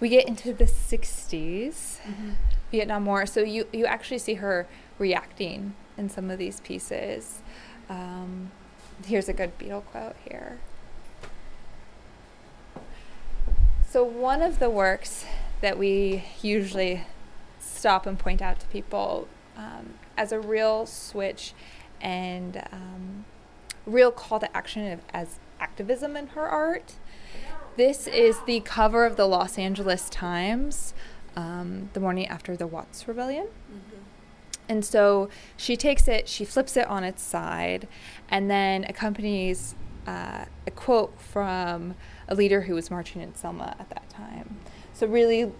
we 0.00 0.08
get 0.08 0.26
into 0.26 0.52
the 0.52 0.64
60s, 0.64 1.98
mm-hmm. 2.00 2.30
Vietnam 2.70 3.04
War. 3.04 3.26
So 3.26 3.40
you, 3.40 3.66
you 3.72 3.86
actually 3.86 4.18
see 4.18 4.34
her 4.34 4.66
reacting 4.98 5.74
in 5.96 6.08
some 6.08 6.30
of 6.30 6.38
these 6.38 6.60
pieces. 6.60 7.42
Um, 7.88 8.50
here's 9.04 9.28
a 9.28 9.32
good 9.32 9.58
Beatle 9.58 9.84
quote 9.84 10.16
here. 10.28 10.58
So, 13.88 14.04
one 14.04 14.40
of 14.40 14.60
the 14.60 14.70
works 14.70 15.24
that 15.62 15.76
we 15.76 16.22
usually 16.42 17.04
stop 17.58 18.06
and 18.06 18.16
point 18.16 18.40
out 18.40 18.60
to 18.60 18.66
people 18.68 19.26
um, 19.56 19.94
as 20.16 20.30
a 20.30 20.38
real 20.38 20.86
switch 20.86 21.54
and 22.00 22.62
um, 22.72 23.24
real 23.90 24.10
call 24.10 24.40
to 24.40 24.56
action 24.56 24.90
of, 24.92 25.00
as 25.12 25.38
activism 25.58 26.16
in 26.16 26.28
her 26.28 26.48
art. 26.48 26.94
This 27.76 28.06
is 28.06 28.40
the 28.46 28.60
cover 28.60 29.04
of 29.04 29.16
the 29.16 29.26
Los 29.26 29.58
Angeles 29.58 30.08
Times 30.10 30.94
um, 31.36 31.90
the 31.92 32.00
morning 32.00 32.26
after 32.26 32.56
the 32.56 32.66
Watts 32.66 33.06
Rebellion. 33.06 33.48
And 34.68 34.84
so 34.84 35.28
she 35.56 35.76
takes 35.76 36.06
it, 36.06 36.28
she 36.28 36.44
flips 36.44 36.76
it 36.76 36.86
on 36.86 37.02
its 37.02 37.22
side, 37.22 37.88
and 38.28 38.48
then 38.48 38.84
accompanies 38.84 39.74
uh, 40.06 40.44
a 40.66 40.70
quote 40.70 41.20
from 41.20 41.94
a 42.28 42.34
leader 42.34 42.62
who 42.62 42.74
was 42.74 42.90
marching 42.90 43.20
in 43.20 43.34
Selma 43.34 43.74
at 43.80 43.88
that 43.90 44.08
time. 44.08 44.58
So 44.92 45.06
really 45.06 45.52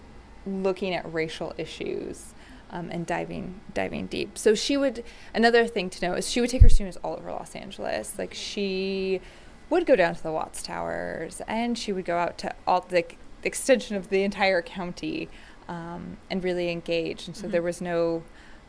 looking 0.45 0.93
at 0.93 1.11
racial 1.11 1.53
issues 1.57 2.33
um, 2.71 2.89
and 2.89 3.05
diving 3.05 3.59
diving 3.73 4.07
deep. 4.07 4.37
So 4.37 4.55
she 4.55 4.77
would 4.77 5.03
another 5.33 5.67
thing 5.67 5.89
to 5.91 6.07
know 6.07 6.13
is 6.15 6.29
she 6.29 6.41
would 6.41 6.49
take 6.49 6.61
her 6.61 6.69
students 6.69 6.97
all 7.03 7.13
over 7.13 7.31
Los 7.31 7.55
Angeles. 7.55 8.17
Like 8.17 8.33
she 8.33 9.21
would 9.69 9.85
go 9.85 9.95
down 9.95 10.15
to 10.15 10.23
the 10.23 10.31
Watts 10.31 10.63
Towers 10.63 11.41
and 11.47 11.77
she 11.77 11.93
would 11.93 12.05
go 12.05 12.17
out 12.17 12.37
to 12.39 12.53
all 12.67 12.81
the, 12.81 13.05
extension 13.43 13.95
of 13.95 14.09
the 14.09 14.21
entire 14.21 14.61
county 14.61 15.27
um, 15.67 16.17
and 16.29 16.43
really 16.43 16.69
engage. 16.69 17.25
And 17.25 17.35
so 17.35 17.47
there 17.47 17.63
was 17.63 17.81
no 17.81 18.21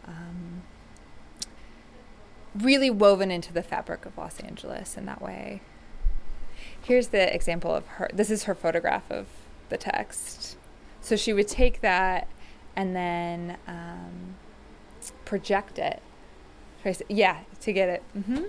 um, 0.07 0.63
really 2.55 2.89
woven 2.89 3.31
into 3.31 3.53
the 3.53 3.63
fabric 3.63 4.07
of 4.07 4.17
Los 4.17 4.41
Angeles 4.41 4.97
in 4.97 5.05
that 5.05 5.21
way. 5.21 5.61
Here's 6.81 7.09
the 7.09 7.35
example 7.35 7.75
of 7.75 7.87
her. 7.87 8.09
This 8.15 8.31
is 8.31 8.45
her 8.45 8.55
photograph 8.55 9.11
of 9.11 9.27
the 9.69 9.77
text. 9.77 10.57
So 11.03 11.15
she 11.17 11.35
would 11.35 11.49
take 11.49 11.83
that 11.83 12.29
and 12.77 12.95
then 12.97 13.57
um, 13.67 14.37
project 15.25 15.79
it. 15.79 16.03
Try 16.83 16.93
to- 16.93 17.05
Yeah, 17.09 17.41
to 17.61 17.73
get 17.73 17.89
it. 17.89 18.03
hmm 18.15 18.45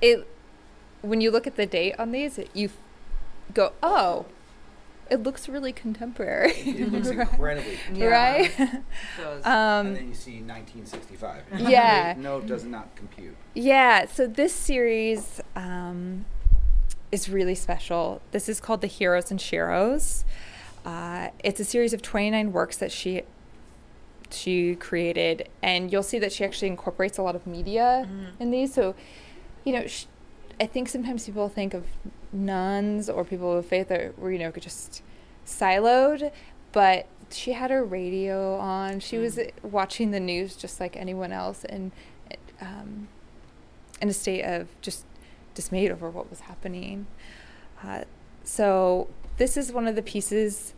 It 0.00 0.26
when 1.00 1.20
you 1.20 1.30
look 1.30 1.46
at 1.46 1.54
the 1.56 1.66
date 1.66 1.94
on 1.98 2.10
these, 2.10 2.40
you 2.54 2.70
go, 3.54 3.72
oh, 3.84 4.26
it 5.10 5.22
looks 5.22 5.48
really 5.48 5.72
contemporary. 5.72 6.50
It 6.52 6.92
looks 6.92 7.08
Right. 7.14 7.28
incredibly. 7.30 7.78
right? 8.06 8.50
Does. 9.16 9.44
and 9.44 9.46
um, 9.46 9.94
then 9.94 10.08
you 10.08 10.14
see 10.14 10.40
1965. 10.42 11.42
Yeah. 11.70 12.14
no, 12.18 12.38
it 12.38 12.46
does 12.46 12.64
not 12.64 12.94
compute. 12.96 13.36
yeah. 13.54 14.06
So 14.06 14.26
this 14.26 14.52
series 14.52 15.40
um, 15.56 16.24
is 17.12 17.28
really 17.30 17.54
special. 17.54 18.20
This 18.32 18.48
is 18.48 18.60
called 18.60 18.80
The 18.80 18.86
Heroes 18.88 19.30
and 19.30 19.38
Sheroes. 19.40 20.24
Uh, 20.88 21.28
it's 21.44 21.60
a 21.60 21.64
series 21.64 21.92
of 21.92 22.00
29 22.00 22.50
works 22.50 22.78
that 22.78 22.90
she 22.90 23.20
she 24.30 24.74
created, 24.74 25.46
and 25.62 25.92
you'll 25.92 26.02
see 26.02 26.18
that 26.18 26.32
she 26.32 26.44
actually 26.44 26.68
incorporates 26.68 27.18
a 27.18 27.22
lot 27.22 27.36
of 27.36 27.46
media 27.46 28.08
in 28.40 28.50
these. 28.50 28.72
So, 28.72 28.94
you 29.64 29.72
know, 29.74 29.86
sh- 29.86 30.06
I 30.58 30.64
think 30.66 30.88
sometimes 30.88 31.26
people 31.26 31.48
think 31.50 31.74
of 31.74 31.84
nuns 32.32 33.10
or 33.10 33.22
people 33.24 33.56
of 33.58 33.66
faith 33.66 33.88
that 33.88 34.18
were, 34.18 34.32
you 34.32 34.38
know, 34.38 34.50
just 34.50 35.02
siloed, 35.46 36.30
but 36.72 37.06
she 37.30 37.52
had 37.52 37.70
her 37.70 37.84
radio 37.84 38.56
on. 38.56 39.00
She 39.00 39.18
was 39.18 39.38
uh, 39.38 39.44
watching 39.62 40.10
the 40.10 40.20
news 40.20 40.56
just 40.56 40.80
like 40.80 40.96
anyone 40.96 41.32
else, 41.32 41.64
and 41.64 41.92
um, 42.62 43.08
in 44.00 44.08
a 44.08 44.14
state 44.14 44.42
of 44.42 44.68
just 44.80 45.04
dismayed 45.54 45.90
over 45.90 46.08
what 46.08 46.30
was 46.30 46.40
happening. 46.40 47.06
Uh, 47.84 48.04
so 48.42 49.08
this 49.36 49.56
is 49.58 49.70
one 49.70 49.86
of 49.86 49.96
the 49.96 50.02
pieces. 50.02 50.72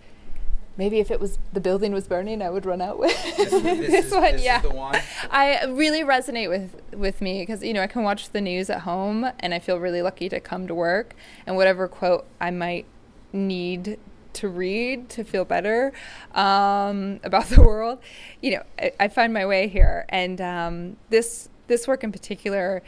Maybe 0.77 0.99
if 1.01 1.11
it 1.11 1.21
was 1.21 1.39
the 1.53 1.61
building 1.61 1.93
was 1.93 2.07
burning, 2.07 2.41
I 2.43 2.51
would 2.51 2.65
run 2.65 2.81
out 2.81 2.99
with 2.99 3.37
This, 3.37 3.51
this, 3.51 3.63
this 3.63 4.07
is, 4.07 4.13
one. 4.13 4.33
this 4.33 4.45
yeah, 4.45 4.65
one. 4.67 4.99
I 5.31 5.65
really 5.67 6.03
resonate 6.03 6.49
with 6.49 6.81
with 6.93 7.21
me 7.21 7.43
because 7.43 7.63
you 7.63 7.75
know 7.75 7.83
I 7.83 7.87
can 7.87 8.03
watch 8.03 8.31
the 8.31 8.41
news 8.41 8.71
at 8.71 8.81
home 8.81 9.31
and 9.41 9.53
I 9.53 9.59
feel 9.59 9.79
really 9.79 10.03
lucky 10.03 10.29
to 10.29 10.41
come 10.41 10.67
to 10.69 10.75
work 10.75 11.15
and 11.47 11.57
whatever 11.57 11.89
quote 11.89 12.27
I 12.41 12.51
might 12.51 12.87
need 13.33 13.99
to 14.33 14.49
read 14.49 15.09
to 15.11 15.25
feel 15.25 15.45
better 15.45 15.93
um, 16.35 17.21
about 17.25 17.47
the 17.47 17.63
world, 17.63 17.99
you 18.41 18.53
know, 18.53 18.63
I, 18.79 18.93
I 19.01 19.09
find 19.09 19.33
my 19.33 19.47
way 19.47 19.69
here. 19.69 20.07
And 20.09 20.41
um, 20.41 20.97
this 21.09 21.49
this 21.67 21.87
work 21.87 22.03
in 22.03 22.13
particular 22.13 22.83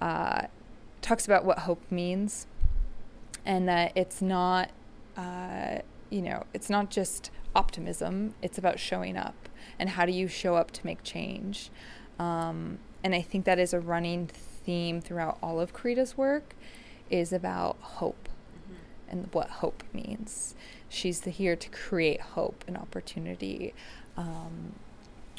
uh, 0.00 0.42
talks 1.02 1.26
about 1.26 1.44
what 1.44 1.60
hope 1.60 1.82
means, 1.90 2.46
and 3.44 3.68
that 3.68 3.92
it's 3.94 4.20
not, 4.20 4.70
uh, 5.16 5.78
you 6.16 6.22
know, 6.22 6.44
it's 6.54 6.70
not 6.70 6.90
just 6.90 7.30
optimism. 7.54 8.34
It's 8.40 8.56
about 8.56 8.78
showing 8.80 9.16
up, 9.18 9.48
and 9.78 9.90
how 9.90 10.06
do 10.06 10.12
you 10.12 10.28
show 10.28 10.56
up 10.56 10.70
to 10.72 10.86
make 10.86 11.02
change. 11.02 11.70
Um, 12.18 12.78
and 13.04 13.14
I 13.14 13.20
think 13.20 13.44
that 13.44 13.58
is 13.58 13.74
a 13.74 13.80
running 13.80 14.26
theme 14.26 15.02
throughout 15.02 15.36
all 15.42 15.60
of 15.60 15.74
Corita's 15.74 16.16
work, 16.16 16.56
is 17.10 17.32
about 17.32 17.76
hope 17.80 18.28
and 19.08 19.28
what 19.32 19.48
hope 19.62 19.84
means. 19.92 20.54
She's 20.88 21.20
the, 21.20 21.30
here 21.30 21.54
to 21.54 21.68
create 21.68 22.20
hope 22.20 22.64
and 22.66 22.76
opportunity. 22.76 23.74
Um, 24.16 24.72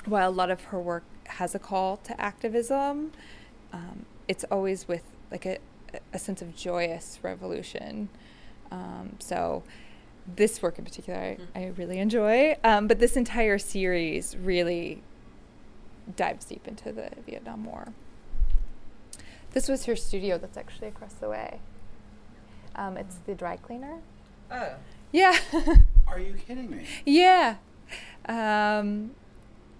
while 0.05 0.29
a 0.29 0.31
lot 0.31 0.51
of 0.51 0.65
her 0.65 0.79
work 0.79 1.03
has 1.25 1.55
a 1.55 1.59
call 1.59 1.97
to 1.97 2.21
activism, 2.21 3.11
um, 3.73 4.05
it's 4.27 4.45
always 4.45 4.87
with 4.87 5.03
like 5.31 5.45
a, 5.45 5.57
a 6.13 6.19
sense 6.19 6.41
of 6.41 6.55
joyous 6.55 7.19
revolution. 7.23 8.09
Um, 8.71 9.15
so 9.19 9.63
this 10.35 10.61
work 10.61 10.77
in 10.77 10.85
particular, 10.85 11.19
I, 11.19 11.37
I 11.59 11.73
really 11.77 11.99
enjoy. 11.99 12.57
Um, 12.63 12.87
but 12.87 12.99
this 12.99 13.15
entire 13.15 13.57
series 13.57 14.35
really 14.35 15.01
dives 16.15 16.45
deep 16.45 16.67
into 16.67 16.91
the 16.91 17.09
Vietnam 17.25 17.65
War. 17.65 17.93
This 19.53 19.67
was 19.67 19.85
her 19.85 19.95
studio 19.95 20.37
that's 20.37 20.57
actually 20.57 20.87
across 20.89 21.13
the 21.13 21.29
way. 21.29 21.59
Um, 22.75 22.97
it's 22.97 23.15
the 23.25 23.33
dry 23.35 23.57
cleaner. 23.57 23.99
Oh. 24.51 24.73
Yeah. 25.11 25.37
Are 26.07 26.19
you 26.19 26.33
kidding 26.33 26.69
me? 26.69 26.85
yeah. 27.05 27.55
Um, 28.27 29.11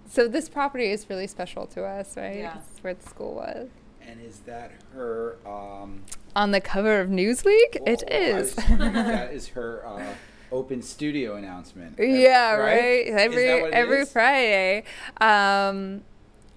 so 0.08 0.26
this 0.26 0.48
property 0.48 0.90
is 0.90 1.08
really 1.10 1.26
special 1.26 1.66
to 1.68 1.84
us, 1.84 2.16
right? 2.16 2.38
Yeah. 2.38 2.58
It's 2.58 2.82
where 2.82 2.94
the 2.94 3.06
school 3.06 3.34
was. 3.34 3.68
And 4.00 4.20
is 4.22 4.40
that 4.40 4.72
her? 4.94 5.36
Um, 5.46 6.02
On 6.34 6.50
the 6.50 6.62
cover 6.62 7.00
of 7.00 7.10
Newsweek, 7.10 7.76
it 7.86 8.02
oh, 8.10 8.14
I 8.14 8.18
is. 8.18 8.56
was 8.56 8.68
wondering 8.70 8.96
if 8.96 9.06
that 9.06 9.32
is 9.34 9.48
her 9.48 9.86
uh, 9.86 10.14
open 10.52 10.82
studio 10.82 11.36
announcement. 11.36 11.96
yeah, 11.98 12.52
right? 12.52 12.58
right. 12.58 13.06
Is 13.06 13.14
Every 13.14 13.46
that 13.46 13.60
what 13.62 13.70
it 13.70 13.74
every 13.74 14.00
is? 14.00 14.12
Friday. 14.12 14.84
Um, 15.20 16.02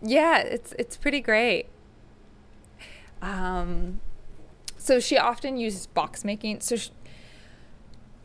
yeah, 0.01 0.39
it's 0.39 0.73
it's 0.79 0.97
pretty 0.97 1.21
great. 1.21 1.67
Um, 3.21 3.99
so 4.77 4.99
she 4.99 5.17
often 5.17 5.57
uses 5.57 5.87
box 5.87 6.25
making. 6.25 6.61
So, 6.61 6.75
sh 6.75 6.89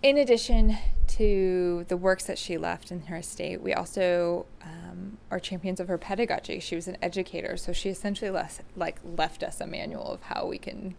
in 0.02 0.18
addition 0.18 0.76
to 1.08 1.84
the 1.88 1.96
works 1.96 2.24
that 2.24 2.38
she 2.38 2.58
left 2.58 2.90
in 2.90 3.02
her 3.06 3.16
estate, 3.16 3.60
we 3.60 3.72
also 3.72 4.46
um, 4.62 5.18
are 5.30 5.40
champions 5.40 5.80
of 5.80 5.88
her 5.88 5.98
pedagogy. 5.98 6.60
She 6.60 6.76
was 6.76 6.86
an 6.86 6.96
educator, 7.02 7.56
so 7.56 7.72
she 7.72 7.88
essentially 7.88 8.30
left 8.30 8.60
like 8.76 9.00
left 9.04 9.42
us 9.42 9.60
a 9.60 9.66
manual 9.66 10.06
of 10.12 10.22
how 10.22 10.46
we 10.46 10.58
can 10.58 10.94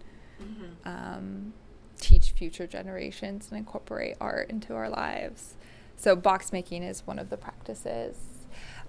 um, 0.85 1.53
teach 1.99 2.31
future 2.31 2.67
generations 2.67 3.47
and 3.49 3.57
incorporate 3.57 4.15
art 4.19 4.49
into 4.49 4.73
our 4.75 4.89
lives. 4.89 5.55
So 5.95 6.15
box 6.15 6.51
making 6.51 6.83
is 6.83 7.05
one 7.05 7.19
of 7.19 7.29
the 7.29 7.37
practices, 7.37 8.15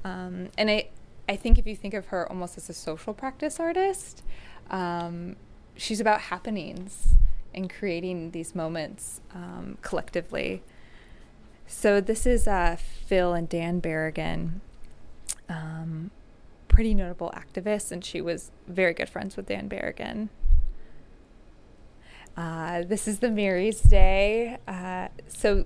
um, 0.05 0.49
and 0.59 0.71
I 0.71 0.89
I 1.29 1.37
think 1.37 1.59
if 1.59 1.67
you 1.67 1.77
think 1.77 1.95
of 1.95 2.07
her 2.07 2.29
almost 2.29 2.57
as 2.57 2.71
a 2.71 2.75
social 2.75 3.13
practice 3.13 3.61
artist, 3.61 4.23
um, 4.71 5.37
she's 5.77 6.01
about 6.01 6.23
happenings 6.23 7.15
and 7.55 7.71
creating 7.73 8.31
these 8.31 8.55
moments 8.55 9.21
um, 9.35 9.77
collectively. 9.83 10.63
So 11.67 12.01
this 12.01 12.27
is 12.27 12.49
uh, 12.49 12.77
Phil 13.07 13.35
and 13.35 13.47
Dan 13.49 13.81
Berrigan, 13.81 14.61
um, 15.51 16.11
pretty 16.69 16.95
notable 16.95 17.31
activists, 17.35 17.93
and 17.93 18.03
she 18.03 18.23
was 18.23 18.51
very 18.67 18.95
good 18.95 19.11
friends 19.11 19.37
with 19.37 19.47
Dan 19.47 19.69
Berrigan. 19.69 20.31
Uh, 22.79 22.85
this 22.87 23.09
is 23.09 23.19
the 23.19 23.31
Mary's 23.31 23.81
Day. 23.81 24.59
Uh, 24.69 25.09
so 25.27 25.65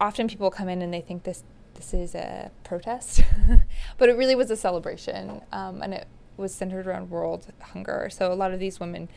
often 0.00 0.28
people 0.28 0.50
come 0.50 0.68
in 0.68 0.82
and 0.82 0.92
they 0.92 1.00
think 1.00 1.22
this 1.24 1.42
this 1.74 1.94
is 1.94 2.14
a 2.16 2.50
protest, 2.64 3.22
but 3.98 4.08
it 4.08 4.16
really 4.16 4.34
was 4.34 4.50
a 4.50 4.56
celebration, 4.56 5.40
um, 5.52 5.80
and 5.80 5.94
it 5.94 6.08
was 6.36 6.52
centered 6.52 6.88
around 6.88 7.08
world 7.08 7.46
hunger. 7.60 8.08
So 8.10 8.32
a 8.32 8.34
lot 8.34 8.52
of 8.52 8.58
these 8.58 8.80
women 8.80 9.08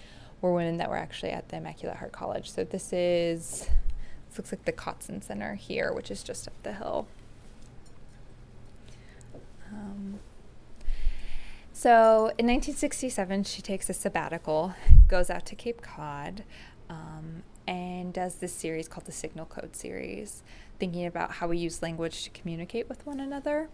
were 0.41 0.53
women 0.53 0.77
that 0.77 0.89
were 0.89 0.97
actually 0.97 1.31
at 1.31 1.49
the 1.49 1.57
Immaculate 1.57 1.97
Heart 1.97 2.11
College. 2.11 2.51
So 2.51 2.63
this 2.63 2.93
is 2.93 3.67
this 4.29 4.37
looks 4.37 4.51
like 4.51 4.65
the 4.65 4.71
Kotzen 4.71 5.23
Center 5.23 5.55
here, 5.55 5.91
which 5.91 6.11
is 6.11 6.21
just 6.23 6.47
up 6.47 6.53
the 6.61 6.73
hill. 6.73 7.07
Um, 9.73 10.19
So 11.81 12.27
in 12.37 12.45
1967, 12.45 13.45
she 13.45 13.63
takes 13.63 13.89
a 13.89 13.93
sabbatical, 13.93 14.75
goes 15.07 15.31
out 15.31 15.47
to 15.47 15.55
Cape 15.55 15.81
Cod, 15.81 16.43
um, 16.91 17.43
and 17.67 18.13
does 18.13 18.35
this 18.35 18.53
series 18.53 18.87
called 18.87 19.05
the 19.05 19.11
Signal 19.11 19.45
Code 19.45 19.75
series, 19.75 20.43
thinking 20.77 21.05
about 21.05 21.31
how 21.31 21.47
we 21.47 21.57
use 21.57 21.81
language 21.81 22.23
to 22.25 22.29
communicate 22.31 22.89
with 22.89 23.05
one 23.05 23.19
another. 23.19 23.69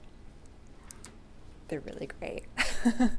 They're 1.67 1.81
really 1.81 2.07
great. 2.19 2.43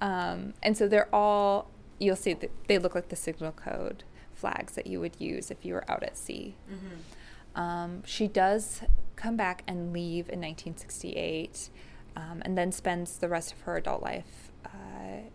um, 0.00 0.52
and 0.62 0.76
so 0.76 0.86
they're 0.86 1.12
all, 1.14 1.70
you'll 1.98 2.14
see 2.14 2.34
that 2.34 2.50
they 2.68 2.78
look 2.78 2.94
like 2.94 3.08
the 3.08 3.16
Signal 3.16 3.52
Code 3.52 4.04
flags 4.34 4.74
that 4.74 4.86
you 4.86 5.00
would 5.00 5.18
use 5.18 5.50
if 5.50 5.64
you 5.64 5.74
were 5.74 5.90
out 5.90 6.02
at 6.02 6.16
sea. 6.16 6.54
Mm-hmm. 6.70 7.60
Um, 7.60 8.02
she 8.04 8.28
does 8.28 8.82
come 9.16 9.36
back 9.36 9.62
and 9.66 9.92
leave 9.92 10.28
in 10.28 10.40
1968 10.40 11.70
um, 12.16 12.42
and 12.44 12.58
then 12.58 12.70
spends 12.70 13.16
the 13.16 13.28
rest 13.28 13.52
of 13.52 13.62
her 13.62 13.76
adult 13.78 14.02
life 14.02 14.50
uh, 14.66 15.28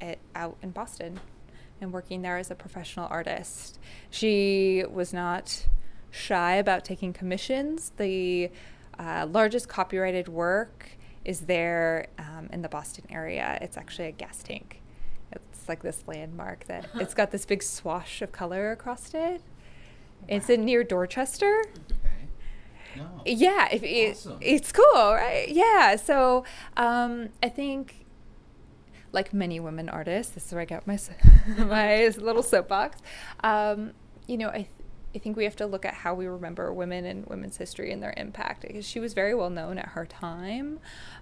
at, 0.00 0.18
out 0.34 0.56
in 0.62 0.70
Boston 0.70 1.20
and 1.80 1.92
working 1.92 2.22
there 2.22 2.36
as 2.36 2.50
a 2.50 2.54
professional 2.54 3.06
artist. 3.10 3.78
She 4.10 4.84
was 4.90 5.12
not 5.12 5.66
shy 6.10 6.56
about 6.56 6.84
taking 6.84 7.12
commissions. 7.12 7.92
The 7.96 8.50
uh, 8.98 9.26
largest 9.30 9.68
copyrighted 9.68 10.28
work 10.28 10.90
is 11.24 11.40
there 11.40 12.08
um, 12.18 12.48
in 12.52 12.62
the 12.62 12.68
Boston 12.68 13.04
area. 13.10 13.58
It's 13.60 13.76
actually 13.76 14.08
a 14.08 14.12
gas 14.12 14.42
tank. 14.42 14.80
It's 15.32 15.68
like 15.68 15.82
this 15.82 16.04
landmark 16.06 16.64
that 16.66 16.88
it's 16.94 17.14
got 17.14 17.30
this 17.30 17.46
big 17.46 17.62
swash 17.62 18.22
of 18.22 18.32
color 18.32 18.72
across 18.72 19.14
it. 19.14 19.40
Wow. 19.40 20.26
It's 20.28 20.50
in 20.50 20.64
near 20.64 20.84
Dorchester. 20.84 21.64
No. 22.96 23.22
Yeah, 23.24 23.68
if 23.70 23.82
awesome. 23.82 24.38
it, 24.40 24.46
it's 24.46 24.72
cool, 24.72 25.14
right? 25.14 25.48
Yeah. 25.48 25.96
So 25.96 26.44
um, 26.76 27.28
I 27.42 27.48
think, 27.48 27.99
like 29.12 29.32
many 29.32 29.60
women 29.60 29.88
artists, 29.88 30.32
this 30.34 30.46
is 30.46 30.52
where 30.52 30.62
I 30.62 30.64
got 30.64 30.86
my 30.86 30.98
my 31.58 32.08
little 32.18 32.42
soapbox. 32.42 32.98
Um, 33.42 33.92
you 34.26 34.38
know, 34.38 34.48
I. 34.48 34.52
Th- 34.52 34.68
I 35.12 35.18
think 35.18 35.36
we 35.36 35.42
have 35.42 35.56
to 35.56 35.66
look 35.66 35.84
at 35.84 35.94
how 35.94 36.14
we 36.14 36.26
remember 36.26 36.72
women 36.72 37.04
and 37.04 37.26
women's 37.26 37.56
history 37.56 37.90
and 37.90 38.00
their 38.00 38.14
impact 38.16 38.62
because 38.62 38.86
she 38.86 39.00
was 39.00 39.12
very 39.12 39.34
well 39.34 39.50
known 39.50 39.76
at 39.76 39.88
her 39.88 40.06
time. 40.06 40.78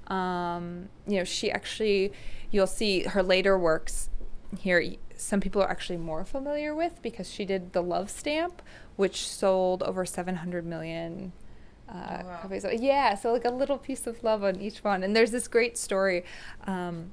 Um, 0.09 0.91
you 1.07 1.17
know, 1.17 1.25
she 1.25 1.51
actually, 1.51 2.13
you'll 2.51 2.67
see 2.67 3.05
her 3.05 3.23
later 3.23 3.59
works 3.59 4.11
here. 4.59 4.95
Some 5.17 5.41
people 5.41 5.63
are 5.63 5.71
actually 5.71 5.97
more 5.97 6.25
familiar 6.25 6.75
with 6.75 7.01
because 7.03 7.31
she 7.31 7.45
did 7.45 7.73
the 7.73 7.83
Love 7.83 8.11
Stamp, 8.11 8.63
which 8.97 9.27
sold 9.27 9.83
over 9.83 10.05
700 10.05 10.67
million 10.67 11.33
uh, 11.89 11.93
oh, 11.95 12.27
wow. 12.27 12.39
copies. 12.43 12.67
Yeah, 12.71 13.15
so 13.15 13.33
like 13.33 13.45
a 13.45 13.51
little 13.51 13.79
piece 13.79 14.07
of 14.07 14.23
love 14.23 14.45
on 14.45 14.61
each 14.61 14.85
one. 14.85 15.03
And 15.03 15.17
there's 15.17 15.31
this 15.31 15.49
great 15.49 15.79
story 15.79 16.25
um, 16.67 17.13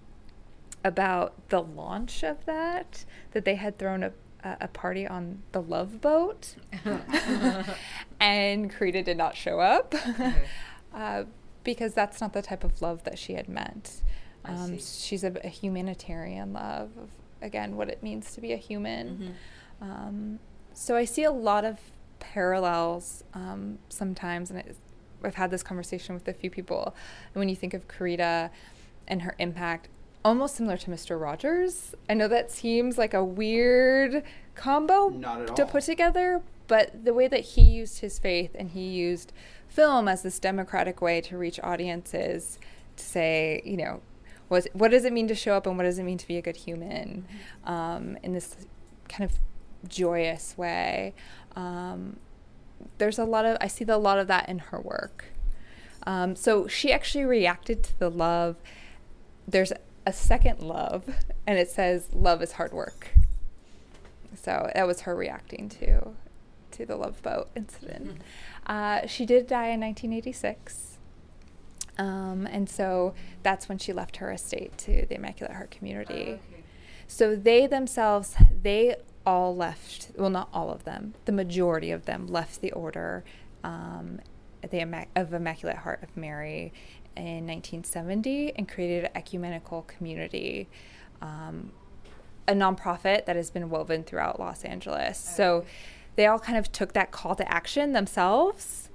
about 0.85 1.49
the 1.49 1.61
launch 1.61 2.23
of 2.23 2.45
that, 2.45 3.03
that 3.31 3.43
they 3.43 3.55
had 3.55 3.77
thrown 3.79 4.03
a, 4.03 4.11
a 4.43 4.67
party 4.67 5.07
on 5.07 5.41
the 5.51 5.61
Love 5.61 5.99
Boat, 5.99 6.55
and 8.19 8.71
Corita 8.71 9.03
did 9.03 9.17
not 9.17 9.35
show 9.35 9.59
up 9.59 9.95
uh, 10.93 11.23
because 11.63 11.95
that's 11.95 12.21
not 12.21 12.33
the 12.33 12.43
type 12.43 12.63
of 12.63 12.83
love 12.83 13.03
that 13.03 13.17
she 13.17 13.33
had 13.33 13.49
meant. 13.49 14.03
Um, 14.45 14.77
she's 14.77 15.23
a, 15.23 15.33
a, 15.43 15.49
humanitarian 15.49 16.53
love 16.53 16.91
of 17.01 17.09
again 17.41 17.75
what 17.75 17.89
it 17.89 18.03
means 18.03 18.35
to 18.35 18.41
be 18.41 18.53
a 18.53 18.57
human. 18.57 19.33
Mm-hmm. 19.81 19.91
Um, 19.91 20.39
so 20.73 20.95
I 20.95 21.05
see 21.05 21.23
a 21.23 21.31
lot 21.31 21.65
of 21.65 21.79
parallels 22.19 23.23
um, 23.33 23.79
sometimes, 23.89 24.51
and 24.51 24.59
it, 24.59 24.77
I've 25.23 25.33
had 25.33 25.49
this 25.49 25.63
conversation 25.63 26.13
with 26.13 26.27
a 26.27 26.33
few 26.33 26.51
people. 26.51 26.95
And 27.33 27.39
when 27.39 27.49
you 27.49 27.55
think 27.55 27.73
of 27.73 27.87
Corita 27.87 28.51
and 29.07 29.23
her 29.23 29.33
impact, 29.39 29.89
almost 30.25 30.55
similar 30.55 30.75
to 30.75 30.91
Mr. 30.91 31.19
Rogers. 31.19 31.95
I 32.09 32.15
know 32.15 32.27
that 32.27 32.51
seems 32.51 32.97
like 32.97 33.13
a 33.13 33.23
weird 33.23 34.23
combo 34.55 35.11
to 35.11 35.63
all. 35.63 35.67
put 35.69 35.83
together, 35.83 36.41
but 36.67 37.05
the 37.05 37.13
way 37.13 37.27
that 37.27 37.41
he 37.41 37.61
used 37.61 37.99
his 37.99 38.19
faith 38.19 38.51
and 38.55 38.71
he 38.71 38.87
used 38.87 39.31
film 39.69 40.07
as 40.07 40.23
this 40.23 40.39
democratic 40.39 41.01
way 41.01 41.21
to 41.21 41.37
reach 41.37 41.59
audiences 41.61 42.59
to 42.97 43.03
say, 43.03 43.61
you 43.63 43.77
know, 43.77 44.01
what, 44.47 44.67
what 44.73 44.91
does 44.91 45.05
it 45.05 45.13
mean 45.13 45.27
to 45.27 45.35
show 45.35 45.55
up 45.55 45.67
and 45.67 45.77
what 45.77 45.83
does 45.83 45.99
it 45.99 46.03
mean 46.03 46.17
to 46.17 46.27
be 46.27 46.37
a 46.37 46.41
good 46.41 46.57
human 46.57 47.25
mm-hmm. 47.65 47.71
um, 47.71 48.17
in 48.23 48.33
this 48.33 48.55
kind 49.07 49.29
of 49.29 49.37
joyous 49.87 50.57
way 50.57 51.13
um, 51.55 52.17
there's 52.97 53.19
a 53.19 53.25
lot 53.25 53.45
of 53.45 53.57
I 53.61 53.67
see 53.67 53.83
the, 53.83 53.95
a 53.95 53.97
lot 53.97 54.19
of 54.19 54.27
that 54.27 54.49
in 54.49 54.59
her 54.59 54.79
work. 54.79 55.25
Um, 56.05 56.35
so 56.35 56.67
she 56.67 56.91
actually 56.91 57.25
reacted 57.25 57.83
to 57.83 57.99
the 57.99 58.09
love. 58.09 58.57
There's 59.47 59.73
a 60.05 60.13
second 60.13 60.61
love, 60.61 61.03
and 61.47 61.57
it 61.57 61.69
says 61.69 62.09
love 62.13 62.41
is 62.41 62.53
hard 62.53 62.73
work. 62.73 63.09
So 64.35 64.69
that 64.75 64.85
was 64.85 65.01
her 65.01 65.15
reacting 65.15 65.69
to 65.69 66.13
to 66.71 66.85
the 66.85 66.95
love 66.95 67.21
boat 67.21 67.49
incident. 67.55 68.21
Uh, 68.67 69.05
she 69.05 69.27
did 69.27 69.45
die 69.45 69.67
in 69.67 69.79
1986. 69.79 70.97
Um, 71.99 72.47
and 72.47 72.67
so 72.67 73.13
that's 73.43 73.69
when 73.69 73.77
she 73.77 73.93
left 73.93 74.17
her 74.17 74.31
estate 74.31 74.75
to 74.79 75.05
the 75.05 75.13
Immaculate 75.13 75.55
Heart 75.55 75.69
community. 75.69 76.25
Oh, 76.29 76.33
okay. 76.33 76.63
So 77.05 77.35
they 77.35 77.67
themselves, 77.67 78.35
they 78.63 78.95
all 79.23 79.55
left, 79.55 80.09
well, 80.17 80.31
not 80.31 80.49
all 80.51 80.71
of 80.71 80.83
them, 80.83 81.13
the 81.25 81.31
majority 81.31 81.91
of 81.91 82.05
them 82.05 82.25
left 82.25 82.61
the 82.61 82.71
order 82.71 83.23
um, 83.63 84.19
the 84.69 85.05
of 85.15 85.33
Immaculate 85.33 85.77
Heart 85.77 86.03
of 86.03 86.17
Mary 86.17 86.73
in 87.15 87.47
1970 87.47 88.53
and 88.55 88.67
created 88.67 89.05
an 89.05 89.11
ecumenical 89.15 89.83
community, 89.83 90.67
um, 91.21 91.71
a 92.47 92.53
nonprofit 92.53 93.25
that 93.25 93.35
has 93.35 93.49
been 93.49 93.69
woven 93.69 94.03
throughout 94.03 94.39
Los 94.39 94.63
Angeles. 94.63 95.17
So 95.17 95.65
they 96.15 96.27
all 96.27 96.39
kind 96.39 96.57
of 96.57 96.71
took 96.71 96.93
that 96.93 97.11
call 97.11 97.35
to 97.35 97.51
action 97.51 97.93
themselves 97.93 98.89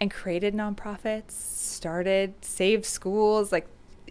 and 0.00 0.10
created 0.10 0.54
nonprofits, 0.54 1.32
started, 1.32 2.44
saved 2.44 2.84
schools, 2.84 3.52
like 3.52 3.66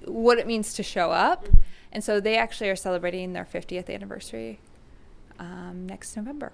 what 0.05 0.39
it 0.39 0.47
means 0.47 0.73
to 0.73 0.83
show 0.83 1.11
up. 1.11 1.45
Mm-hmm. 1.45 1.59
And 1.91 2.03
so 2.03 2.19
they 2.19 2.37
actually 2.37 2.69
are 2.69 2.75
celebrating 2.75 3.33
their 3.33 3.45
50th 3.45 3.93
anniversary 3.93 4.59
um, 5.39 5.85
next 5.85 6.15
November. 6.17 6.51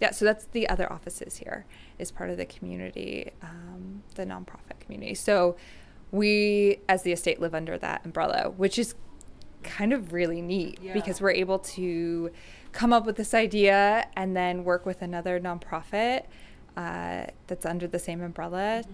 Yeah, 0.00 0.10
so 0.10 0.24
that's 0.24 0.46
the 0.46 0.68
other 0.68 0.92
offices 0.92 1.36
here 1.36 1.64
is 1.98 2.10
part 2.10 2.30
of 2.30 2.36
the 2.36 2.44
community, 2.44 3.30
um, 3.42 4.02
the 4.14 4.24
nonprofit 4.24 4.80
community. 4.80 5.14
So 5.14 5.56
we, 6.12 6.78
as 6.88 7.02
the 7.02 7.12
estate, 7.12 7.40
live 7.40 7.54
under 7.54 7.76
that 7.78 8.04
umbrella, 8.04 8.50
which 8.56 8.78
is 8.78 8.94
kind 9.62 9.92
of 9.92 10.12
really 10.12 10.40
neat 10.40 10.78
yeah. 10.80 10.92
because 10.92 11.20
we're 11.20 11.32
able 11.32 11.58
to 11.58 12.30
come 12.72 12.92
up 12.92 13.06
with 13.06 13.16
this 13.16 13.34
idea 13.34 14.06
and 14.16 14.36
then 14.36 14.64
work 14.64 14.86
with 14.86 15.02
another 15.02 15.40
nonprofit 15.40 16.24
uh, 16.76 17.26
that's 17.46 17.66
under 17.66 17.86
the 17.86 17.98
same 17.98 18.22
umbrella 18.22 18.82
mm-hmm. 18.82 18.92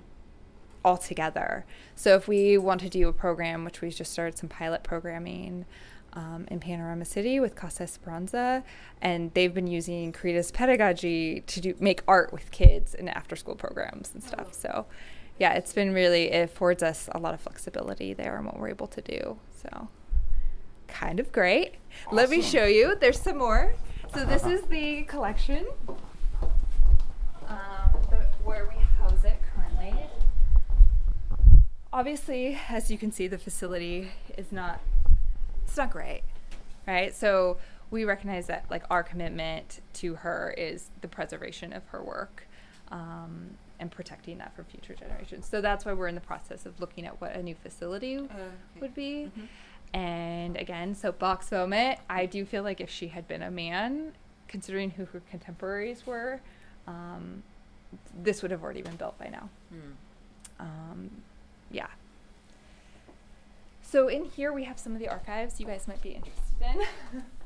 all 0.85 0.97
together. 0.97 1.65
So 1.95 2.15
if 2.15 2.29
we 2.29 2.59
want 2.59 2.81
to 2.81 2.89
do 2.89 3.09
a 3.09 3.13
program, 3.13 3.65
which 3.65 3.81
we 3.81 3.91
just 3.91 4.13
started 4.13 4.39
some 4.39 4.49
pilot 4.49 4.83
programming 4.83 5.65
um, 6.13 6.47
in 6.51 6.59
Panorama 6.59 7.05
City 7.05 7.39
with 7.39 7.55
Casa 7.55 7.85
Esperanza, 7.85 8.65
and 9.01 9.33
they've 9.35 9.55
been 9.55 9.67
using 9.67 10.13
Corita's 10.13 10.51
pedagogy 10.51 11.43
to 11.47 11.61
do 11.61 11.75
make 11.79 12.03
art 12.09 12.33
with 12.33 12.51
kids 12.51 12.95
in 12.95 13.09
after 13.09 13.37
school 13.37 13.55
programs 13.55 14.13
and 14.15 14.23
stuff. 14.23 14.55
So, 14.55 14.87
yeah, 15.39 15.55
it's 15.55 15.73
been 15.73 15.93
really 15.93 16.33
it 16.33 16.45
affords 16.45 16.83
us 16.83 17.09
a 17.13 17.19
lot 17.19 17.35
of 17.35 17.41
flexibility 17.41 18.13
there 18.13 18.37
and 18.37 18.47
what 18.47 18.59
we're 18.59 18.69
able 18.69 18.89
to 18.89 19.01
do. 19.01 19.39
So, 19.63 19.89
kind 20.89 21.21
of 21.21 21.33
great. 21.33 21.77
Awesome. 22.07 22.17
Let 22.17 22.31
me 22.31 22.43
show 22.43 22.65
you. 22.65 22.97
There's 23.01 23.21
some 23.21 23.39
more. 23.39 23.75
So 24.15 24.25
this 24.25 24.45
is 24.47 24.63
the 24.63 25.03
collection 25.03 25.67
um, 27.47 27.59
the, 28.11 28.27
where 28.43 28.69
we 28.69 28.83
house 28.99 29.25
it 29.25 29.39
currently. 29.55 29.95
Obviously, 31.93 32.59
as 32.69 32.91
you 32.91 32.99
can 32.99 33.13
see, 33.13 33.29
the 33.29 33.39
facility 33.39 34.11
is 34.37 34.51
not 34.51 34.81
it's 35.65 35.77
not 35.77 35.91
great, 35.91 36.23
right? 36.87 37.15
So 37.15 37.59
we 37.91 38.05
recognize 38.05 38.47
that 38.47 38.65
like 38.71 38.85
our 38.91 39.03
commitment 39.03 39.81
to 39.95 40.15
her 40.17 40.55
is 40.57 40.91
the 41.01 41.09
preservation 41.09 41.73
of 41.73 41.87
her 41.89 42.03
work 42.03 42.47
um, 42.91 43.51
and 43.81 43.91
protecting 43.91 44.39
that 44.39 44.55
for 44.55 44.65
future 44.65 44.95
generations. 44.95 45.47
So 45.47 45.61
that's 45.61 45.85
why 45.85 45.93
we're 45.93 46.09
in 46.09 46.15
the 46.15 46.21
process 46.21 46.67
of 46.67 46.81
looking 46.81 47.07
at 47.07 47.21
what 47.21 47.35
a 47.35 47.43
new 47.43 47.55
facility 47.55 48.17
uh, 48.17 48.23
okay. 48.23 48.51
would 48.81 48.95
be. 48.95 49.31
Mm-hmm. 49.31 49.97
And 49.97 50.57
again, 50.57 50.95
soapbox 50.95 51.51
moment. 51.51 52.01
I 52.11 52.27
do 52.27 52.45
feel 52.45 52.63
like 52.63 52.81
if 52.81 52.91
she 52.91 53.09
had 53.09 53.27
been 53.27 53.43
a 53.43 53.51
man, 53.51 54.13
considering 54.47 54.91
who 54.91 55.05
her 55.07 55.23
contemporaries 55.31 56.07
were, 56.07 56.41
um, 56.87 57.43
this 58.23 58.43
would 58.43 58.51
have 58.51 58.63
already 58.63 58.83
been 58.83 58.97
built 58.97 59.19
by 59.19 59.29
now. 59.29 59.49
Mm. 59.73 60.61
Um, 60.61 61.11
yeah, 61.71 61.87
so 63.91 64.09
in 64.09 64.25
here 64.25 64.53
we 64.53 64.65
have 64.65 64.79
some 64.79 64.93
of 64.93 64.99
the 64.99 65.09
archives 65.09 65.59
you 65.59 65.65
guys 65.67 65.89
might 65.89 66.03
be 66.03 66.11
interested 66.11 66.85
in. 67.15 67.23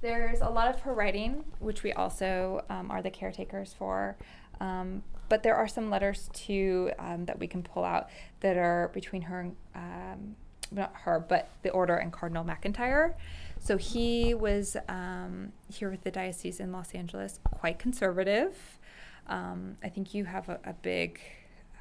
There's 0.00 0.40
a 0.40 0.48
lot 0.48 0.68
of 0.68 0.80
her 0.80 0.94
writing, 0.94 1.44
which 1.58 1.82
we 1.82 1.92
also 1.92 2.64
um, 2.70 2.90
are 2.90 3.02
the 3.02 3.10
caretakers 3.10 3.74
for. 3.74 4.16
Um, 4.60 5.02
but 5.28 5.42
there 5.42 5.54
are 5.54 5.68
some 5.68 5.90
letters 5.90 6.28
too 6.32 6.90
um, 6.98 7.26
that 7.26 7.38
we 7.38 7.46
can 7.46 7.62
pull 7.62 7.84
out 7.84 8.08
that 8.40 8.56
are 8.56 8.90
between 8.92 9.22
her 9.22 9.50
um, 9.74 10.36
not 10.72 10.92
her, 10.94 11.18
but 11.18 11.48
the 11.62 11.70
order 11.70 11.96
and 11.96 12.12
Cardinal 12.12 12.44
McIntyre. 12.44 13.14
So 13.58 13.76
he 13.76 14.34
was 14.34 14.76
um, 14.88 15.52
here 15.72 15.90
with 15.90 16.02
the 16.02 16.10
diocese 16.10 16.60
in 16.60 16.72
Los 16.72 16.92
Angeles, 16.92 17.40
quite 17.44 17.78
conservative. 17.78 18.78
Um, 19.26 19.76
I 19.82 19.88
think 19.88 20.14
you 20.14 20.24
have 20.24 20.48
a, 20.48 20.58
a 20.64 20.72
big, 20.72 21.20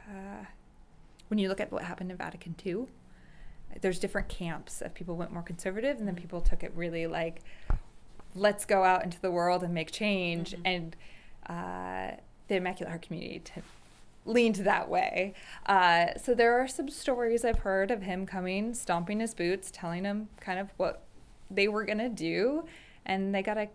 uh, 0.09 0.45
when 1.27 1.37
you 1.37 1.49
look 1.49 1.59
at 1.59 1.71
what 1.71 1.83
happened 1.83 2.11
in 2.11 2.17
Vatican 2.17 2.55
II, 2.65 2.87
there's 3.81 3.99
different 3.99 4.27
camps 4.27 4.81
of 4.81 4.93
people 4.93 5.15
went 5.15 5.31
more 5.31 5.43
conservative, 5.43 5.99
and 5.99 6.07
then 6.07 6.15
people 6.15 6.41
took 6.41 6.63
it 6.63 6.71
really 6.75 7.05
like, 7.05 7.41
let's 8.35 8.65
go 8.65 8.83
out 8.83 9.03
into 9.03 9.19
the 9.19 9.31
world 9.31 9.63
and 9.63 9.73
make 9.73 9.91
change. 9.91 10.55
And 10.65 10.95
uh, 11.47 12.11
the 12.47 12.55
Immaculate 12.55 12.89
Heart 12.89 13.01
community 13.03 13.39
t- 13.39 13.61
leaned 14.25 14.57
that 14.57 14.89
way. 14.89 15.33
Uh, 15.65 16.17
so 16.21 16.33
there 16.33 16.59
are 16.59 16.67
some 16.67 16.89
stories 16.89 17.43
I've 17.43 17.59
heard 17.59 17.91
of 17.91 18.03
him 18.03 18.25
coming, 18.25 18.73
stomping 18.73 19.19
his 19.19 19.33
boots, 19.33 19.71
telling 19.71 20.03
them 20.03 20.29
kind 20.39 20.59
of 20.59 20.69
what 20.77 21.03
they 21.49 21.67
were 21.67 21.83
going 21.83 21.97
to 21.97 22.09
do. 22.09 22.65
And 23.05 23.33
they 23.33 23.41
got 23.41 23.57
a 23.57 23.69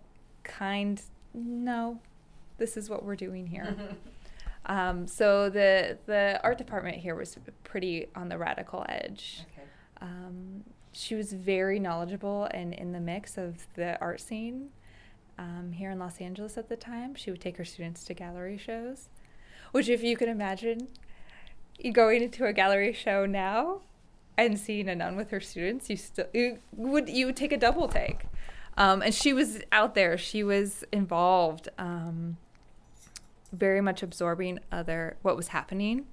kind, 0.45 1.01
no, 1.33 2.01
this 2.59 2.77
is 2.77 2.89
what 2.89 3.05
we're 3.05 3.17
doing 3.17 3.47
here. 3.47 3.75
um, 4.67 5.07
so 5.07 5.51
the, 5.51 5.99
the 6.07 6.41
art 6.45 6.59
department 6.59 6.99
here 6.99 7.17
was 7.17 7.37
pretty 7.65 8.07
on 8.15 8.29
the 8.29 8.39
radical 8.39 8.85
edge. 8.89 9.43
Okay. 9.53 9.67
Um, 10.01 10.65
she 10.95 11.15
was 11.15 11.33
very 11.33 11.79
knowledgeable 11.79 12.49
and 12.53 12.73
in 12.73 12.93
the 12.93 13.01
mix 13.01 13.37
of 13.37 13.67
the 13.75 14.01
art 14.01 14.21
scene 14.21 14.71
um, 15.39 15.73
here 15.73 15.91
in 15.91 15.99
Los 15.99 16.21
Angeles 16.21 16.57
at 16.57 16.69
the 16.69 16.77
time. 16.77 17.15
She 17.15 17.31
would 17.31 17.41
take 17.41 17.57
her 17.57 17.65
students 17.65 18.05
to 18.05 18.15
gallery 18.15 18.57
shows, 18.57 19.09
which, 19.73 19.89
if 19.89 20.03
you 20.03 20.17
can 20.17 20.29
imagine, 20.29 20.89
going 21.93 22.23
into 22.23 22.47
a 22.47 22.53
gallery 22.53 22.93
show 22.93 23.27
now 23.27 23.81
and 24.39 24.59
seeing 24.59 24.89
a 24.89 24.95
nun 24.95 25.17
with 25.17 25.31
her 25.31 25.41
students, 25.41 25.91
you 25.91 25.97
still 25.97 26.27
you 26.33 26.59
would 26.73 27.09
you 27.09 27.27
would 27.27 27.37
take 27.37 27.53
a 27.53 27.57
double 27.57 27.89
take. 27.89 28.27
Um, 28.77 29.03
and 29.03 29.15
she 29.15 29.33
was 29.33 29.61
out 29.71 29.95
there. 29.95 30.19
She 30.19 30.43
was 30.43 30.85
involved, 30.91 31.69
um, 31.79 32.39
very 33.53 33.81
much 33.81 34.03
absorbing 34.03 34.59
other 34.73 35.17
what 35.23 35.37
was 35.37 35.49
happening. 35.49 36.07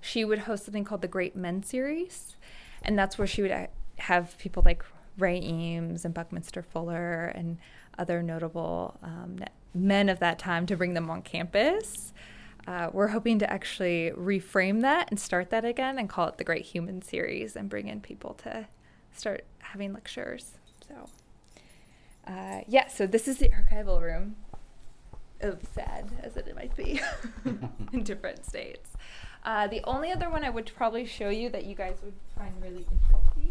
She 0.00 0.24
would 0.24 0.40
host 0.40 0.64
something 0.64 0.84
called 0.84 1.02
the 1.02 1.08
Great 1.08 1.36
Men 1.36 1.62
Series, 1.62 2.36
and 2.82 2.98
that's 2.98 3.18
where 3.18 3.26
she 3.26 3.42
would 3.42 3.68
have 3.98 4.36
people 4.38 4.62
like 4.64 4.84
Ray 5.18 5.40
Eames 5.40 6.04
and 6.04 6.14
Buckminster 6.14 6.62
Fuller 6.62 7.26
and 7.26 7.58
other 7.98 8.22
notable 8.22 8.98
um, 9.02 9.38
men 9.74 10.08
of 10.08 10.18
that 10.20 10.38
time 10.38 10.66
to 10.66 10.76
bring 10.76 10.94
them 10.94 11.10
on 11.10 11.22
campus. 11.22 12.12
Uh, 12.66 12.88
we're 12.92 13.08
hoping 13.08 13.38
to 13.40 13.52
actually 13.52 14.12
reframe 14.16 14.82
that 14.82 15.10
and 15.10 15.18
start 15.18 15.50
that 15.50 15.64
again 15.64 15.98
and 15.98 16.08
call 16.08 16.28
it 16.28 16.38
the 16.38 16.44
Great 16.44 16.64
Human 16.64 17.02
Series 17.02 17.56
and 17.56 17.68
bring 17.68 17.88
in 17.88 18.00
people 18.00 18.34
to 18.34 18.66
start 19.12 19.44
having 19.58 19.92
lectures. 19.92 20.52
So, 20.88 21.08
uh, 22.26 22.60
yeah, 22.68 22.88
so 22.88 23.06
this 23.06 23.26
is 23.26 23.38
the 23.38 23.48
archival 23.48 24.00
room, 24.00 24.36
of 25.40 25.60
sad 25.74 26.08
as 26.22 26.36
it 26.36 26.54
might 26.54 26.74
be 26.76 27.00
in 27.92 28.04
different 28.04 28.46
states. 28.46 28.90
Uh, 29.44 29.66
the 29.66 29.80
only 29.84 30.12
other 30.12 30.30
one 30.30 30.44
I 30.44 30.50
would 30.50 30.70
probably 30.76 31.04
show 31.04 31.28
you 31.28 31.48
that 31.50 31.64
you 31.64 31.74
guys 31.74 31.96
would 32.04 32.14
find 32.38 32.54
really 32.62 32.86
interesting, 32.90 33.41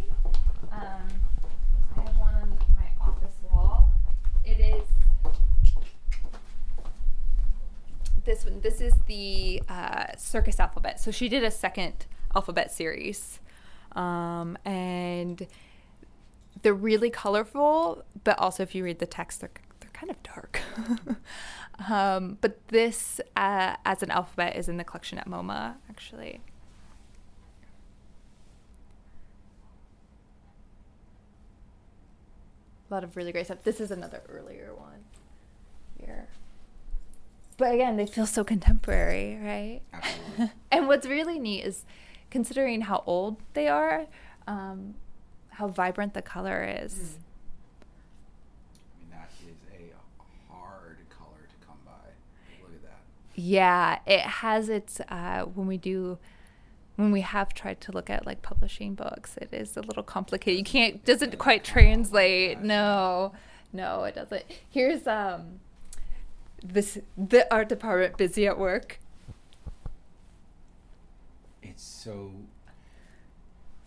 um, 0.82 1.08
I 1.98 2.02
have 2.02 2.18
one 2.18 2.34
on 2.36 2.58
my 2.76 3.06
office 3.06 3.36
wall. 3.44 3.90
It 4.44 4.60
is 4.60 4.88
this 8.26 8.46
one. 8.46 8.62
This 8.62 8.82
is 8.82 8.94
the 9.08 9.62
uh, 9.70 10.16
circus 10.18 10.60
alphabet. 10.60 11.00
So 11.00 11.12
she 11.12 11.30
did 11.30 11.44
a 11.44 11.52
second 11.52 12.06
alphabet 12.36 12.72
series, 12.72 13.40
um, 13.94 14.58
and 14.66 15.46
they're 16.62 16.74
really 16.74 17.10
colorful. 17.10 18.04
But 18.24 18.40
also, 18.40 18.64
if 18.64 18.76
you 18.76 18.84
read 18.84 19.00
the 19.00 19.06
text, 19.06 19.42
they're 19.42 19.52
they're 19.80 19.90
kind 19.92 20.10
of 20.10 20.22
dark. 20.24 20.62
um, 21.90 22.38
but 22.42 22.68
this, 22.70 23.20
uh, 23.36 23.76
as 23.86 24.04
an 24.04 24.12
alphabet, 24.12 24.56
is 24.56 24.70
in 24.70 24.78
the 24.78 24.84
collection 24.84 25.18
at 25.18 25.28
MoMA, 25.28 25.76
actually. 25.90 26.42
A 32.92 32.94
lot 32.94 33.06
of 33.06 33.16
really 33.16 33.32
great 33.32 33.46
stuff. 33.46 33.64
This 33.64 33.80
is 33.80 33.90
another 33.90 34.22
earlier 34.28 34.74
one 34.76 35.06
here. 35.98 36.28
But 37.58 37.74
again, 37.74 37.96
they 37.96 38.06
feel 38.06 38.26
so 38.26 38.44
contemporary, 38.44 39.40
right? 39.42 39.80
Absolutely. 39.94 40.52
and 40.72 40.88
what's 40.90 41.08
really 41.08 41.40
neat 41.40 41.64
is 41.64 41.86
considering 42.30 42.82
how 42.82 43.02
old 43.06 43.38
they 43.54 43.70
are, 43.70 44.08
um, 44.46 44.96
how 45.52 45.70
vibrant 45.70 46.14
the 46.14 46.22
color 46.22 46.66
is. 46.66 47.18
I 48.84 49.00
mean, 49.00 49.10
that 49.12 49.30
is 49.40 49.56
a 49.72 50.54
hard 50.54 50.98
color 51.18 51.48
to 51.48 51.66
come 51.66 51.78
by. 51.86 51.92
Look 52.62 52.74
at 52.74 52.84
that. 52.84 53.00
Yeah, 53.36 54.00
it 54.06 54.20
has 54.20 54.68
its 54.68 55.00
uh, 55.08 55.46
when 55.46 55.66
we 55.66 55.78
do 55.78 56.18
when 56.96 57.12
we 57.12 57.22
have 57.22 57.54
tried 57.54 57.82
to 57.82 57.92
look 57.92 58.10
at 58.10 58.26
like 58.26 58.42
publishing 58.42 58.96
books, 58.96 59.38
it 59.38 59.50
is 59.52 59.78
a 59.78 59.82
little 59.82 60.04
complicated. 60.04 60.58
You 60.60 60.64
can't 60.64 61.04
doesn't 61.06 61.38
quite 61.38 61.64
translate. 61.64 62.60
No, 62.60 63.34
no, 63.74 64.04
it 64.04 64.16
doesn't. 64.16 64.44
Here's 64.70 65.08
um 65.08 65.60
this 66.64 67.00
the 67.18 67.52
art 67.54 67.70
department 67.70 68.18
busy 68.18 68.46
at 68.48 68.58
work. 68.58 69.00
It's 71.62 71.84
so 71.84 72.32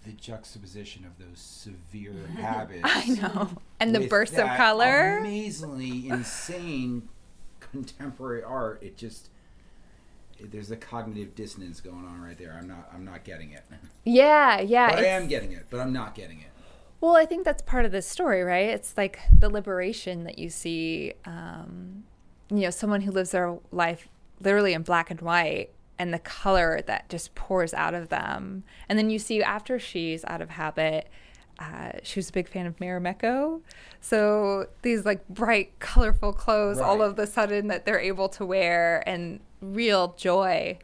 the 0.04 0.12
juxtaposition 0.12 1.04
of 1.04 1.18
those 1.18 1.38
severe 1.38 2.14
habits. 2.36 2.82
I 2.84 3.06
know, 3.06 3.50
and 3.80 3.94
the 3.94 4.06
bursts 4.06 4.38
of 4.38 4.48
color. 4.56 5.18
Amazingly 5.18 6.08
insane 6.08 7.08
contemporary 7.60 8.42
art. 8.42 8.82
It 8.82 8.96
just 8.96 9.28
there's 10.40 10.70
a 10.70 10.76
cognitive 10.76 11.34
dissonance 11.34 11.80
going 11.80 12.04
on 12.04 12.20
right 12.20 12.38
there. 12.38 12.56
I'm 12.60 12.68
not 12.68 12.90
I'm 12.94 13.04
not 13.04 13.24
getting 13.24 13.52
it. 13.52 13.64
Yeah, 14.06 14.60
yeah. 14.60 14.90
But 14.90 14.98
I 14.98 15.06
am 15.06 15.28
getting 15.28 15.52
it, 15.52 15.66
but 15.70 15.80
I'm 15.80 15.92
not 15.92 16.14
getting 16.14 16.40
it. 16.40 16.48
Well, 17.00 17.16
I 17.16 17.24
think 17.24 17.44
that's 17.44 17.62
part 17.62 17.86
of 17.86 17.92
the 17.92 18.02
story, 18.02 18.42
right? 18.42 18.68
It's 18.68 18.98
like 18.98 19.18
the 19.32 19.48
liberation 19.48 20.24
that 20.24 20.38
you 20.38 20.50
see, 20.50 21.14
um, 21.24 22.04
you 22.50 22.60
know, 22.60 22.70
someone 22.70 23.00
who 23.00 23.10
lives 23.10 23.30
their 23.30 23.56
life 23.72 24.08
literally 24.40 24.74
in 24.74 24.82
black 24.82 25.10
and 25.10 25.20
white 25.22 25.70
and 25.98 26.12
the 26.12 26.18
color 26.18 26.82
that 26.86 27.08
just 27.08 27.34
pours 27.34 27.72
out 27.72 27.94
of 27.94 28.08
them. 28.08 28.64
And 28.88 28.98
then 28.98 29.10
you 29.10 29.18
see 29.18 29.42
after 29.42 29.78
she's 29.78 30.24
out 30.26 30.42
of 30.42 30.50
habit, 30.50 31.08
uh, 31.58 31.92
she 32.02 32.18
was 32.18 32.30
a 32.30 32.32
big 32.32 32.48
fan 32.48 32.66
of 32.66 32.76
Marimekko. 32.78 33.60
So 34.00 34.66
these 34.82 35.04
like 35.04 35.26
bright, 35.28 35.78
colorful 35.78 36.32
clothes 36.32 36.78
all 36.78 37.00
of 37.00 37.16
the 37.16 37.26
sudden 37.26 37.68
that 37.68 37.84
they're 37.84 38.00
able 38.00 38.28
to 38.30 38.44
wear 38.44 39.02
and 39.06 39.40
real 39.72 40.14
joy. 40.16 40.78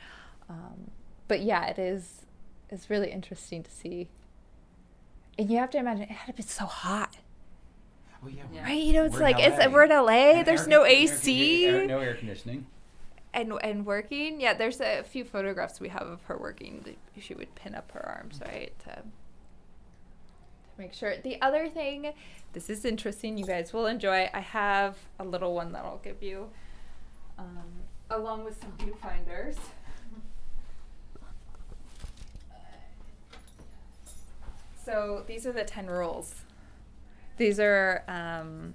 Um, 0.48 0.90
but 1.28 1.40
yeah, 1.40 1.66
it 1.66 1.78
is, 1.78 2.26
it's 2.70 2.88
really 2.90 3.10
interesting 3.10 3.62
to 3.62 3.70
see. 3.70 4.08
And 5.38 5.50
you 5.50 5.58
have 5.58 5.70
to 5.70 5.78
imagine 5.78 6.02
it 6.04 6.10
had 6.10 6.26
to 6.36 6.42
be 6.42 6.42
so 6.42 6.66
hot. 6.66 7.18
Oh 8.22 8.28
yeah, 8.28 8.42
we're- 8.52 8.62
Right, 8.64 8.82
you 8.82 8.92
know, 8.92 9.04
it's 9.04 9.14
we're 9.14 9.20
like 9.20 9.38
it's 9.38 9.72
we're 9.72 9.84
in 9.84 9.90
LA. 9.90 10.08
And 10.38 10.46
there's 10.46 10.62
air 10.62 10.68
no 10.68 10.78
con- 10.80 10.86
air- 10.90 10.96
AC 11.14 11.66
air- 11.66 11.86
no 11.86 11.98
air 12.00 12.14
conditioning. 12.14 12.66
and 13.32 13.52
and 13.62 13.86
working. 13.86 14.40
Yeah, 14.40 14.52
there's 14.54 14.80
a 14.80 15.02
few 15.02 15.24
photographs 15.24 15.80
we 15.80 15.88
have 15.88 16.06
of 16.06 16.22
her 16.24 16.36
working. 16.36 16.96
She 17.18 17.32
would 17.34 17.54
pin 17.54 17.74
up 17.74 17.92
her 17.92 18.04
arms, 18.06 18.40
right, 18.44 18.72
to 18.80 18.90
to 18.96 19.02
make 20.76 20.92
sure. 20.92 21.16
The 21.16 21.40
other 21.40 21.68
thing, 21.68 22.12
this 22.52 22.68
is 22.68 22.84
interesting. 22.84 23.38
You 23.38 23.46
guys 23.46 23.72
will 23.72 23.86
enjoy. 23.86 24.28
I 24.34 24.40
have 24.40 24.98
a 25.18 25.24
little 25.24 25.54
one 25.54 25.72
that 25.72 25.84
I'll 25.84 25.98
give 26.04 26.22
you, 26.22 26.50
um, 27.38 27.84
along 28.10 28.44
with 28.44 28.60
some 28.60 28.72
viewfinders. 28.78 29.56
So 34.84 35.22
these 35.26 35.46
are 35.46 35.52
the 35.52 35.64
10 35.64 35.86
rules. 35.86 36.34
These 37.36 37.60
are 37.60 38.02
um, 38.08 38.74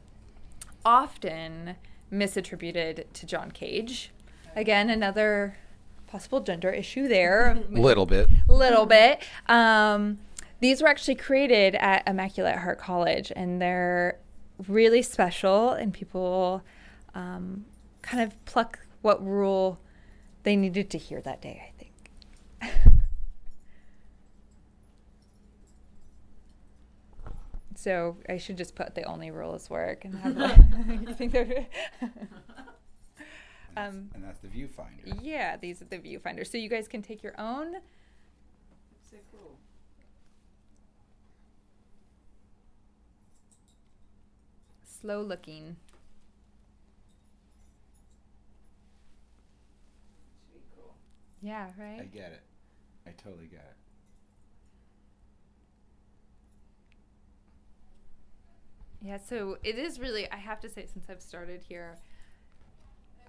often 0.85 1.75
misattributed 2.11 3.05
to 3.13 3.25
John 3.25 3.51
Cage. 3.51 4.11
Again, 4.55 4.89
another 4.89 5.57
possible 6.07 6.39
gender 6.39 6.69
issue 6.69 7.07
there. 7.07 7.61
Little 7.69 8.05
bit. 8.05 8.29
little 8.47 8.85
bit. 8.85 9.23
Um, 9.47 10.19
these 10.61 10.81
were 10.81 10.87
actually 10.87 11.15
created 11.15 11.75
at 11.75 12.07
Immaculate 12.07 12.55
Heart 12.55 12.79
College, 12.79 13.31
and 13.35 13.61
they're 13.61 14.17
really 14.67 15.01
special. 15.01 15.71
And 15.71 15.93
people 15.93 16.63
um, 17.13 17.65
kind 18.01 18.23
of 18.23 18.45
pluck 18.45 18.79
what 19.05 19.23
rule 19.23 19.79
they 20.41 20.55
needed 20.55 20.89
to 20.89 20.97
hear 20.97 21.21
that 21.21 21.39
day, 21.39 21.61
I 21.63 21.71
think. 21.77 22.81
so 27.75 28.17
I 28.27 28.37
should 28.37 28.57
just 28.57 28.73
put 28.73 28.95
the 28.95 29.03
only 29.03 29.29
rule 29.29 29.53
is 29.53 29.69
work 29.69 30.05
and 30.05 30.15
have 30.15 30.57
you 31.07 31.13
think 31.17 31.33
they're. 31.33 31.67
Um, 33.77 34.09
and 34.15 34.23
that's 34.23 34.39
the 34.39 34.47
viewfinder. 34.47 35.19
Yeah, 35.21 35.55
these 35.55 35.83
are 35.83 35.85
the 35.85 35.99
viewfinders, 35.99 36.47
So 36.51 36.57
you 36.57 36.67
guys 36.67 36.87
can 36.87 37.03
take 37.03 37.21
your 37.21 37.39
own. 37.39 37.75
So 39.07 39.17
cool. 39.31 39.59
Slow 44.83 45.21
looking. 45.21 45.75
Yeah, 51.41 51.69
right. 51.77 51.99
I 52.01 52.05
get 52.05 52.31
it. 52.31 52.43
I 53.07 53.11
totally 53.11 53.47
get 53.47 53.59
it. 53.59 53.77
Yeah, 59.01 59.17
so 59.17 59.57
it 59.63 59.77
is 59.77 59.99
really, 59.99 60.29
I 60.31 60.37
have 60.37 60.59
to 60.61 60.69
say, 60.69 60.87
since 60.91 61.05
I've 61.09 61.21
started 61.21 61.61
here, 61.61 61.99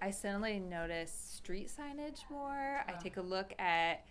I 0.01 0.09
suddenly 0.09 0.59
notice 0.59 1.11
street 1.11 1.69
signage 1.69 2.21
more. 2.31 2.83
I 2.87 2.93
ah. 2.95 2.99
take 2.99 3.17
a 3.17 3.21
look 3.21 3.53
at 3.59 4.03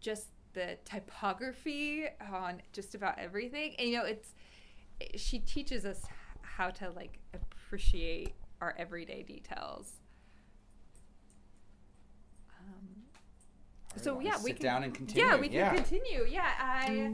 just 0.00 0.28
the 0.54 0.78
typography 0.86 2.06
on 2.32 2.62
just 2.72 2.94
about 2.94 3.18
everything. 3.18 3.74
And, 3.78 3.88
you 3.88 3.98
know, 3.98 4.04
it's, 4.04 4.34
she 5.16 5.40
teaches 5.40 5.84
us 5.84 6.00
how 6.40 6.70
to 6.70 6.90
like 6.90 7.18
appreciate 7.34 8.32
our 8.62 8.74
everyday 8.78 9.22
details. 9.22 9.92
So 13.96 14.14
wanna 14.14 14.26
yeah, 14.26 14.36
we 14.42 14.50
sit 14.50 14.56
can 14.60 14.64
down 14.64 14.84
and 14.84 14.94
continue. 14.94 15.24
Yeah, 15.26 15.36
we 15.36 15.48
can 15.48 15.56
Yeah. 15.58 15.74
continue. 15.74 16.26
Yeah, 16.28 16.46
I. 16.60 17.12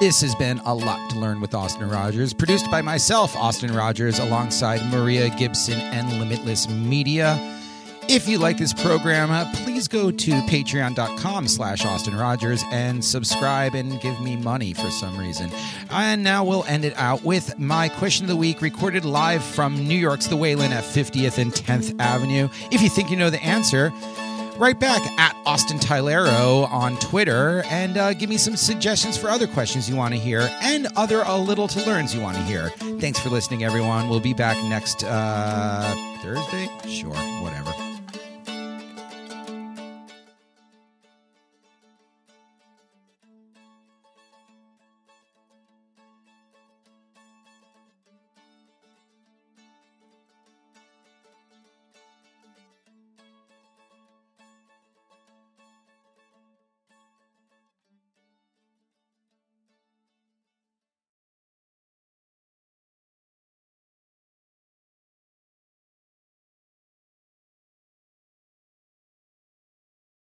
This 0.00 0.20
has 0.22 0.34
been 0.34 0.58
A 0.64 0.74
Lot 0.74 1.10
to 1.10 1.18
Learn 1.18 1.40
with 1.40 1.54
Austin 1.54 1.88
Rogers, 1.88 2.34
produced 2.34 2.68
by 2.70 2.82
myself, 2.82 3.36
Austin 3.36 3.72
Rogers, 3.72 4.18
alongside 4.18 4.84
Maria 4.90 5.28
Gibson 5.30 5.78
and 5.80 6.18
Limitless 6.18 6.68
Media. 6.68 7.36
If 8.08 8.28
you 8.28 8.38
like 8.38 8.58
this 8.58 8.72
program, 8.72 9.30
uh, 9.30 9.50
please 9.54 9.88
go 9.88 10.10
to 10.10 10.30
patreon.com 10.42 11.48
slash 11.48 11.84
Austin 11.84 12.14
Rogers 12.16 12.62
and 12.70 13.02
subscribe 13.02 13.74
and 13.74 14.00
give 14.00 14.20
me 14.20 14.36
money 14.36 14.74
for 14.74 14.90
some 14.90 15.16
reason. 15.16 15.50
And 15.90 16.22
now 16.22 16.44
we'll 16.44 16.64
end 16.64 16.84
it 16.84 16.94
out 16.96 17.22
with 17.22 17.58
my 17.58 17.88
question 17.88 18.24
of 18.24 18.28
the 18.28 18.36
week, 18.36 18.60
recorded 18.60 19.04
live 19.04 19.42
from 19.42 19.86
New 19.86 19.96
York's 19.96 20.26
The 20.26 20.36
Wayland 20.36 20.74
at 20.74 20.84
50th 20.84 21.38
and 21.38 21.52
10th 21.52 21.98
Avenue. 22.00 22.48
If 22.70 22.82
you 22.82 22.88
think 22.88 23.10
you 23.10 23.16
know 23.16 23.30
the 23.30 23.42
answer, 23.42 23.92
right 24.58 24.78
back 24.78 25.00
at 25.18 25.34
Austin 25.46 25.78
Tylero 25.78 26.70
on 26.70 26.96
Twitter 26.98 27.62
and 27.70 27.96
uh, 27.96 28.14
give 28.14 28.28
me 28.28 28.36
some 28.36 28.56
suggestions 28.56 29.16
for 29.16 29.28
other 29.28 29.46
questions 29.46 29.88
you 29.88 29.96
want 29.96 30.12
to 30.12 30.20
hear 30.20 30.50
and 30.62 30.88
other 30.96 31.22
a 31.22 31.36
little 31.36 31.68
to 31.68 31.84
learns 31.86 32.14
you 32.14 32.20
want 32.20 32.36
to 32.36 32.42
hear. 32.42 32.68
Thanks 33.00 33.18
for 33.18 33.30
listening, 33.30 33.64
everyone. 33.64 34.08
We'll 34.08 34.20
be 34.20 34.34
back 34.34 34.62
next 34.64 35.04
uh, 35.04 35.94
Thursday. 36.20 36.68
Sure, 36.86 37.14
whatever. 37.40 37.91